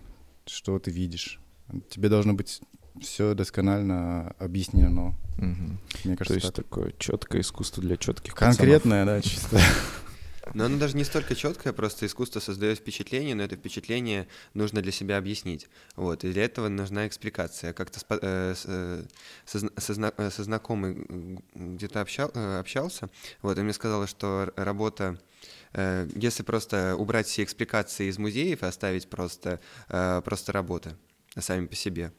что 0.47 0.79
ты 0.79 0.91
видишь. 0.91 1.41
Тебе 1.89 2.09
должно 2.09 2.35
быть 2.35 2.61
все 3.01 3.35
досконально 3.35 4.35
объяснено. 4.39 5.15
Угу. 5.39 5.79
Мне 6.05 6.17
кажется, 6.17 6.25
То 6.27 6.35
есть 6.35 6.47
так. 6.55 6.65
такое 6.67 6.95
четкое 6.99 7.41
искусство 7.43 7.83
для 7.83 7.97
четких 7.97 8.35
Конкретное, 8.35 9.05
пацанов. 9.05 9.23
да, 9.23 9.29
чисто. 9.29 9.61
Но 10.55 10.65
оно 10.65 10.79
даже 10.79 10.97
не 10.97 11.05
столько 11.05 11.35
четкое, 11.35 11.73
просто 11.73 12.07
искусство 12.07 12.41
создает 12.41 12.79
впечатление, 12.79 13.35
но 13.35 13.43
это 13.43 13.57
впечатление 13.57 14.27
нужно 14.55 14.83
для 14.83 14.93
себя 14.93 15.19
объяснить. 15.19 15.69
Вот, 15.97 16.25
и 16.25 16.33
для 16.33 16.45
этого 16.45 16.69
нужна 16.69 17.07
экспликация. 17.07 17.73
Как-то 17.73 18.01
э, 18.23 18.55
э, 18.65 19.05
со, 19.45 19.59
со, 19.81 20.13
э, 20.17 20.31
со 20.31 20.45
знакомой 20.45 21.07
где-то 21.55 22.01
общал, 22.01 22.31
общался, 22.35 23.11
вот, 23.43 23.59
и 23.59 23.63
мне 23.63 23.73
сказала, 23.73 24.07
что 24.07 24.53
работа 24.57 25.19
если 26.17 26.43
просто 26.43 26.97
убрать 26.97 27.29
все 27.29 27.45
экспликации 27.45 28.09
из 28.09 28.19
музеев 28.19 28.65
и 28.65 28.67
оставить 28.67 29.09
просто, 29.09 29.61
просто 29.87 30.51
работы 30.51 30.97
сами 31.39 31.67
по 31.67 31.77
себе, 31.77 32.13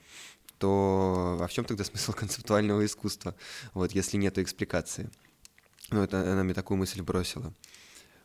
то 0.62 1.38
а 1.41 1.47
в 1.47 1.51
чем 1.51 1.66
тогда 1.66 1.84
смысл 1.91 2.14
концептуального 2.14 2.86
искусства, 2.86 3.36
вот, 3.74 3.91
если 3.91 4.18
нет 4.18 4.38
экспликации? 4.38 5.09
Ну, 5.89 6.03
это 6.03 6.22
она 6.32 6.43
мне 6.43 6.53
такую 6.53 6.78
мысль 6.78 7.01
бросила. 7.01 7.53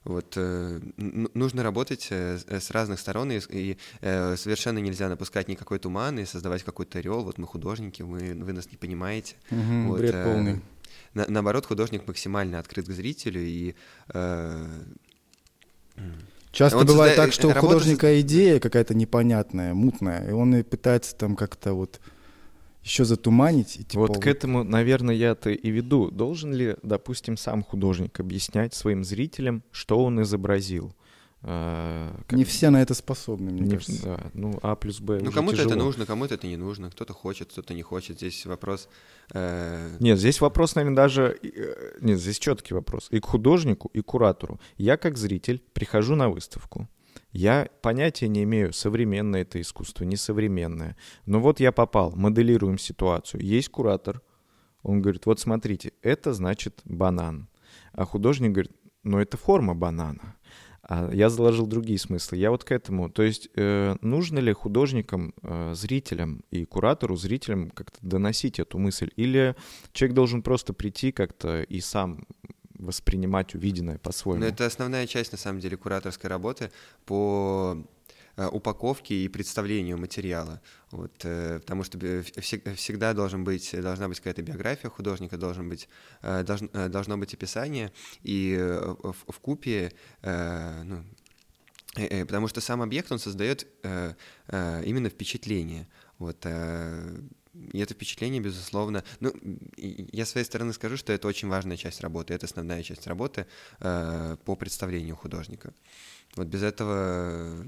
Вот, 0.05 0.34
э, 0.37 0.80
нужно 0.97 1.64
работать 1.64 2.07
э, 2.11 2.39
с 2.49 2.70
разных 2.70 3.01
сторон, 3.01 3.32
и, 3.32 3.41
и 3.49 3.76
э, 4.03 4.37
совершенно 4.37 4.78
нельзя 4.78 5.09
напускать 5.09 5.49
никакой 5.49 5.80
туман 5.80 6.20
и 6.20 6.24
создавать 6.24 6.62
какой-то 6.62 7.01
орел. 7.01 7.24
Вот 7.24 7.39
мы 7.39 7.47
художники, 7.49 8.03
мы, 8.03 8.34
вы 8.34 8.53
нас 8.53 8.70
не 8.70 8.76
понимаете. 8.76 9.34
Угу, 9.51 9.89
вот, 9.89 9.99
бред 9.99 10.14
э, 10.14 10.24
полный. 10.24 10.61
На, 11.14 11.26
наоборот, 11.28 11.66
художник 11.66 12.07
максимально 12.07 12.61
открыт 12.61 12.87
к 12.87 12.93
зрителю 12.93 13.41
и... 13.41 13.74
Э, 14.14 14.64
Часто 16.53 16.84
бывает 16.84 17.16
создает, 17.16 17.16
так, 17.16 17.32
что 17.32 17.49
у 17.49 17.53
художника 17.53 18.20
идея 18.20 18.61
какая-то 18.61 18.95
непонятная, 18.95 19.74
мутная, 19.74 20.28
и 20.28 20.30
он 20.30 20.55
и 20.55 20.62
пытается 20.62 21.16
там 21.16 21.34
как-то 21.34 21.74
вот 21.74 22.01
еще 22.87 23.05
затуманить. 23.05 23.76
И, 23.76 23.84
типа, 23.84 24.07
вот, 24.07 24.18
к 24.22 24.26
этому, 24.26 24.62
наверное, 24.62 25.14
я-то 25.14 25.51
и 25.51 25.70
веду. 25.70 26.11
Должен 26.11 26.55
ли, 26.55 26.76
допустим, 26.82 27.37
сам 27.37 27.62
художник 27.62 28.20
объяснять 28.20 28.74
своим 28.74 29.05
зрителям, 29.05 29.62
что 29.72 30.03
он 30.03 30.22
изобразил? 30.22 30.95
А, 31.43 32.16
как... 32.26 32.39
Не 32.39 32.45
все 32.45 32.70
на 32.70 32.80
это 32.80 32.95
способны, 32.95 33.51
мне 33.51 33.62
не, 33.62 33.70
кажется. 33.70 34.03
Да, 34.03 34.30
ну 34.34 34.59
А 34.62 34.74
плюс 34.74 35.01
Б 35.01 35.20
Ну 35.22 35.30
кому-то 35.30 35.62
это 35.62 35.76
нужно, 35.76 36.07
кому-то 36.07 36.34
это 36.34 36.47
не 36.47 36.57
нужно. 36.57 36.91
Кто-то 36.91 37.12
хочет, 37.12 37.51
кто-то 37.51 37.74
не 37.74 37.82
хочет. 37.82 38.16
Здесь 38.16 38.47
вопрос... 38.47 38.89
Э... 39.32 39.97
Нет, 40.01 40.18
здесь 40.18 40.41
вопрос, 40.41 40.76
наверное, 40.76 40.97
даже... 40.97 41.39
Э, 41.43 41.99
нет, 42.01 42.18
здесь 42.18 42.39
четкий 42.39 42.74
вопрос. 42.74 43.09
И 43.11 43.20
к 43.20 43.26
художнику, 43.26 43.91
и 43.93 44.01
к 44.01 44.07
куратору. 44.07 44.61
Я 44.78 44.97
как 44.97 45.18
зритель 45.18 45.62
прихожу 45.72 46.14
на 46.14 46.28
выставку. 46.28 46.89
Я 47.37 47.68
понятия 47.82 48.28
не 48.28 48.45
имею, 48.45 48.72
современное 48.72 49.43
это 49.43 49.61
искусство, 49.61 50.05
несовременное. 50.05 50.97
Но 51.26 51.39
вот 51.39 51.61
я 51.61 51.70
попал, 51.70 52.12
моделируем 52.16 52.78
ситуацию. 52.78 53.43
Есть 53.43 53.68
куратор, 53.68 54.22
он 54.82 55.03
говорит, 55.03 55.26
вот 55.26 55.39
смотрите, 55.39 55.93
это 56.01 56.32
значит 56.32 56.80
банан. 56.87 57.49
А 57.93 58.07
художник 58.07 58.53
говорит, 58.53 58.72
ну 59.03 59.18
это 59.18 59.37
форма 59.37 59.74
банана. 59.74 60.37
А 60.89 61.11
я 61.12 61.28
заложил 61.28 61.66
другие 61.66 61.99
смыслы. 61.99 62.39
Я 62.39 62.51
вот 62.51 62.64
к 62.64 62.72
этому. 62.72 63.11
То 63.11 63.22
есть 63.22 63.51
э, 63.55 63.97
нужно 64.01 64.39
ли 64.39 64.55
художникам, 64.55 65.34
э, 65.43 65.72
зрителям 65.74 66.43
и 66.51 66.64
куратору, 66.64 67.16
зрителям 67.16 67.70
как-то 67.70 67.99
доносить 68.01 68.61
эту 68.61 68.78
мысль? 68.78 69.11
Или 69.16 69.57
человек 69.93 70.14
должен 70.14 70.43
просто 70.43 70.72
прийти 70.72 71.12
как-то 71.12 71.62
и 71.62 71.80
сам 71.80 72.26
воспринимать 72.79 73.55
увиденное 73.55 73.99
по-своему. 73.99 74.41
Но 74.41 74.47
это 74.47 74.66
основная 74.66 75.07
часть, 75.07 75.33
на 75.33 75.39
самом 75.39 75.61
деле, 75.61 75.77
кураторской 75.77 76.29
работы 76.29 76.70
по 77.05 77.77
э, 78.37 78.47
упаковке 78.47 79.14
и 79.14 79.29
представлению 79.29 79.99
материала. 79.99 80.61
Вот, 80.91 81.12
э, 81.24 81.61
потому 81.61 81.85
что 81.85 81.99
всегда 82.22 83.12
должен 83.12 83.45
быть, 83.45 83.74
должна 83.81 84.09
быть 84.09 84.18
какая-то 84.18 84.43
биография 84.43 84.91
художника, 84.91 85.37
должен 85.37 85.68
быть, 85.68 85.89
э, 86.22 86.43
должно, 86.43 86.68
должно 86.89 87.18
быть 87.18 87.35
описание, 87.35 87.93
и 88.22 88.57
в, 88.59 89.33
в 89.33 89.41
купе 89.41 89.93
ну, 90.22 91.05
потому 92.27 92.47
что 92.47 92.61
сам 92.61 92.83
объект, 92.83 93.11
он 93.11 93.18
создает 93.18 93.66
именно 93.83 95.09
впечатление. 95.09 95.89
Вот, 96.18 96.47
и 97.73 97.79
это 97.79 97.95
впечатление, 97.95 98.41
безусловно, 98.41 99.05
ну, 99.21 99.33
я 99.77 100.25
с 100.25 100.31
своей 100.31 100.45
стороны 100.45 100.73
скажу, 100.73 100.97
что 100.97 101.13
это 101.13 101.29
очень 101.29 101.49
важная 101.49 101.77
часть 101.77 102.01
работы, 102.01 102.35
это 102.35 102.47
основная 102.47 102.83
часть 102.83 103.07
работы 103.07 103.47
э, 103.81 104.37
по 104.45 104.57
представлению 104.57 105.17
художника. 105.17 105.73
Вот 106.37 106.47
без 106.47 106.63
этого 106.63 107.65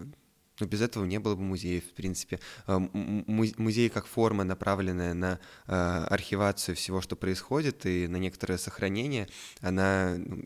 но 0.61 0.66
без 0.66 0.80
этого 0.80 1.05
не 1.05 1.18
было 1.18 1.34
бы 1.34 1.43
музеев, 1.43 1.84
в 1.84 1.95
принципе. 1.95 2.41
Э, 2.66 2.78
музей 2.78 3.89
как 3.89 4.07
форма, 4.07 4.45
направленная 4.45 5.14
на 5.14 5.39
э, 5.66 5.72
архивацию 6.11 6.74
всего, 6.76 7.01
что 7.01 7.16
происходит, 7.16 7.86
и 7.86 8.09
на 8.09 8.16
некоторое 8.16 8.59
сохранение, 8.59 9.28
она 9.61 10.16
ну, 10.18 10.43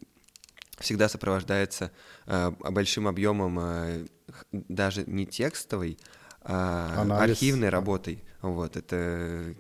всегда 0.78 1.09
сопровождается 1.09 1.93
э, 2.26 2.51
большим 2.51 3.09
объемом 3.09 4.07
даже 4.53 5.05
не 5.07 5.26
текстовой, 5.26 5.99
а 6.43 7.07
архивной 7.20 7.68
работой. 7.68 8.24
Вот, 8.43 8.76
это 8.76 9.55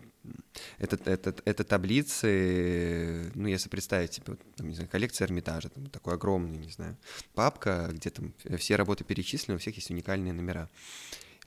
это, 0.78 0.98
это, 1.10 1.34
это 1.44 1.64
таблицы, 1.64 3.32
ну, 3.34 3.48
если 3.48 3.68
представить 3.68 4.14
себе, 4.14 4.36
там, 4.56 4.68
не 4.68 4.74
знаю, 4.74 4.88
коллекция 4.88 5.26
Эрмитажа, 5.26 5.68
там, 5.68 5.86
такой 5.86 6.14
огромный, 6.14 6.58
не 6.58 6.70
знаю, 6.70 6.96
папка, 7.34 7.88
где 7.92 8.10
там 8.10 8.32
все 8.58 8.76
работы 8.76 9.04
перечислены, 9.04 9.56
у 9.56 9.58
всех 9.58 9.76
есть 9.76 9.90
уникальные 9.90 10.32
номера. 10.32 10.68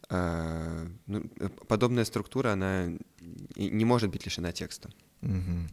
А, 0.09 0.87
ну, 1.07 1.29
подобная 1.67 2.05
структура, 2.05 2.51
она 2.51 2.89
не 3.55 3.85
может 3.85 4.09
быть 4.09 4.25
лишена 4.25 4.51
текста. 4.51 4.89
Угу. 5.21 5.69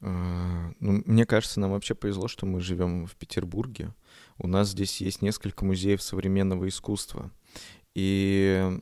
А, 0.00 0.72
ну, 0.80 1.02
мне 1.04 1.26
кажется, 1.26 1.60
нам 1.60 1.72
вообще 1.72 1.94
повезло, 1.94 2.28
что 2.28 2.46
мы 2.46 2.60
живем 2.60 3.06
в 3.06 3.14
Петербурге. 3.16 3.94
У 4.38 4.48
нас 4.48 4.70
здесь 4.70 5.00
есть 5.00 5.22
несколько 5.22 5.64
музеев 5.64 6.02
современного 6.02 6.68
искусства. 6.68 7.30
И, 7.94 8.80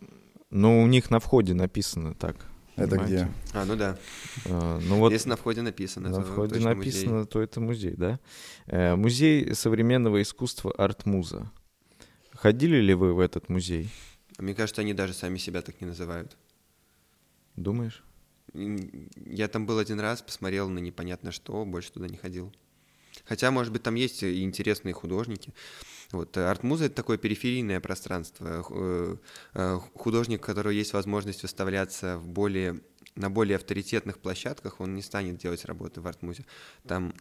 ну, 0.53 0.83
у 0.83 0.87
них 0.87 1.11
на 1.11 1.19
входе 1.19 1.55
написано 1.55 2.15
так, 2.15 2.37
это 2.77 2.99
где? 2.99 3.29
А, 3.53 3.65
ну 3.65 3.75
да. 3.75 3.99
А, 4.47 4.79
ну 4.81 4.99
вот 4.99 5.11
Если 5.11 5.29
на 5.29 5.37
входе 5.37 5.63
написано, 5.63 6.11
на 6.11 6.17
то 6.17 6.23
входе 6.23 6.61
написано, 6.61 7.17
музей. 7.17 7.27
то 7.27 7.41
это 7.41 7.61
музей, 7.61 7.95
да? 7.97 8.21
Э, 8.67 8.95
музей 8.95 9.55
современного 9.55 10.21
искусства 10.21 10.73
Арт-Муза. 10.73 11.51
Ходили 12.35 12.77
ли 12.77 12.93
вы 12.95 13.15
в 13.15 13.21
этот 13.21 13.49
музей? 13.49 13.89
Мне 14.39 14.55
кажется, 14.55 14.83
они 14.83 14.95
даже 14.95 15.15
сами 15.15 15.39
себя 15.39 15.63
так 15.63 15.81
не 15.81 15.87
называют. 15.87 16.37
Думаешь? 17.57 18.05
Я 18.55 19.49
там 19.49 19.65
был 19.65 19.79
один 19.79 20.01
раз, 20.01 20.21
посмотрел 20.21 20.69
на 20.69 20.79
непонятно 20.79 21.33
что, 21.33 21.65
больше 21.65 21.93
туда 21.93 22.09
не 22.09 22.19
ходил. 22.19 22.53
Хотя, 23.25 23.51
может 23.51 23.73
быть, 23.73 23.83
там 23.83 23.95
есть 23.95 24.23
и 24.23 24.43
интересные 24.43 24.93
художники. 24.93 25.55
Вот, 26.13 26.37
э, 26.37 26.45
арт-муза— 26.45 26.85
это 26.87 26.95
такое 26.95 27.19
периферийное 27.19 27.81
пространство. 27.81 28.65
Э, 28.71 29.17
э, 29.55 29.81
художник, 29.95 30.41
у 30.41 30.45
которого 30.45 30.73
есть 30.73 30.93
возможность 30.93 31.43
выставляться 31.43 32.19
в 32.19 32.29
более, 32.29 32.81
на 33.17 33.31
более 33.31 33.57
авторитетных 33.57 34.19
площадках, 34.19 34.81
он 34.81 34.95
не 34.95 35.03
станет 35.03 35.39
делать 35.39 35.65
работы 35.65 36.01
в 36.01 36.07
арт-музе. 36.07 36.45
Там 36.87 37.15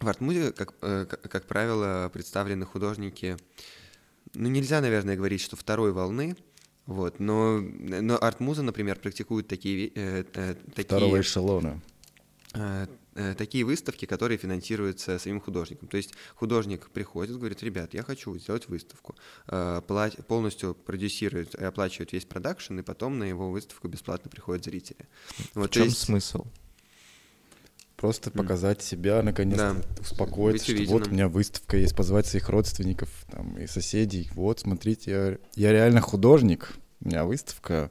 в 0.00 0.08
арт-музе, 0.08 0.52
как, 0.52 0.78
как, 0.78 1.46
правило, 1.46 2.10
представлены 2.12 2.66
художники, 2.66 3.36
ну, 4.34 4.48
нельзя, 4.48 4.80
наверное, 4.80 5.16
говорить, 5.16 5.40
что 5.40 5.56
второй 5.56 5.92
волны, 5.92 6.36
вот, 6.86 7.18
но, 7.18 7.58
но 7.60 8.16
арт-муза, 8.22 8.62
например, 8.62 8.98
практикует 8.98 9.48
такие... 9.48 9.88
Э, 9.94 10.24
э, 10.34 10.54
такие 10.74 10.84
Второго 10.84 11.20
эшелона. 11.20 11.82
Э, 12.54 12.86
такие 13.36 13.64
выставки, 13.64 14.06
которые 14.06 14.38
финансируются 14.38 15.18
самим 15.18 15.40
художником. 15.40 15.88
То 15.88 15.96
есть 15.96 16.14
художник 16.34 16.90
приходит, 16.90 17.36
говорит, 17.38 17.62
ребят, 17.62 17.94
я 17.94 18.02
хочу 18.02 18.36
сделать 18.38 18.68
выставку, 18.68 19.14
э, 19.48 19.80
полностью 20.28 20.74
продюсирует 20.74 21.54
и 21.54 21.64
оплачивает 21.64 22.12
весь 22.12 22.24
продакшн, 22.24 22.78
и 22.78 22.82
потом 22.82 23.18
на 23.18 23.24
его 23.24 23.50
выставку 23.50 23.88
бесплатно 23.88 24.30
приходят 24.30 24.64
зрители. 24.64 25.08
Вот, 25.54 25.70
В 25.70 25.72
чем 25.72 25.84
есть... 25.84 25.98
смысл? 25.98 26.46
Просто 27.96 28.30
показать 28.30 28.82
себя, 28.82 29.22
наконец-то, 29.22 29.74
да. 29.74 30.00
успокоиться, 30.02 30.76
что 30.76 30.92
вот 30.92 31.08
у 31.08 31.10
меня 31.10 31.28
выставка 31.28 31.78
есть, 31.78 31.96
позвать 31.96 32.26
своих 32.26 32.50
родственников 32.50 33.08
там, 33.30 33.56
и 33.56 33.66
соседей. 33.66 34.30
Вот, 34.34 34.60
смотрите, 34.60 35.10
я, 35.10 35.38
я 35.54 35.72
реально 35.72 36.02
художник, 36.02 36.74
у 37.00 37.08
меня 37.08 37.24
выставка. 37.24 37.90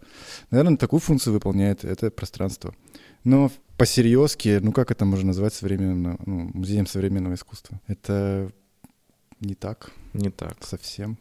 Наверное, 0.51 0.77
такую 0.77 0.99
функцию 0.99 1.33
выполняет 1.33 1.83
это 1.83 2.11
пространство. 2.11 2.75
Но 3.25 3.51
по-серьезки, 3.77 4.59
ну 4.61 4.71
как 4.71 4.91
это 4.91 5.03
можно 5.03 5.27
назвать 5.27 5.53
современным, 5.53 6.17
ну, 6.25 6.51
музеем 6.53 6.87
современного 6.87 7.33
искусства? 7.33 7.81
Это 7.87 8.51
не 9.41 9.55
так. 9.55 9.91
Не 10.13 10.29
так. 10.29 10.55
Совсем. 10.61 11.17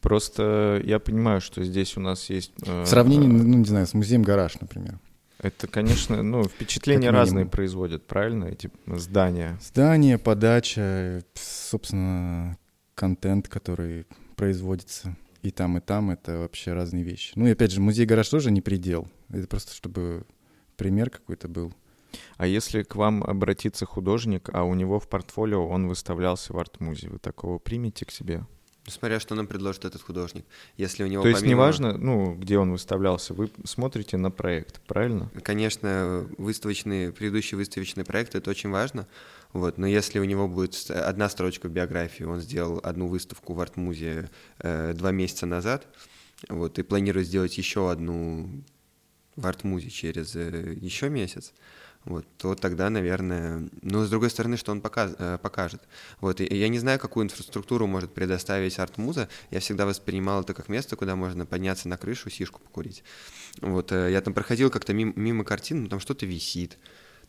Просто 0.00 0.80
я 0.84 1.00
понимаю, 1.00 1.40
что 1.40 1.64
здесь 1.64 1.96
у 1.96 2.00
нас 2.00 2.30
есть... 2.30 2.52
Э, 2.64 2.84
В 2.84 2.86
сравнении, 2.86 3.26
ну, 3.26 3.58
не 3.58 3.64
знаю, 3.64 3.86
с 3.86 3.94
музеем 3.94 4.22
«Гараж», 4.22 4.60
например. 4.60 5.00
Это, 5.40 5.66
конечно, 5.66 6.22
ну, 6.22 6.44
впечатления 6.44 7.10
разные 7.10 7.46
производят, 7.46 8.06
правильно, 8.06 8.44
эти 8.44 8.70
здания? 8.86 9.58
Здания, 9.60 10.18
подача, 10.18 11.24
собственно, 11.34 12.56
контент, 12.94 13.48
который 13.48 14.06
производится 14.36 15.16
и 15.42 15.50
там, 15.50 15.78
и 15.78 15.80
там, 15.80 16.10
это 16.10 16.38
вообще 16.38 16.72
разные 16.72 17.04
вещи. 17.04 17.32
Ну 17.36 17.46
и 17.46 17.52
опять 17.52 17.70
же, 17.70 17.80
музей-гараж 17.80 18.28
тоже 18.28 18.50
не 18.50 18.60
предел. 18.60 19.08
Это 19.30 19.46
просто 19.46 19.74
чтобы 19.74 20.24
пример 20.78 21.10
какой-то 21.10 21.48
был. 21.48 21.74
А 22.38 22.46
если 22.46 22.82
к 22.82 22.96
вам 22.96 23.22
обратится 23.22 23.84
художник, 23.84 24.48
а 24.52 24.64
у 24.64 24.74
него 24.74 24.98
в 24.98 25.08
портфолио 25.08 25.68
он 25.68 25.88
выставлялся 25.88 26.54
в 26.54 26.58
арт-музе, 26.58 27.10
вы 27.10 27.18
такого 27.18 27.58
примете 27.58 28.06
к 28.06 28.10
себе? 28.10 28.46
Смотря, 28.86 29.20
что 29.20 29.34
нам 29.34 29.46
предложит 29.46 29.84
этот 29.84 30.00
художник. 30.00 30.46
Если 30.78 31.04
у 31.04 31.06
него 31.06 31.22
То 31.22 31.28
есть 31.28 31.40
помимо... 31.40 31.56
неважно, 31.56 31.98
ну, 31.98 32.34
где 32.34 32.58
он 32.58 32.72
выставлялся, 32.72 33.34
вы 33.34 33.50
смотрите 33.64 34.16
на 34.16 34.30
проект, 34.30 34.80
правильно? 34.86 35.30
Конечно, 35.42 36.26
выставочные, 36.38 37.12
предыдущие 37.12 37.58
выставочные 37.58 38.06
проекты— 38.06 38.38
это 38.38 38.48
очень 38.48 38.70
важно. 38.70 39.06
Вот, 39.52 39.76
но 39.76 39.86
если 39.86 40.18
у 40.20 40.24
него 40.24 40.48
будет 40.48 40.90
одна 40.90 41.28
строчка 41.28 41.68
в 41.68 41.72
биографии, 41.72 42.24
он 42.24 42.40
сделал 42.40 42.80
одну 42.82 43.08
выставку 43.08 43.52
в 43.52 43.60
арт-музе 43.60 44.30
э, 44.58 44.94
два 44.94 45.10
месяца 45.10 45.44
назад, 45.44 45.86
вот, 46.48 46.78
и 46.78 46.82
планирует 46.82 47.26
сделать 47.26 47.58
еще 47.58 47.90
одну 47.90 48.62
в 49.38 49.46
арт-музе 49.46 49.88
через 49.88 50.34
э, 50.34 50.76
еще 50.80 51.08
месяц, 51.08 51.54
вот, 52.04 52.26
то 52.38 52.54
тогда, 52.54 52.90
наверное... 52.90 53.68
Ну, 53.82 54.04
с 54.04 54.10
другой 54.10 54.30
стороны, 54.30 54.56
что 54.56 54.72
он 54.72 54.80
показ, 54.80 55.14
э, 55.18 55.38
покажет. 55.40 55.82
Вот, 56.20 56.40
и 56.40 56.56
я 56.56 56.68
не 56.68 56.78
знаю, 56.78 56.98
какую 56.98 57.24
инфраструктуру 57.24 57.86
может 57.86 58.12
предоставить 58.14 58.78
арт-муза. 58.78 59.28
Я 59.50 59.60
всегда 59.60 59.86
воспринимал 59.86 60.40
это 60.40 60.54
как 60.54 60.68
место, 60.68 60.96
куда 60.96 61.16
можно 61.16 61.46
подняться 61.46 61.88
на 61.88 61.96
крышу, 61.96 62.30
сишку 62.30 62.60
покурить. 62.60 63.04
Вот, 63.60 63.92
э, 63.92 64.10
я 64.10 64.20
там 64.20 64.34
проходил 64.34 64.70
как-то 64.70 64.92
мимо, 64.92 65.12
мимо 65.16 65.44
картин, 65.44 65.84
ну, 65.84 65.88
там 65.88 66.00
что-то 66.00 66.26
висит, 66.26 66.78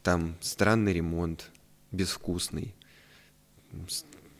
там 0.01 0.37
странный 0.41 0.93
ремонт, 0.93 1.51
безвкусный. 1.91 2.75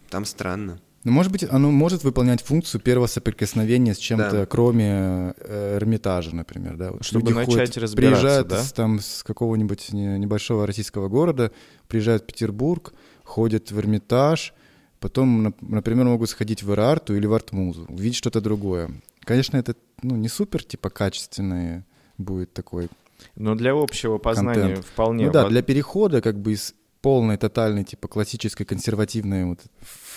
Там 0.09 0.25
странно. 0.25 0.81
Ну, 1.03 1.11
может 1.13 1.31
быть, 1.31 1.45
оно 1.49 1.71
может 1.71 2.03
выполнять 2.03 2.41
функцию 2.41 2.81
первого 2.81 3.07
соприкосновения 3.07 3.93
с 3.93 3.97
чем-то, 3.97 4.31
да. 4.31 4.45
кроме 4.45 5.33
э, 5.37 5.77
Эрмитажа, 5.77 6.35
например, 6.35 6.75
да. 6.75 6.91
Вот 6.91 7.05
Чтобы 7.05 7.31
начать 7.31 7.45
ходят, 7.45 7.77
разбираться, 7.77 7.95
приезжают 7.95 8.47
да? 8.49 8.63
с, 8.63 8.73
там 8.73 8.99
с 8.99 9.23
какого-нибудь 9.23 9.93
небольшого 9.93 10.67
российского 10.67 11.07
города, 11.07 11.51
приезжают 11.87 12.23
в 12.23 12.25
Петербург, 12.25 12.93
ходят 13.23 13.71
в 13.71 13.79
Эрмитаж, 13.79 14.53
потом, 14.99 15.55
например, 15.61 16.05
могут 16.05 16.29
сходить 16.29 16.63
в 16.63 16.71
Эрарту 16.73 17.15
или 17.15 17.25
в 17.25 17.33
Артмузу, 17.33 17.85
увидеть 17.87 18.17
что-то 18.17 18.41
другое. 18.41 18.91
Конечно, 19.21 19.55
это 19.55 19.75
ну, 20.01 20.17
не 20.17 20.27
супер, 20.27 20.63
типа, 20.63 20.89
качественный 20.89 21.83
будет 22.17 22.51
такой 22.53 22.89
но 23.35 23.55
для 23.55 23.73
общего 23.73 24.17
познания 24.17 24.61
контент. 24.61 24.85
вполне. 24.85 25.25
Ну 25.25 25.31
да, 25.31 25.47
для 25.49 25.61
перехода 25.61 26.21
как 26.21 26.39
бы 26.39 26.53
из 26.53 26.73
полной, 27.01 27.37
тотальной, 27.37 27.83
типа 27.83 28.07
классической, 28.07 28.65
консервативной 28.65 29.45
вот, 29.45 29.59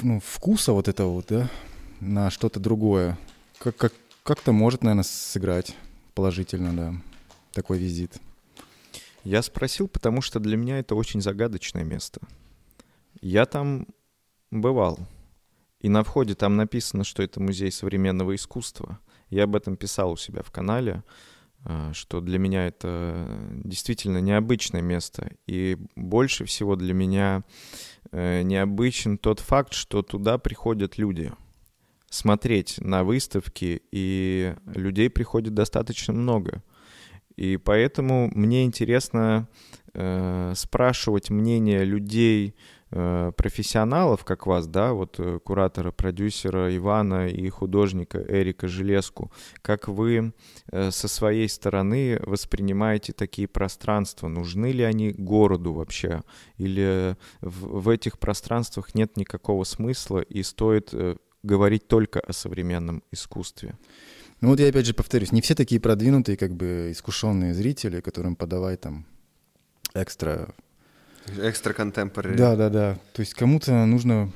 ну, 0.00 0.20
вкуса 0.20 0.72
вот 0.72 0.88
этого 0.88 1.10
вот, 1.10 1.26
да, 1.28 1.50
на 2.00 2.30
что-то 2.30 2.60
другое. 2.60 3.18
Как, 3.58 3.76
как, 3.76 3.92
как-то 4.22 4.52
может, 4.52 4.82
наверное, 4.82 5.04
сыграть 5.04 5.76
положительно, 6.14 6.72
да, 6.72 6.94
такой 7.52 7.78
визит. 7.78 8.20
Я 9.24 9.42
спросил, 9.42 9.86
потому 9.86 10.20
что 10.20 10.40
для 10.40 10.56
меня 10.56 10.78
это 10.78 10.94
очень 10.94 11.20
загадочное 11.20 11.84
место. 11.84 12.20
Я 13.20 13.46
там 13.46 13.86
бывал. 14.50 14.98
И 15.80 15.88
на 15.88 16.02
входе 16.02 16.34
там 16.34 16.56
написано, 16.56 17.04
что 17.04 17.22
это 17.22 17.40
музей 17.40 17.70
современного 17.70 18.34
искусства. 18.34 18.98
Я 19.30 19.44
об 19.44 19.56
этом 19.56 19.76
писал 19.76 20.12
у 20.12 20.16
себя 20.16 20.42
в 20.42 20.50
канале. 20.50 21.02
А, 21.64 21.92
что 21.92 22.20
для 22.20 22.38
меня 22.38 22.66
это 22.66 23.28
действительно 23.64 24.18
необычное 24.18 24.82
место. 24.82 25.32
И 25.46 25.78
больше 25.94 26.44
всего 26.44 26.76
для 26.76 26.92
меня 26.92 27.44
э, 28.10 28.42
необычен 28.42 29.16
тот 29.18 29.40
факт, 29.40 29.72
что 29.72 30.02
туда 30.02 30.38
приходят 30.38 30.98
люди 30.98 31.32
смотреть 32.10 32.78
на 32.78 33.04
выставки, 33.04 33.80
и 33.90 34.54
людей 34.66 35.08
приходит 35.08 35.54
достаточно 35.54 36.12
много. 36.12 36.62
И 37.36 37.56
поэтому 37.56 38.30
мне 38.34 38.64
интересно 38.64 39.48
э, 39.94 40.52
спрашивать 40.56 41.30
мнение 41.30 41.84
людей 41.84 42.54
профессионалов, 42.92 44.24
как 44.24 44.46
вас, 44.46 44.66
да, 44.66 44.92
вот 44.92 45.18
э, 45.18 45.38
куратора, 45.38 45.92
продюсера 45.92 46.74
Ивана 46.76 47.28
и 47.28 47.48
художника 47.48 48.22
Эрика 48.28 48.68
Железку, 48.68 49.32
как 49.62 49.88
вы 49.88 50.34
э, 50.70 50.90
со 50.90 51.08
своей 51.08 51.48
стороны 51.48 52.20
воспринимаете 52.24 53.12
такие 53.12 53.48
пространства? 53.48 54.28
Нужны 54.28 54.72
ли 54.72 54.82
они 54.82 55.12
городу 55.12 55.72
вообще? 55.72 56.22
Или 56.58 57.16
в, 57.40 57.80
в 57.80 57.88
этих 57.88 58.18
пространствах 58.18 58.94
нет 58.94 59.16
никакого 59.16 59.64
смысла 59.64 60.20
и 60.20 60.42
стоит 60.42 60.90
э, 60.92 61.16
говорить 61.42 61.88
только 61.88 62.20
о 62.20 62.32
современном 62.32 63.02
искусстве? 63.10 63.78
Ну 64.42 64.48
вот 64.48 64.60
я 64.60 64.68
опять 64.68 64.86
же 64.86 64.92
повторюсь, 64.92 65.32
не 65.32 65.40
все 65.40 65.54
такие 65.54 65.80
продвинутые, 65.80 66.36
как 66.36 66.54
бы 66.54 66.88
искушенные 66.90 67.54
зрители, 67.54 68.00
которым 68.00 68.36
подавай 68.36 68.76
там 68.76 69.06
экстра... 69.94 70.54
Экстра 71.38 71.72
контемпорари. 71.72 72.36
Да, 72.36 72.56
да, 72.56 72.68
да. 72.68 72.98
То 73.12 73.20
есть 73.20 73.34
кому-то 73.34 73.86
нужно 73.86 74.32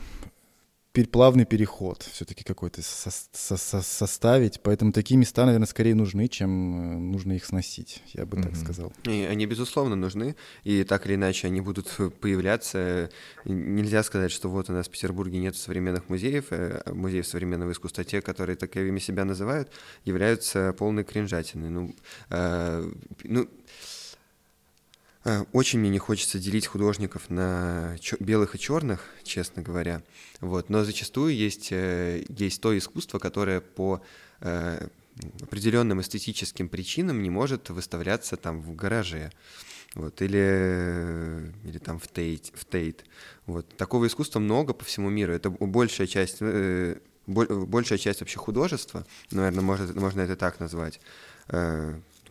плавный 1.04 1.44
переход 1.44 2.02
все-таки 2.10 2.42
какой-то 2.42 2.80
со 2.80 3.10
со 3.10 3.56
со 3.56 3.82
составить. 3.82 4.60
Поэтому 4.62 4.92
такие 4.92 5.18
места, 5.18 5.44
наверное, 5.44 5.66
скорее 5.66 5.94
нужны, 5.94 6.28
чем 6.28 6.50
э, 6.50 6.98
нужно 6.98 7.34
их 7.34 7.44
сносить, 7.44 8.02
я 8.14 8.24
бы 8.24 8.38
mm-hmm. 8.38 8.42
так 8.42 8.56
сказал. 8.56 8.92
И 9.04 9.26
они, 9.30 9.44
безусловно, 9.46 9.96
нужны, 9.96 10.36
и 10.64 10.84
так 10.84 11.06
или 11.06 11.16
иначе 11.16 11.48
они 11.48 11.60
будут 11.60 11.94
появляться. 12.20 13.10
Нельзя 13.44 14.02
сказать, 14.02 14.32
что 14.32 14.48
вот 14.48 14.70
у 14.70 14.72
нас 14.72 14.88
в 14.88 14.90
Петербурге 14.90 15.38
нет 15.38 15.56
современных 15.56 16.08
музеев, 16.08 16.46
э, 16.50 16.82
музеев 16.86 17.26
современного 17.26 17.72
искусства. 17.72 18.04
Те, 18.04 18.22
которые 18.22 18.56
таковыми 18.56 18.98
себя 18.98 19.24
называют, 19.24 19.70
являются 20.04 20.72
полной 20.72 21.04
кринжатиной. 21.04 21.68
Ну, 21.68 21.94
э, 22.30 22.90
ну 23.24 23.42
Э, 23.42 23.46
очень 25.52 25.80
мне 25.80 25.90
не 25.90 25.98
хочется 25.98 26.38
делить 26.38 26.66
художников 26.66 27.30
на 27.30 27.96
белых 28.20 28.54
и 28.54 28.58
черных, 28.58 29.04
честно 29.24 29.62
говоря. 29.62 30.02
Вот. 30.40 30.70
Но 30.70 30.84
зачастую 30.84 31.34
есть, 31.34 31.68
э, 31.72 32.24
есть 32.28 32.60
то 32.60 32.76
искусство, 32.76 33.18
которое 33.18 33.60
по 33.60 34.02
э, 34.40 34.86
определенным 35.40 36.00
эстетическим 36.00 36.68
причинам 36.68 37.22
не 37.22 37.30
может 37.30 37.70
выставляться 37.70 38.36
там 38.36 38.60
в 38.60 38.76
гараже. 38.76 39.32
Вот, 39.94 40.20
или, 40.20 41.52
или 41.64 41.78
там 41.78 41.98
в 41.98 42.06
Тейт, 42.06 42.52
в 42.54 42.66
Тейт. 42.66 43.04
Вот. 43.46 43.66
Такого 43.76 44.06
искусства 44.06 44.40
много 44.40 44.74
по 44.74 44.84
всему 44.84 45.08
миру. 45.08 45.32
Это 45.32 45.48
большая 45.48 46.06
часть, 46.06 46.42
большая 47.26 47.98
часть 47.98 48.20
вообще 48.20 48.38
художества, 48.38 49.06
наверное, 49.30 49.62
можно, 49.62 49.98
можно 49.98 50.20
это 50.20 50.36
так 50.36 50.60
назвать 50.60 51.00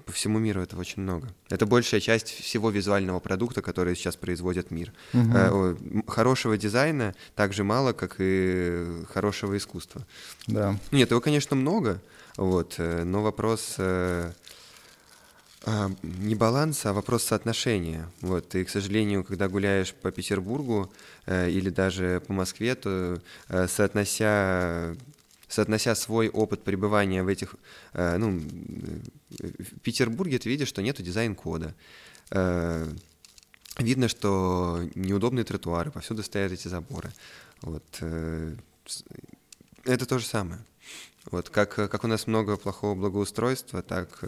по 0.06 0.12
всему 0.12 0.40
миру 0.40 0.62
этого 0.62 0.82
очень 0.82 1.02
много. 1.02 1.28
Это 1.50 1.66
большая 1.66 2.00
часть 2.00 2.30
всего 2.30 2.70
визуального 2.70 3.20
продукта, 3.20 3.62
который 3.62 3.96
сейчас 3.96 4.16
производит 4.16 4.72
мир. 4.72 4.94
Угу. 5.14 6.04
Хорошего 6.08 6.58
дизайна 6.58 7.16
так 7.36 7.54
же 7.54 7.64
мало, 7.64 7.94
как 7.94 8.16
и 8.20 9.04
хорошего 9.14 9.58
искусства. 9.58 10.06
Да. 10.48 10.78
Нет, 10.92 11.12
его, 11.12 11.22
конечно, 11.22 11.56
много, 11.56 12.02
вот, 12.38 12.76
э, 12.78 13.04
но 13.04 13.24
вопрос 13.24 13.76
э, 13.78 14.32
а, 15.68 15.90
не 16.04 16.36
баланса, 16.36 16.92
а 16.92 16.94
вопрос 16.94 17.24
соотношения. 17.24 18.08
Вот, 18.22 18.54
и, 18.54 18.64
к 18.64 18.70
сожалению, 18.70 19.24
когда 19.24 19.48
гуляешь 19.48 19.94
по 19.94 20.12
Петербургу 20.12 20.94
э, 21.26 21.50
или 21.50 21.70
даже 21.72 22.22
по 22.28 22.34
Москве, 22.34 22.76
то 22.76 23.20
э, 23.50 23.68
соотнося 23.68 24.96
соотнося 25.56 25.96
свой 25.96 26.30
опыт 26.30 26.64
пребывания 26.64 27.24
в 27.24 27.28
этих, 27.28 27.56
э, 27.94 28.18
ну, 28.18 28.40
в 29.30 29.80
Петербурге 29.82 30.38
ты 30.38 30.50
видишь, 30.50 30.68
что 30.68 30.82
нету 30.82 31.02
дизайн-кода. 31.02 31.74
Э, 32.32 32.88
видно, 33.80 34.08
что 34.08 34.82
неудобные 34.96 35.46
тротуары, 35.46 35.92
повсюду 35.92 36.24
стоят 36.24 36.52
эти 36.52 36.68
заборы. 36.68 37.12
Вот. 37.62 37.84
Э, 38.02 38.56
это 39.86 40.06
то 40.06 40.20
же 40.20 40.26
самое. 40.26 40.60
Вот, 41.32 41.50
как, 41.50 41.74
как 41.74 42.04
у 42.04 42.08
нас 42.08 42.28
много 42.28 42.58
плохого 42.58 42.94
благоустройства, 42.94 43.82
так, 43.82 44.20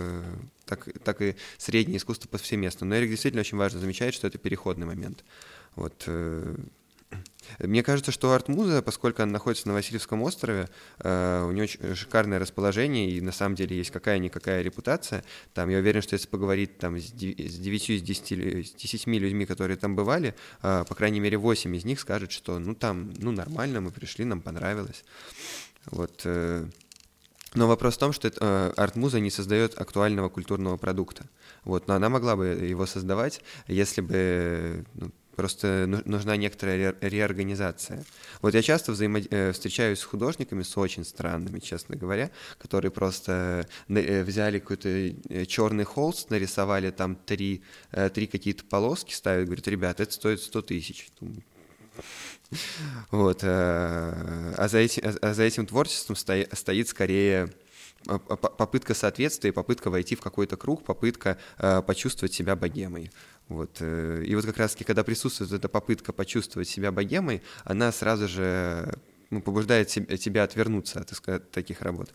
так, 0.65 0.87
так 1.03 1.21
и 1.21 1.35
среднее 1.57 1.97
искусство 1.97 2.27
повсеместно. 2.27 2.87
Но 2.87 2.95
Эрик 2.97 3.11
действительно 3.11 3.41
очень 3.41 3.57
важно 3.57 3.79
замечает, 3.79 4.15
что 4.15 4.25
это 4.25 4.39
переходный 4.39 4.87
момент. 4.87 5.23
Вот, 5.75 6.09
мне 7.59 7.81
кажется, 7.81 8.11
что 8.11 8.33
Артмуза, 8.33 8.81
поскольку 8.81 9.23
она 9.23 9.31
находится 9.31 9.67
на 9.67 9.73
Васильевском 9.73 10.21
острове, 10.21 10.69
э, 10.99 11.45
у 11.47 11.51
нее 11.51 11.63
очень 11.63 11.95
шикарное 11.95 12.39
расположение, 12.39 13.09
и 13.09 13.21
на 13.21 13.31
самом 13.31 13.55
деле 13.55 13.77
есть 13.77 13.91
какая-никакая 13.91 14.61
репутация. 14.61 15.23
Там, 15.53 15.69
я 15.69 15.77
уверен, 15.77 16.01
что 16.01 16.15
если 16.15 16.27
поговорить 16.27 16.77
там, 16.77 16.97
с 16.97 17.11
9 17.11 17.89
из 17.89 18.01
10, 18.01 18.67
с 18.67 18.71
10 18.73 19.07
людьми, 19.07 19.45
которые 19.45 19.77
там 19.77 19.95
бывали, 19.95 20.35
э, 20.61 20.83
по 20.87 20.95
крайней 20.95 21.19
мере 21.19 21.37
8 21.37 21.75
из 21.75 21.85
них 21.85 21.99
скажут, 21.99 22.31
что 22.31 22.59
ну 22.59 22.75
там 22.75 23.13
ну, 23.17 23.31
нормально, 23.31 23.81
мы 23.81 23.91
пришли, 23.91 24.25
нам 24.25 24.41
понравилось. 24.41 25.03
Вот, 25.85 26.21
э, 26.25 26.67
но 27.53 27.67
вопрос 27.67 27.95
в 27.95 27.99
том, 27.99 28.13
что 28.13 28.27
э, 28.27 28.73
арт-муза 28.75 29.19
не 29.19 29.31
создает 29.31 29.79
актуального 29.79 30.29
культурного 30.29 30.77
продукта. 30.77 31.25
Вот, 31.63 31.87
но 31.87 31.95
она 31.95 32.09
могла 32.09 32.35
бы 32.35 32.47
его 32.47 32.85
создавать, 32.85 33.41
если 33.67 34.01
бы 34.01 34.85
ну, 34.95 35.11
Просто 35.37 35.85
нужна 36.05 36.35
некоторая 36.35 36.95
реорганизация. 36.99 38.03
Вот 38.41 38.55
я 38.55 38.63
часто 38.63 38.91
взаимо... 38.91 39.19
Э, 39.29 39.51
встречаюсь 39.51 39.99
с 39.99 40.03
художниками, 40.03 40.63
с 40.63 40.75
очень 40.75 41.05
странными, 41.05 41.59
честно 41.59 41.95
говоря, 41.95 42.31
которые 42.57 42.89
просто 42.89 43.67
э, 43.87 44.23
взяли 44.23 44.57
какой-то 44.57 44.89
э, 44.89 45.45
черный 45.45 45.83
холст, 45.83 46.31
нарисовали 46.31 46.89
там 46.89 47.15
три, 47.15 47.61
три 48.15 48.25
какие-то 48.25 48.65
полоски, 48.65 49.13
ставят, 49.13 49.45
говорят, 49.45 49.67
ребят, 49.67 49.99
это 49.99 50.11
стоит 50.11 50.41
100 50.41 50.61
тысяч. 50.63 51.07
Вот. 53.11 53.43
А 53.43 54.67
за 54.67 54.77
этим, 54.79 55.03
а 55.21 55.33
за 55.35 55.43
этим 55.43 55.67
творчеством 55.67 56.15
стоит 56.15 56.87
скорее 56.87 57.53
попытка 58.05 58.93
соответствия, 58.93 59.51
попытка 59.51 59.89
войти 59.89 60.15
в 60.15 60.21
какой-то 60.21 60.55
круг, 60.57 60.83
попытка 60.83 61.37
почувствовать 61.85 62.33
себя 62.33 62.55
богемой. 62.55 63.11
Вот. 63.49 63.77
Э, 63.79 64.23
и 64.25 64.35
вот 64.35 64.45
как 64.45 64.57
раз-таки, 64.57 64.83
когда 64.83 65.03
присутствует 65.03 65.51
эта 65.51 65.69
попытка 65.69 66.13
почувствовать 66.13 66.67
себя 66.67 66.91
богемой, 66.91 67.41
она 67.63 67.91
сразу 67.91 68.27
же 68.27 68.93
ну, 69.29 69.41
побуждает 69.41 69.87
тебя 69.87 70.43
отвернуться 70.43 71.01
от, 71.01 71.51
таких 71.51 71.81
работ. 71.81 72.09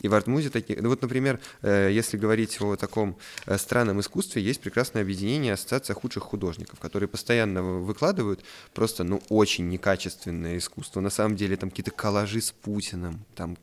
И 0.00 0.08
в 0.08 0.14
артмузе 0.14 0.50
такие... 0.50 0.80
Ну 0.80 0.88
вот, 0.88 1.02
например, 1.02 1.40
э, 1.62 1.90
если 1.92 2.16
говорить 2.16 2.60
о 2.60 2.76
таком 2.76 3.18
э, 3.46 3.58
странном 3.58 4.00
искусстве, 4.00 4.42
есть 4.42 4.60
прекрасное 4.60 5.02
объединение 5.02 5.54
Ассоциация 5.54 5.94
худших 5.94 6.22
художников, 6.22 6.80
которые 6.80 7.08
постоянно 7.08 7.62
выкладывают 7.62 8.44
просто, 8.72 9.04
ну, 9.04 9.22
очень 9.28 9.68
некачественное 9.68 10.58
искусство. 10.58 11.00
На 11.00 11.10
самом 11.10 11.36
деле 11.36 11.56
там 11.56 11.70
какие-то 11.70 11.90
коллажи 11.90 12.40
с 12.40 12.52
Путиным, 12.52 13.24
там, 13.34 13.56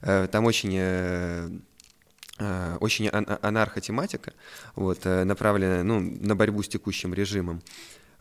там 0.00 0.44
очень 0.44 1.60
очень 2.80 3.08
анархотематика, 3.08 4.32
вот, 4.74 5.00
э, 5.04 5.24
направленная 5.24 5.82
ну, 5.82 6.00
на 6.00 6.34
борьбу 6.34 6.62
с 6.62 6.68
текущим 6.68 7.14
режимом. 7.14 7.62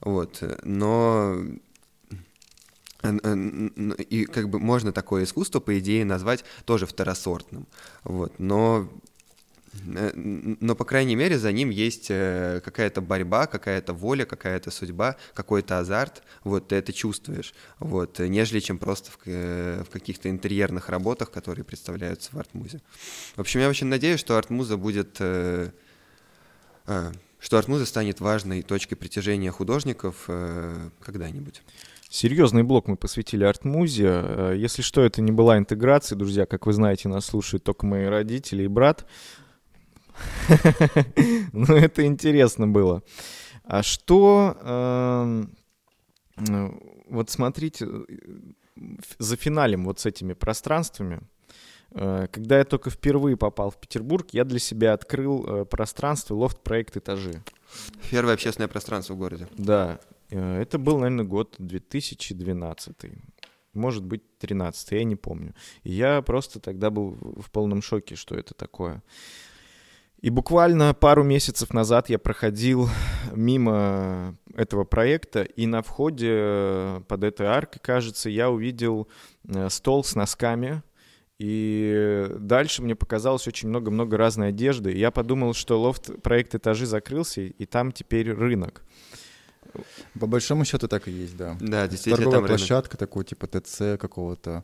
Вот, 0.01 0.43
но 0.63 1.37
и 3.03 4.25
как 4.25 4.49
бы 4.49 4.59
можно 4.59 4.91
такое 4.93 5.23
искусство, 5.23 5.59
по 5.59 5.77
идее, 5.79 6.05
назвать 6.05 6.45
тоже 6.65 6.85
второсортным. 6.85 7.67
Вот, 8.03 8.39
но 8.39 8.87
Э, 8.87 9.12
но, 9.85 10.75
по 10.75 10.85
крайней 10.85 11.15
мере, 11.15 11.37
за 11.39 11.51
ним 11.51 11.69
есть 11.69 12.07
э, 12.09 12.61
какая-то 12.63 13.01
борьба, 13.01 13.47
какая-то 13.47 13.93
воля, 13.93 14.25
какая-то 14.25 14.71
судьба, 14.71 15.15
какой-то 15.33 15.79
азарт, 15.79 16.23
вот, 16.43 16.67
ты 16.67 16.75
это 16.75 16.93
чувствуешь, 16.93 17.53
вот, 17.79 18.19
нежели 18.19 18.59
чем 18.59 18.77
просто 18.77 19.11
в, 19.11 19.17
э, 19.25 19.83
в 19.83 19.89
каких-то 19.89 20.29
интерьерных 20.29 20.89
работах, 20.89 21.31
которые 21.31 21.65
представляются 21.65 22.29
в 22.33 22.39
арт-музе. 22.39 22.81
В 23.35 23.41
общем, 23.41 23.61
я 23.61 23.69
очень 23.69 23.87
надеюсь, 23.87 24.19
что 24.19 24.37
арт-муза 24.37 24.77
будет... 24.77 25.21
Что 27.39 27.57
арт-муза 27.57 27.85
станет 27.85 28.21
важной 28.21 28.61
точкой 28.61 28.95
притяжения 28.95 29.51
художников 29.51 30.29
когда-нибудь. 31.01 31.61
Серьезный 32.09 32.63
блок 32.63 32.87
мы 32.87 32.95
посвятили 32.95 33.43
арт-музе. 33.43 34.53
Если 34.55 34.81
что, 34.81 35.01
это 35.01 35.21
не 35.21 35.31
была 35.31 35.57
интеграция, 35.57 36.15
друзья. 36.15 36.45
Как 36.45 36.65
вы 36.67 36.73
знаете, 36.73 37.09
нас 37.09 37.25
слушают 37.25 37.63
только 37.63 37.85
мои 37.85 38.05
родители 38.05 38.63
и 38.63 38.67
брат. 38.67 39.05
Ну, 41.53 41.75
это 41.75 42.05
интересно 42.05 42.67
было. 42.67 43.03
А 43.63 43.83
что... 43.83 44.57
Эм, 44.61 45.55
вот 47.07 47.29
смотрите, 47.29 47.87
за 49.19 49.35
финалем 49.35 49.85
вот 49.85 49.99
с 49.99 50.05
этими 50.05 50.33
пространствами, 50.33 51.21
э, 51.91 52.27
когда 52.31 52.57
я 52.57 52.65
только 52.65 52.89
впервые 52.89 53.37
попал 53.37 53.69
в 53.69 53.77
Петербург, 53.77 54.27
я 54.31 54.43
для 54.43 54.59
себя 54.59 54.93
открыл 54.93 55.45
э, 55.45 55.65
пространство 55.65 56.35
лофт-проект 56.35 56.97
«Этажи». 56.97 57.43
Первое 58.09 58.33
общественное 58.33 58.67
пространство 58.67 59.13
в 59.13 59.17
городе. 59.17 59.47
Да. 59.57 59.99
Э, 60.31 60.61
это 60.61 60.79
был, 60.79 60.97
наверное, 60.97 61.25
год 61.25 61.55
2012 61.59 62.95
может 63.73 64.03
быть, 64.03 64.21
13 64.37 64.91
я 64.91 65.03
не 65.03 65.15
помню. 65.15 65.55
И 65.81 65.91
я 65.91 66.21
просто 66.21 66.59
тогда 66.59 66.91
был 66.91 67.17
в 67.41 67.49
полном 67.51 67.81
шоке, 67.81 68.15
что 68.15 68.35
это 68.35 68.53
такое. 68.53 69.01
И 70.23 70.29
буквально 70.29 70.93
пару 70.93 71.21
месяцев 71.21 71.73
назад 71.73 72.09
я 72.09 72.17
проходил 72.17 72.89
мимо 73.33 74.37
этого 74.55 74.85
проекта, 74.85 75.43
и 75.43 75.67
на 75.67 75.81
входе 75.81 76.29
э, 76.31 77.01
под 77.09 77.25
этой 77.25 77.45
аркой, 77.45 77.81
кажется, 77.83 78.29
я 78.29 78.49
увидел 78.49 79.09
э, 79.45 79.67
стол 79.69 80.05
с 80.05 80.15
носками, 80.15 80.81
и 81.39 82.25
дальше 82.39 82.81
мне 82.81 82.95
показалось 82.95 83.49
очень 83.49 83.67
много-много 83.67 84.15
разной 84.15 84.49
одежды. 84.49 84.93
И 84.93 84.97
я 84.97 85.11
подумал, 85.11 85.53
что 85.53 85.81
лофт 85.81 86.09
проект 86.21 86.55
«Этажи» 86.55 86.85
закрылся, 86.85 87.41
и 87.41 87.65
там 87.65 87.91
теперь 87.91 88.31
рынок. 88.31 88.81
По 90.17 90.25
большому 90.25 90.63
счету 90.63 90.87
так 90.87 91.09
и 91.09 91.11
есть, 91.11 91.35
да. 91.35 91.57
Да, 91.59 91.85
действительно, 91.85 92.31
Торговая 92.31 92.39
там 92.39 92.45
рынок. 92.45 92.59
площадка 92.59 92.95
такой, 92.95 93.25
типа 93.25 93.47
ТЦ 93.47 93.99
какого-то. 93.99 94.63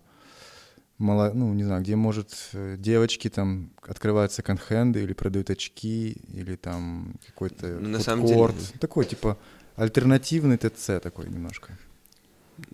Мало, 0.99 1.31
ну, 1.33 1.53
не 1.53 1.63
знаю, 1.63 1.81
где, 1.81 1.95
может, 1.95 2.49
э, 2.53 2.75
девочки 2.77 3.29
там 3.29 3.71
открывают 3.87 4.33
секонд-хенды 4.33 5.01
или 5.01 5.13
продают 5.13 5.49
очки, 5.49 6.11
или 6.33 6.57
там 6.57 7.15
какой-то 7.25 7.67
Ну, 7.79 7.87
на 7.89 7.99
самом 8.01 8.25
деле- 8.25 8.37
фудкорт. 8.47 8.73
Такой, 8.81 9.05
типа, 9.05 9.37
альтернативный 9.77 10.57
ТЦ 10.57 10.99
такой 11.01 11.29
немножко. 11.29 11.77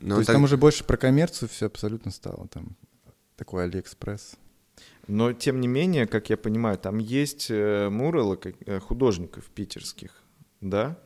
Ну, 0.01 0.15
То 0.15 0.17
есть 0.21 0.27
так- 0.27 0.35
там 0.35 0.43
уже 0.43 0.57
больше 0.57 0.83
про 0.83 0.97
коммерцию 0.97 1.49
все 1.49 1.67
абсолютно 1.67 2.09
стало. 2.09 2.47
Там 2.47 2.75
такой 3.37 3.65
Алиэкспресс. 3.65 4.37
Но, 5.07 5.31
тем 5.33 5.61
не 5.61 5.67
менее, 5.67 6.07
как 6.07 6.31
я 6.31 6.37
понимаю, 6.37 6.79
там 6.79 6.97
есть 6.97 7.47
э, 7.51 7.89
муралы 7.89 8.39
э, 8.65 8.79
художников 8.79 9.45
питерских, 9.53 10.11
да? 10.61 10.97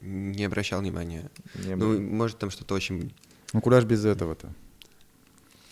Не 0.00 0.44
обращал 0.44 0.80
внимания. 0.80 1.30
Не 1.54 1.76
Ну, 1.76 2.00
может, 2.00 2.38
там 2.38 2.50
что-то 2.50 2.74
очень... 2.74 3.14
Ну 3.52 3.60
куда 3.60 3.80
ж 3.80 3.84
без 3.84 4.04
этого-то? 4.04 4.52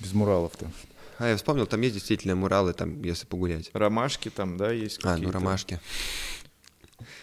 Без 0.01 0.12
муралов-то. 0.12 0.70
А, 1.18 1.28
я 1.28 1.36
вспомнил, 1.36 1.66
там 1.66 1.80
есть 1.82 1.94
действительно 1.94 2.34
муралы, 2.34 2.72
там, 2.72 3.03
если 3.03 3.26
погулять. 3.26 3.70
Ромашки 3.74 4.30
там, 4.30 4.57
да, 4.57 4.72
есть 4.72 5.01
А, 5.05 5.09
ну, 5.09 5.14
какие-то? 5.14 5.32
ромашки. 5.32 5.80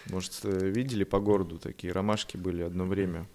Может, 0.06 0.32
э, 0.44 0.68
видели 0.68 1.04
по 1.04 1.20
городу 1.20 1.58
такие 1.58 1.92
ромашки 1.92 2.36
были 2.36 2.62
одно 2.62 2.84
время? 2.84 3.26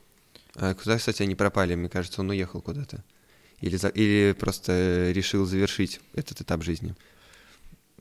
А 0.55 0.73
куда, 0.73 0.97
кстати, 0.97 1.23
они 1.23 1.35
пропали? 1.35 1.75
Мне 1.75 1.89
кажется, 1.89 2.21
он 2.21 2.29
уехал 2.29 2.61
куда-то. 2.61 3.03
Или, 3.59 3.75
за- 3.77 3.87
или 3.89 4.33
просто 4.37 5.11
решил 5.11 5.45
завершить 5.45 5.99
этот 6.13 6.41
этап 6.41 6.63
жизни. 6.63 6.95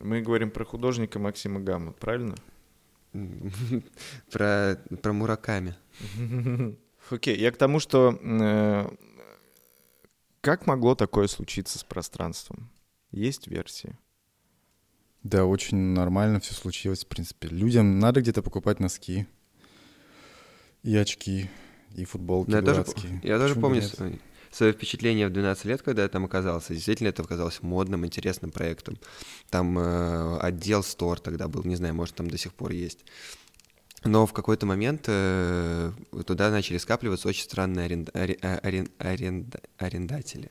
Мы 0.01 0.20
говорим 0.22 0.51
про 0.51 0.64
художника 0.64 1.18
Максима 1.18 1.61
Гамма, 1.61 1.93
правильно? 1.93 2.34
Про, 4.32 4.78
про 5.03 5.12
Мураками. 5.12 5.74
Окей, 7.11 7.36
я 7.38 7.51
к 7.53 7.57
тому, 7.57 7.78
что 7.80 8.18
э, 8.20 8.88
как 10.43 10.66
могло 10.66 10.95
такое 10.95 11.28
случиться 11.28 11.78
с 11.78 11.84
пространством? 11.84 12.68
Есть 13.12 13.47
версии? 13.47 13.97
Да, 15.22 15.47
очень 15.47 15.76
нормально 15.76 16.40
все 16.40 16.53
случилось, 16.53 17.05
в 17.05 17.07
принципе. 17.07 17.49
Людям 17.49 18.01
надо 18.01 18.20
где-то 18.20 18.43
покупать 18.43 18.80
носки 18.80 19.26
и 20.82 20.97
очки, 20.97 21.49
и 21.95 22.05
футболки 22.05 22.51
я 22.51 22.61
тоже, 22.61 22.82
дурацкие. 22.82 23.20
я 23.22 23.38
тоже 23.38 23.55
Почему 23.55 23.55
бы 23.55 23.68
помню 23.68 23.82
нет? 23.82 23.90
свое, 23.95 24.18
свое 24.51 24.72
впечатление 24.72 25.28
в 25.28 25.32
12 25.32 25.64
лет, 25.66 25.82
когда 25.82 26.03
я 26.03 26.09
там 26.09 26.24
оказался. 26.24 26.74
Действительно, 26.74 27.09
это 27.09 27.22
оказалось 27.22 27.62
модным, 27.62 28.05
интересным 28.05 28.51
проектом. 28.51 28.99
Там 29.49 29.78
э, 29.78 30.38
отдел 30.38 30.82
store 30.83 31.20
тогда 31.20 31.47
был, 31.47 31.62
не 31.62 31.76
знаю, 31.76 31.95
может, 31.95 32.16
там 32.16 32.28
до 32.28 32.36
сих 32.36 32.53
пор 32.53 32.72
есть. 32.72 33.05
Но 34.05 34.27
в 34.27 34.33
какой-то 34.33 34.67
момент 34.67 35.05
э, 35.07 35.93
туда 36.27 36.51
начали 36.51 36.79
скапливаться 36.79 37.29
очень 37.29 37.45
странные 37.45 37.87
а- 38.15 38.61
арен- 38.63 38.91
аренда- 38.99 39.63
арендатели. 39.79 40.51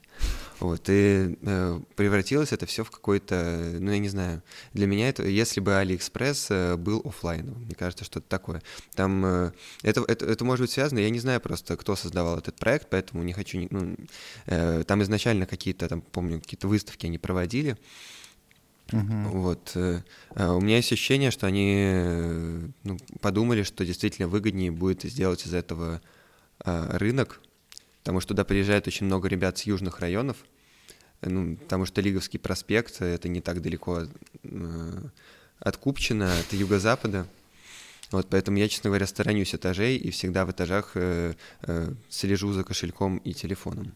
Вот, 0.60 0.84
и 0.88 1.38
э, 1.42 1.80
превратилось 1.96 2.54
это 2.54 2.66
все 2.66 2.84
в 2.84 2.92
какой-то, 2.92 3.76
ну, 3.80 3.92
я 3.92 3.98
не 3.98 4.10
знаю, 4.10 4.42
для 4.74 4.88
меня 4.88 5.10
это, 5.10 5.24
если 5.24 5.60
бы 5.60 5.76
Алиэкспресс 5.76 6.48
э, 6.50 6.76
был 6.78 7.02
оффлайновым, 7.04 7.64
мне 7.64 7.76
кажется, 7.76 8.06
что-то 8.06 8.28
такое. 8.30 8.62
Там, 8.94 9.26
э, 9.26 9.52
это, 9.82 10.04
это, 10.08 10.26
это 10.26 10.46
может 10.46 10.62
быть 10.62 10.72
связано, 10.72 11.00
я 11.00 11.10
не 11.10 11.20
знаю 11.20 11.42
просто, 11.42 11.76
кто 11.78 11.96
создавал 11.96 12.38
этот 12.38 12.56
проект, 12.58 12.90
поэтому 12.90 13.24
не 13.24 13.34
хочу, 13.34 13.68
ну, 13.70 13.96
э, 14.46 14.84
там 14.86 15.02
изначально 15.02 15.46
какие-то, 15.46 15.90
там, 15.90 16.02
помню, 16.02 16.40
какие-то 16.40 16.68
выставки 16.68 17.08
они 17.08 17.18
проводили, 17.18 17.76
Мгм. 18.92 19.30
вот. 19.30 19.72
э, 19.76 20.02
а 20.36 20.54
У 20.54 20.62
меня 20.62 20.78
есть 20.78 20.92
ощущение, 20.92 21.32
что 21.32 21.48
они 21.48 21.76
э, 21.78 22.68
ну, 22.84 22.98
подумали, 23.22 23.64
что 23.64 23.86
действительно 23.86 24.28
выгоднее 24.28 24.72
будет 24.72 25.04
сделать 25.04 25.46
из 25.46 25.54
этого 25.54 26.02
а, 26.60 26.98
рынок, 26.98 27.42
потому 28.00 28.20
что 28.20 28.30
туда 28.30 28.44
приезжает 28.44 28.88
очень 28.88 29.06
много 29.06 29.28
ребят 29.28 29.58
с 29.58 29.64
южных 29.64 30.00
районов, 30.00 30.38
ну, 31.22 31.56
потому 31.56 31.86
что 31.86 32.02
Лиговский 32.02 32.40
проспект— 32.40 32.98
это 33.02 33.30
не 33.30 33.42
так 33.42 33.62
далеко 33.62 34.04
э, 34.44 35.02
от 35.60 35.78
Купчино, 35.78 36.32
от 36.40 36.54
юго-запада. 36.54 37.28
Вот, 38.12 38.28
поэтому 38.30 38.58
я, 38.58 38.68
честно 38.68 38.90
говоря, 38.90 39.08
сторонюсь 39.08 39.56
этажей 39.56 39.98
и 39.98 40.12
всегда 40.12 40.46
в 40.46 40.52
этажах 40.52 40.92
э, 40.96 41.36
э, 41.62 41.94
слежу 42.10 42.52
за 42.52 42.64
кошельком 42.64 43.18
и 43.18 43.34
телефоном. 43.34 43.94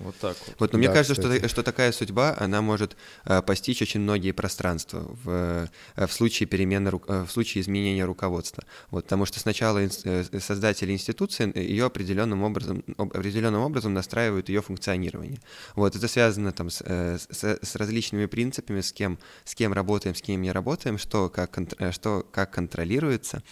Вот 0.00 0.16
так 0.18 0.36
вот. 0.46 0.56
Вот, 0.58 0.72
но 0.72 0.78
мне 0.78 0.88
Да, 0.88 0.94
кажется, 0.94 1.14
что, 1.14 1.22
кстати. 1.30 1.48
что 1.50 1.62
такая 1.62 1.92
судьба, 1.92 2.36
она 2.38 2.60
может 2.62 2.96
э, 3.24 3.40
постичь 3.42 3.80
очень 3.80 4.00
многие 4.00 4.32
пространства 4.32 5.00
в, 5.24 5.68
э, 5.96 6.06
в 6.06 6.12
случае 6.12 6.46
перемены, 6.46 6.90
э, 7.08 7.24
в 7.24 7.30
случае 7.30 7.62
изменения 7.62 8.04
руководства. 8.04 8.64
Вот, 8.90 9.04
потому 9.04 9.24
что 9.24 9.40
сначала 9.40 9.82
инс- 9.84 10.02
э, 10.04 10.40
создатели 10.40 10.92
институции 10.92 11.56
ее 11.58 11.86
определенным 11.86 12.42
образом, 12.42 12.84
об- 12.98 13.16
определенным 13.16 13.62
образом 13.62 13.94
настраивают 13.94 14.48
ее 14.50 14.62
функционирование. 14.62 15.38
Вот, 15.74 15.96
это 15.96 16.06
связано 16.06 16.52
там 16.52 16.70
с, 16.70 16.78
с- 16.82 17.58
с 17.62 17.76
различными 17.76 18.26
принципами, 18.26 18.80
с 18.82 18.92
кем, 18.92 19.18
с 19.44 19.54
кем 19.54 19.72
работаем, 19.72 20.14
с 20.14 20.20
кем 20.22 20.42
не 20.42 20.52
работаем, 20.52 20.98
что 20.98 21.28
как, 21.30 21.56
что 21.92 22.26
как 22.30 22.50
контролируется, 22.50 23.42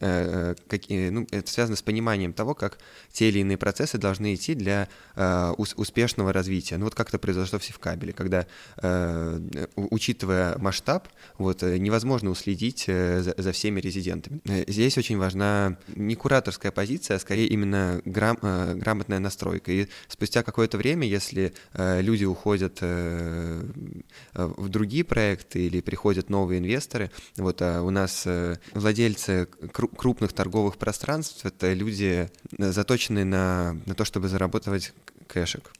э, 0.00 0.54
какие- 0.68 1.08
ну, 1.08 1.26
это 1.30 1.50
связано 1.50 1.76
с 1.76 1.82
пониманием 1.82 2.32
того, 2.32 2.54
как 2.54 2.78
те 3.12 3.28
или 3.28 3.38
иные 3.38 3.56
процессы 3.56 3.98
должны 3.98 4.34
идти 4.34 4.54
для 4.54 4.88
э, 5.14 5.54
ус- 5.56 5.74
успешного 5.76 6.32
развития. 6.32 6.76
Ну 6.76 6.84
вот 6.84 6.94
как 6.94 7.08
это 7.08 7.18
произошло 7.18 7.58
в 7.58 7.64
Севкабеле, 7.64 8.12
когда, 8.12 8.46
э, 8.82 9.40
учитывая 9.76 10.58
масштаб, 10.58 11.08
вот, 11.38 11.62
э, 11.62 11.78
невозможно 11.78 12.30
уследить 12.30 12.84
э, 12.88 13.22
за, 13.22 13.52
всеми 13.52 13.80
резидентами. 13.80 14.40
Здесь 14.66 14.98
очень 14.98 15.16
важна 15.18 15.78
не 15.94 16.14
кураторская 16.14 16.72
позиция, 16.72 17.16
а 17.16 17.20
скорее 17.20 17.46
именно 17.46 18.02
грам- 18.04 18.38
грамотная 18.40 19.18
настройка. 19.18 19.72
И 19.72 19.86
спустя 20.08 20.42
какое-то 20.42 20.76
время, 20.76 21.06
если 21.06 21.54
люди 21.74 22.24
уходят 22.24 22.80
в 22.82 24.68
другие 24.68 25.04
проекты 25.04 25.66
или 25.66 25.80
приходят 25.80 26.28
новые 26.28 26.58
инвесторы, 26.58 27.10
вот 27.36 27.62
а 27.62 27.82
у 27.82 27.90
нас 27.90 28.26
владельцы 28.74 29.48
кру- 29.72 29.94
крупных 29.94 30.32
торговых 30.32 30.76
пространств— 30.76 31.44
это 31.44 31.72
люди, 31.72 32.30
заточенные 32.58 33.24
на, 33.24 33.76
на 33.86 33.94
то, 33.94 34.04
чтобы 34.04 34.28
зарабатывать 34.28 34.92
кэшек. 35.26 35.72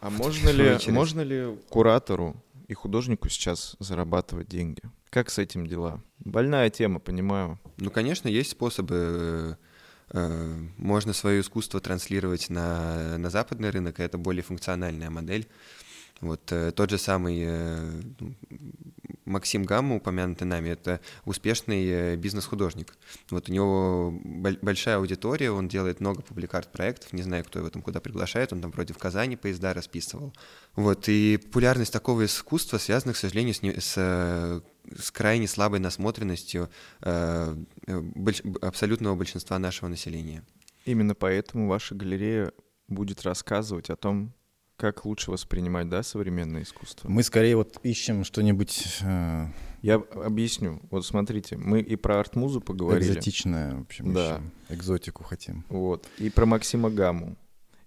А 0.00 0.10
можно 0.10 0.48
ли, 0.50 0.78
можно 0.88 1.20
ли 1.20 1.56
куратору 1.68 2.34
и 2.68 2.74
художнику 2.74 3.28
сейчас 3.28 3.76
зарабатывать 3.78 4.48
деньги? 4.48 4.82
Как 5.10 5.28
с 5.28 5.38
этим 5.38 5.66
дела? 5.66 6.00
Больная 6.20 6.70
тема, 6.70 7.00
понимаю. 7.00 7.58
Ну, 7.76 7.90
конечно, 7.90 8.28
есть 8.28 8.50
способы. 8.52 9.58
э, 10.12 10.18
э, 10.18 10.56
Можно 10.78 11.12
свое 11.12 11.40
искусство 11.40 11.80
транслировать 11.80 12.48
на, 12.48 13.18
на 13.18 13.28
западный 13.28 13.70
рынок, 13.70 13.98
и 14.00 14.02
это 14.02 14.18
более 14.18 14.42
функциональная 14.42 15.10
модель. 15.10 15.48
Вот 16.20 16.52
э, 16.52 16.70
тот 16.72 16.90
же 16.90 16.98
самый 16.98 17.44
Максим 19.24 19.64
Гамма, 19.64 19.96
упомянутый 19.96 20.46
нами, 20.46 20.70
это 20.70 21.00
успешный 21.24 21.86
э, 21.86 22.16
бизнес-художник. 22.16 22.94
Вот 23.30 23.48
у 23.48 23.52
него 23.52 24.10
боль- 24.24 24.58
большая 24.62 24.96
аудитория, 24.96 25.50
он 25.50 25.68
делает 25.68 26.00
много 26.00 26.22
публикарт-проектов, 26.22 27.12
не 27.12 27.22
знаю, 27.22 27.44
кто 27.44 27.58
его 27.58 27.70
там 27.70 27.82
куда 27.82 28.00
приглашает, 28.00 28.52
он 28.52 28.60
там 28.60 28.70
вроде 28.70 28.94
в 28.94 28.98
Казани 28.98 29.36
поезда 29.36 29.74
расписывал. 29.74 30.34
Вот, 30.74 31.08
и 31.08 31.36
популярность 31.36 31.92
такого 31.92 32.24
искусства 32.24 32.78
связана, 32.78 33.12
к 33.12 33.16
сожалению, 33.16 33.54
с, 33.54 33.62
не- 33.62 33.78
с, 33.78 33.94
э, 33.96 34.60
с 34.98 35.10
крайне 35.10 35.46
слабой 35.46 35.80
насмотренностью 35.80 36.70
э, 37.02 37.56
э, 37.86 38.00
больш- 38.00 38.58
абсолютного 38.60 39.14
большинства 39.14 39.58
нашего 39.58 39.88
населения. 39.88 40.44
Именно 40.84 41.14
поэтому 41.14 41.68
ваша 41.68 41.94
галерея 41.94 42.52
будет 42.88 43.22
рассказывать 43.22 43.90
о 43.90 43.96
том, 43.96 44.32
как 44.80 45.04
лучше 45.04 45.30
воспринимать, 45.30 45.90
да, 45.90 46.02
современное 46.02 46.62
искусство. 46.62 47.06
Мы 47.08 47.22
скорее 47.22 47.56
вот 47.56 47.78
ищем 47.82 48.24
что-нибудь 48.24 48.98
э, 49.02 49.46
Я 49.82 49.94
объясню. 49.96 50.80
Вот 50.90 51.04
смотрите, 51.04 51.58
мы 51.58 51.80
и 51.80 51.96
про 51.96 52.18
арт-музу 52.18 52.62
поговорили. 52.62 53.12
экзотичное, 53.12 53.76
в 53.76 53.80
общем, 53.82 54.14
Да. 54.14 54.36
ищем. 54.36 54.50
Экзотику 54.70 55.22
хотим. 55.22 55.64
Вот. 55.68 56.08
И 56.18 56.30
про 56.30 56.46
Максима 56.46 56.88
Гаму. 56.88 57.36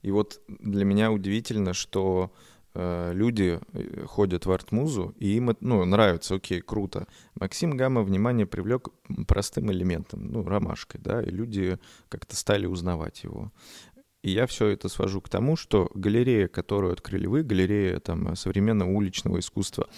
И 0.04 0.12
вот 0.12 0.40
для 0.48 0.86
меня 0.86 1.12
удивительно, 1.12 1.74
что 1.74 2.32
э, 2.76 3.12
люди 3.14 3.60
э, 3.74 4.06
ходят 4.06 4.46
в 4.46 4.52
арт-музу, 4.52 5.16
и 5.18 5.38
им 5.38 5.56
ну, 5.62 5.84
нравится, 5.86 6.36
окей, 6.36 6.62
круто. 6.62 7.08
Максим 7.36 7.76
Гамма 7.76 8.04
внимание 8.04 8.46
привлек 8.46 8.90
простым 9.28 9.72
элементом, 9.72 10.28
ну, 10.28 10.44
ромашкой, 10.44 11.02
да, 11.04 11.24
и 11.24 11.30
люди 11.32 11.80
как-то 12.10 12.36
стали 12.36 12.68
узнавать 12.68 13.24
его. 13.24 13.52
И 14.24 14.32
я 14.32 14.48
все 14.48 14.68
это 14.68 14.88
свожу 14.88 15.20
к 15.20 15.28
тому, 15.28 15.58
что 15.58 15.92
галерея, 15.94 16.48
которую 16.48 16.94
открыли 16.94 17.28
вы, 17.28 17.44
галерея 17.44 18.00
там 18.00 18.36
современного 18.38 18.90
уличного 18.90 19.40
искусства, 19.40 19.90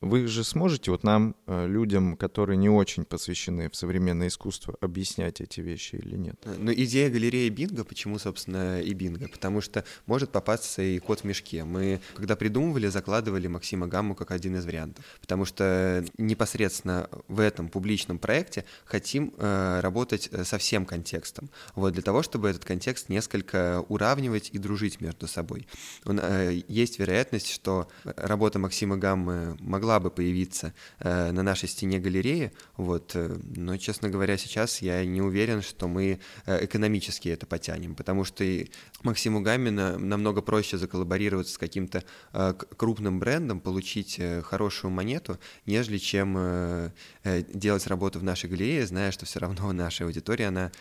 Вы 0.00 0.26
же 0.26 0.44
сможете 0.44 0.90
вот 0.90 1.04
нам, 1.04 1.34
э, 1.46 1.66
людям, 1.66 2.16
которые 2.16 2.56
не 2.56 2.68
очень 2.68 3.04
посвящены 3.04 3.70
в 3.70 3.76
современное 3.76 4.28
искусство, 4.28 4.76
объяснять 4.80 5.40
эти 5.40 5.60
вещи 5.60 5.96
или 5.96 6.16
нет? 6.16 6.36
Ну, 6.44 6.72
идея 6.72 7.10
галереи 7.10 7.48
Бинго, 7.48 7.84
почему, 7.84 8.18
собственно, 8.18 8.80
и 8.80 8.92
Бинго? 8.92 9.28
Потому 9.28 9.60
что 9.60 9.84
может 10.06 10.30
попасться 10.30 10.82
и 10.82 10.98
кот 10.98 11.20
в 11.20 11.24
мешке. 11.24 11.64
Мы, 11.64 12.00
когда 12.14 12.36
придумывали, 12.36 12.88
закладывали 12.88 13.46
Максима 13.46 13.86
Гамму 13.86 14.14
как 14.14 14.30
один 14.30 14.56
из 14.56 14.64
вариантов. 14.64 15.04
Потому 15.20 15.44
что 15.44 16.04
непосредственно 16.18 17.08
в 17.28 17.40
этом 17.40 17.68
публичном 17.68 18.18
проекте 18.18 18.64
хотим 18.84 19.32
э, 19.36 19.80
работать 19.80 20.30
со 20.44 20.58
всем 20.58 20.86
контекстом. 20.86 21.48
Вот 21.74 21.92
для 21.92 22.02
того, 22.02 22.22
чтобы 22.22 22.48
этот 22.48 22.64
контекст 22.64 23.08
несколько 23.08 23.84
уравнивать 23.88 24.50
и 24.52 24.58
дружить 24.58 25.00
между 25.00 25.26
собой. 25.26 25.66
Он, 26.04 26.20
э, 26.20 26.62
есть 26.68 26.98
вероятность, 26.98 27.50
что 27.50 27.88
работа 28.04 28.58
Максима 28.58 28.96
Гаммы 28.96 29.56
могла 29.60 29.93
бы 30.00 30.10
появиться 30.10 30.74
э, 31.00 31.30
на 31.32 31.42
нашей 31.42 31.68
стене 31.68 31.98
галереи, 31.98 32.52
вот, 32.76 33.12
э, 33.14 33.36
но, 33.56 33.76
честно 33.76 34.08
говоря, 34.08 34.36
сейчас 34.36 34.82
я 34.82 35.04
не 35.04 35.22
уверен, 35.22 35.62
что 35.62 35.88
мы 35.88 36.20
э, 36.46 36.64
экономически 36.64 37.28
это 37.28 37.46
потянем, 37.46 37.94
потому 37.94 38.24
что 38.24 38.44
и 38.44 38.68
Максиму 39.02 39.40
Гамина 39.40 39.98
намного 39.98 40.42
проще 40.42 40.78
заколлаборироваться 40.78 41.54
с 41.54 41.58
каким-то 41.58 42.04
э, 42.32 42.54
крупным 42.76 43.18
брендом, 43.18 43.60
получить 43.60 44.16
э, 44.18 44.42
хорошую 44.42 44.90
монету, 44.90 45.38
нежели 45.66 45.98
чем 45.98 46.34
э, 46.36 46.90
э, 47.22 47.42
делать 47.52 47.86
работу 47.86 48.18
в 48.18 48.22
нашей 48.22 48.48
галерее, 48.50 48.86
зная, 48.86 49.10
что 49.10 49.26
все 49.26 49.40
равно 49.40 49.72
наша 49.72 50.04
аудитория, 50.04 50.48
она... 50.48 50.72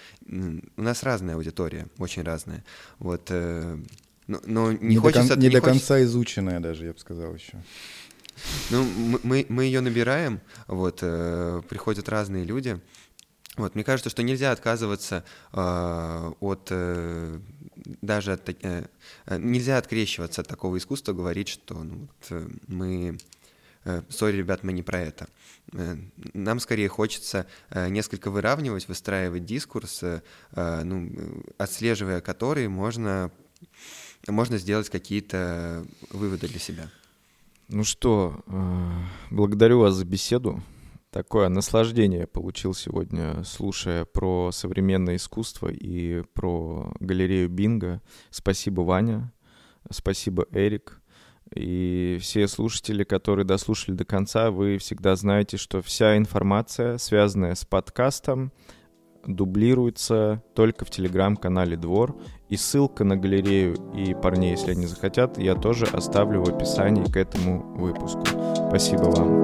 У 0.77 0.81
нас 0.81 1.03
разная 1.03 1.35
аудитория, 1.35 1.87
очень 1.97 2.23
разная. 2.23 2.63
Вот, 2.99 3.27
э, 3.29 3.77
но, 4.27 4.39
но 4.45 4.71
не, 4.71 4.77
не 4.81 4.97
хочется... 4.97 5.29
До 5.29 5.33
кон, 5.35 5.39
не, 5.39 5.47
не 5.47 5.53
до 5.53 5.61
хочется... 5.61 5.87
конца 5.87 6.03
изученная 6.03 6.59
даже, 6.59 6.85
я 6.85 6.93
бы 6.93 6.99
сказал 6.99 7.35
еще. 7.35 7.61
Ну, 8.69 8.83
мы, 9.23 9.45
мы 9.49 9.65
ее 9.65 9.81
набираем, 9.81 10.41
вот, 10.67 10.99
э, 11.01 11.61
приходят 11.69 12.09
разные 12.09 12.43
люди. 12.43 12.79
Вот, 13.55 13.75
мне 13.75 13.83
кажется, 13.83 14.09
что 14.09 14.23
нельзя 14.23 14.51
отказываться 14.51 15.23
э, 15.51 16.31
от 16.39 16.67
э, 16.71 17.39
даже 18.01 18.33
от, 18.33 18.49
э, 18.49 18.87
э 19.25 19.37
нельзя 19.37 19.77
открещиваться 19.77 20.41
от 20.41 20.47
такого 20.47 20.77
искусства, 20.77 21.13
говорить, 21.13 21.49
что 21.49 21.83
ну, 21.83 21.99
вот, 21.99 22.27
э, 22.31 22.49
мы 22.67 23.17
сори, 24.07 24.37
ребят, 24.37 24.63
мы 24.63 24.71
не 24.71 24.81
про 24.81 25.01
это. 25.01 25.27
Нам 26.33 26.61
скорее 26.61 26.87
хочется 26.87 27.47
несколько 27.69 28.31
выравнивать, 28.31 28.87
выстраивать 28.87 29.43
дискурс, 29.43 30.05
ну, 30.55 31.43
отслеживая 31.57 32.21
который 32.21 32.69
можно, 32.69 33.29
можно 34.25 34.57
сделать 34.57 34.89
какие-то 34.89 35.85
выводы 36.11 36.47
для 36.47 36.59
себя. 36.59 36.89
Ну 37.75 37.83
что, 37.83 38.35
э, 38.45 38.91
благодарю 39.31 39.79
вас 39.79 39.95
за 39.95 40.05
беседу. 40.05 40.61
Такое 41.09 41.49
наслаждение 41.49 42.27
получил 42.27 42.75
сегодня, 42.75 43.43
слушая 43.43 44.05
про 44.05 44.51
современное 44.51 45.15
искусство 45.15 45.69
и 45.69 46.21
про 46.35 46.93
галерею 46.99 47.49
Бинга. 47.49 48.03
Спасибо, 48.29 48.81
Ваня. 48.81 49.33
Спасибо, 49.89 50.45
Эрик. 50.51 51.01
И 51.55 52.19
все 52.21 52.47
слушатели, 52.47 53.03
которые 53.03 53.43
дослушали 53.43 53.95
до 53.95 54.05
конца, 54.05 54.51
вы 54.51 54.77
всегда 54.77 55.15
знаете, 55.15 55.57
что 55.57 55.81
вся 55.81 56.15
информация, 56.15 56.99
связанная 56.99 57.55
с 57.55 57.65
подкастом, 57.65 58.51
дублируется 59.25 60.41
только 60.53 60.85
в 60.85 60.89
телеграм-канале 60.89 61.77
Двор. 61.77 62.15
И 62.49 62.57
ссылка 62.57 63.03
на 63.03 63.15
галерею 63.15 63.75
и 63.95 64.13
парней, 64.13 64.51
если 64.51 64.71
они 64.71 64.85
захотят, 64.85 65.37
я 65.37 65.55
тоже 65.55 65.85
оставлю 65.85 66.43
в 66.43 66.49
описании 66.49 67.05
к 67.05 67.17
этому 67.17 67.75
выпуску. 67.75 68.21
Спасибо 68.69 69.03
вам. 69.03 69.43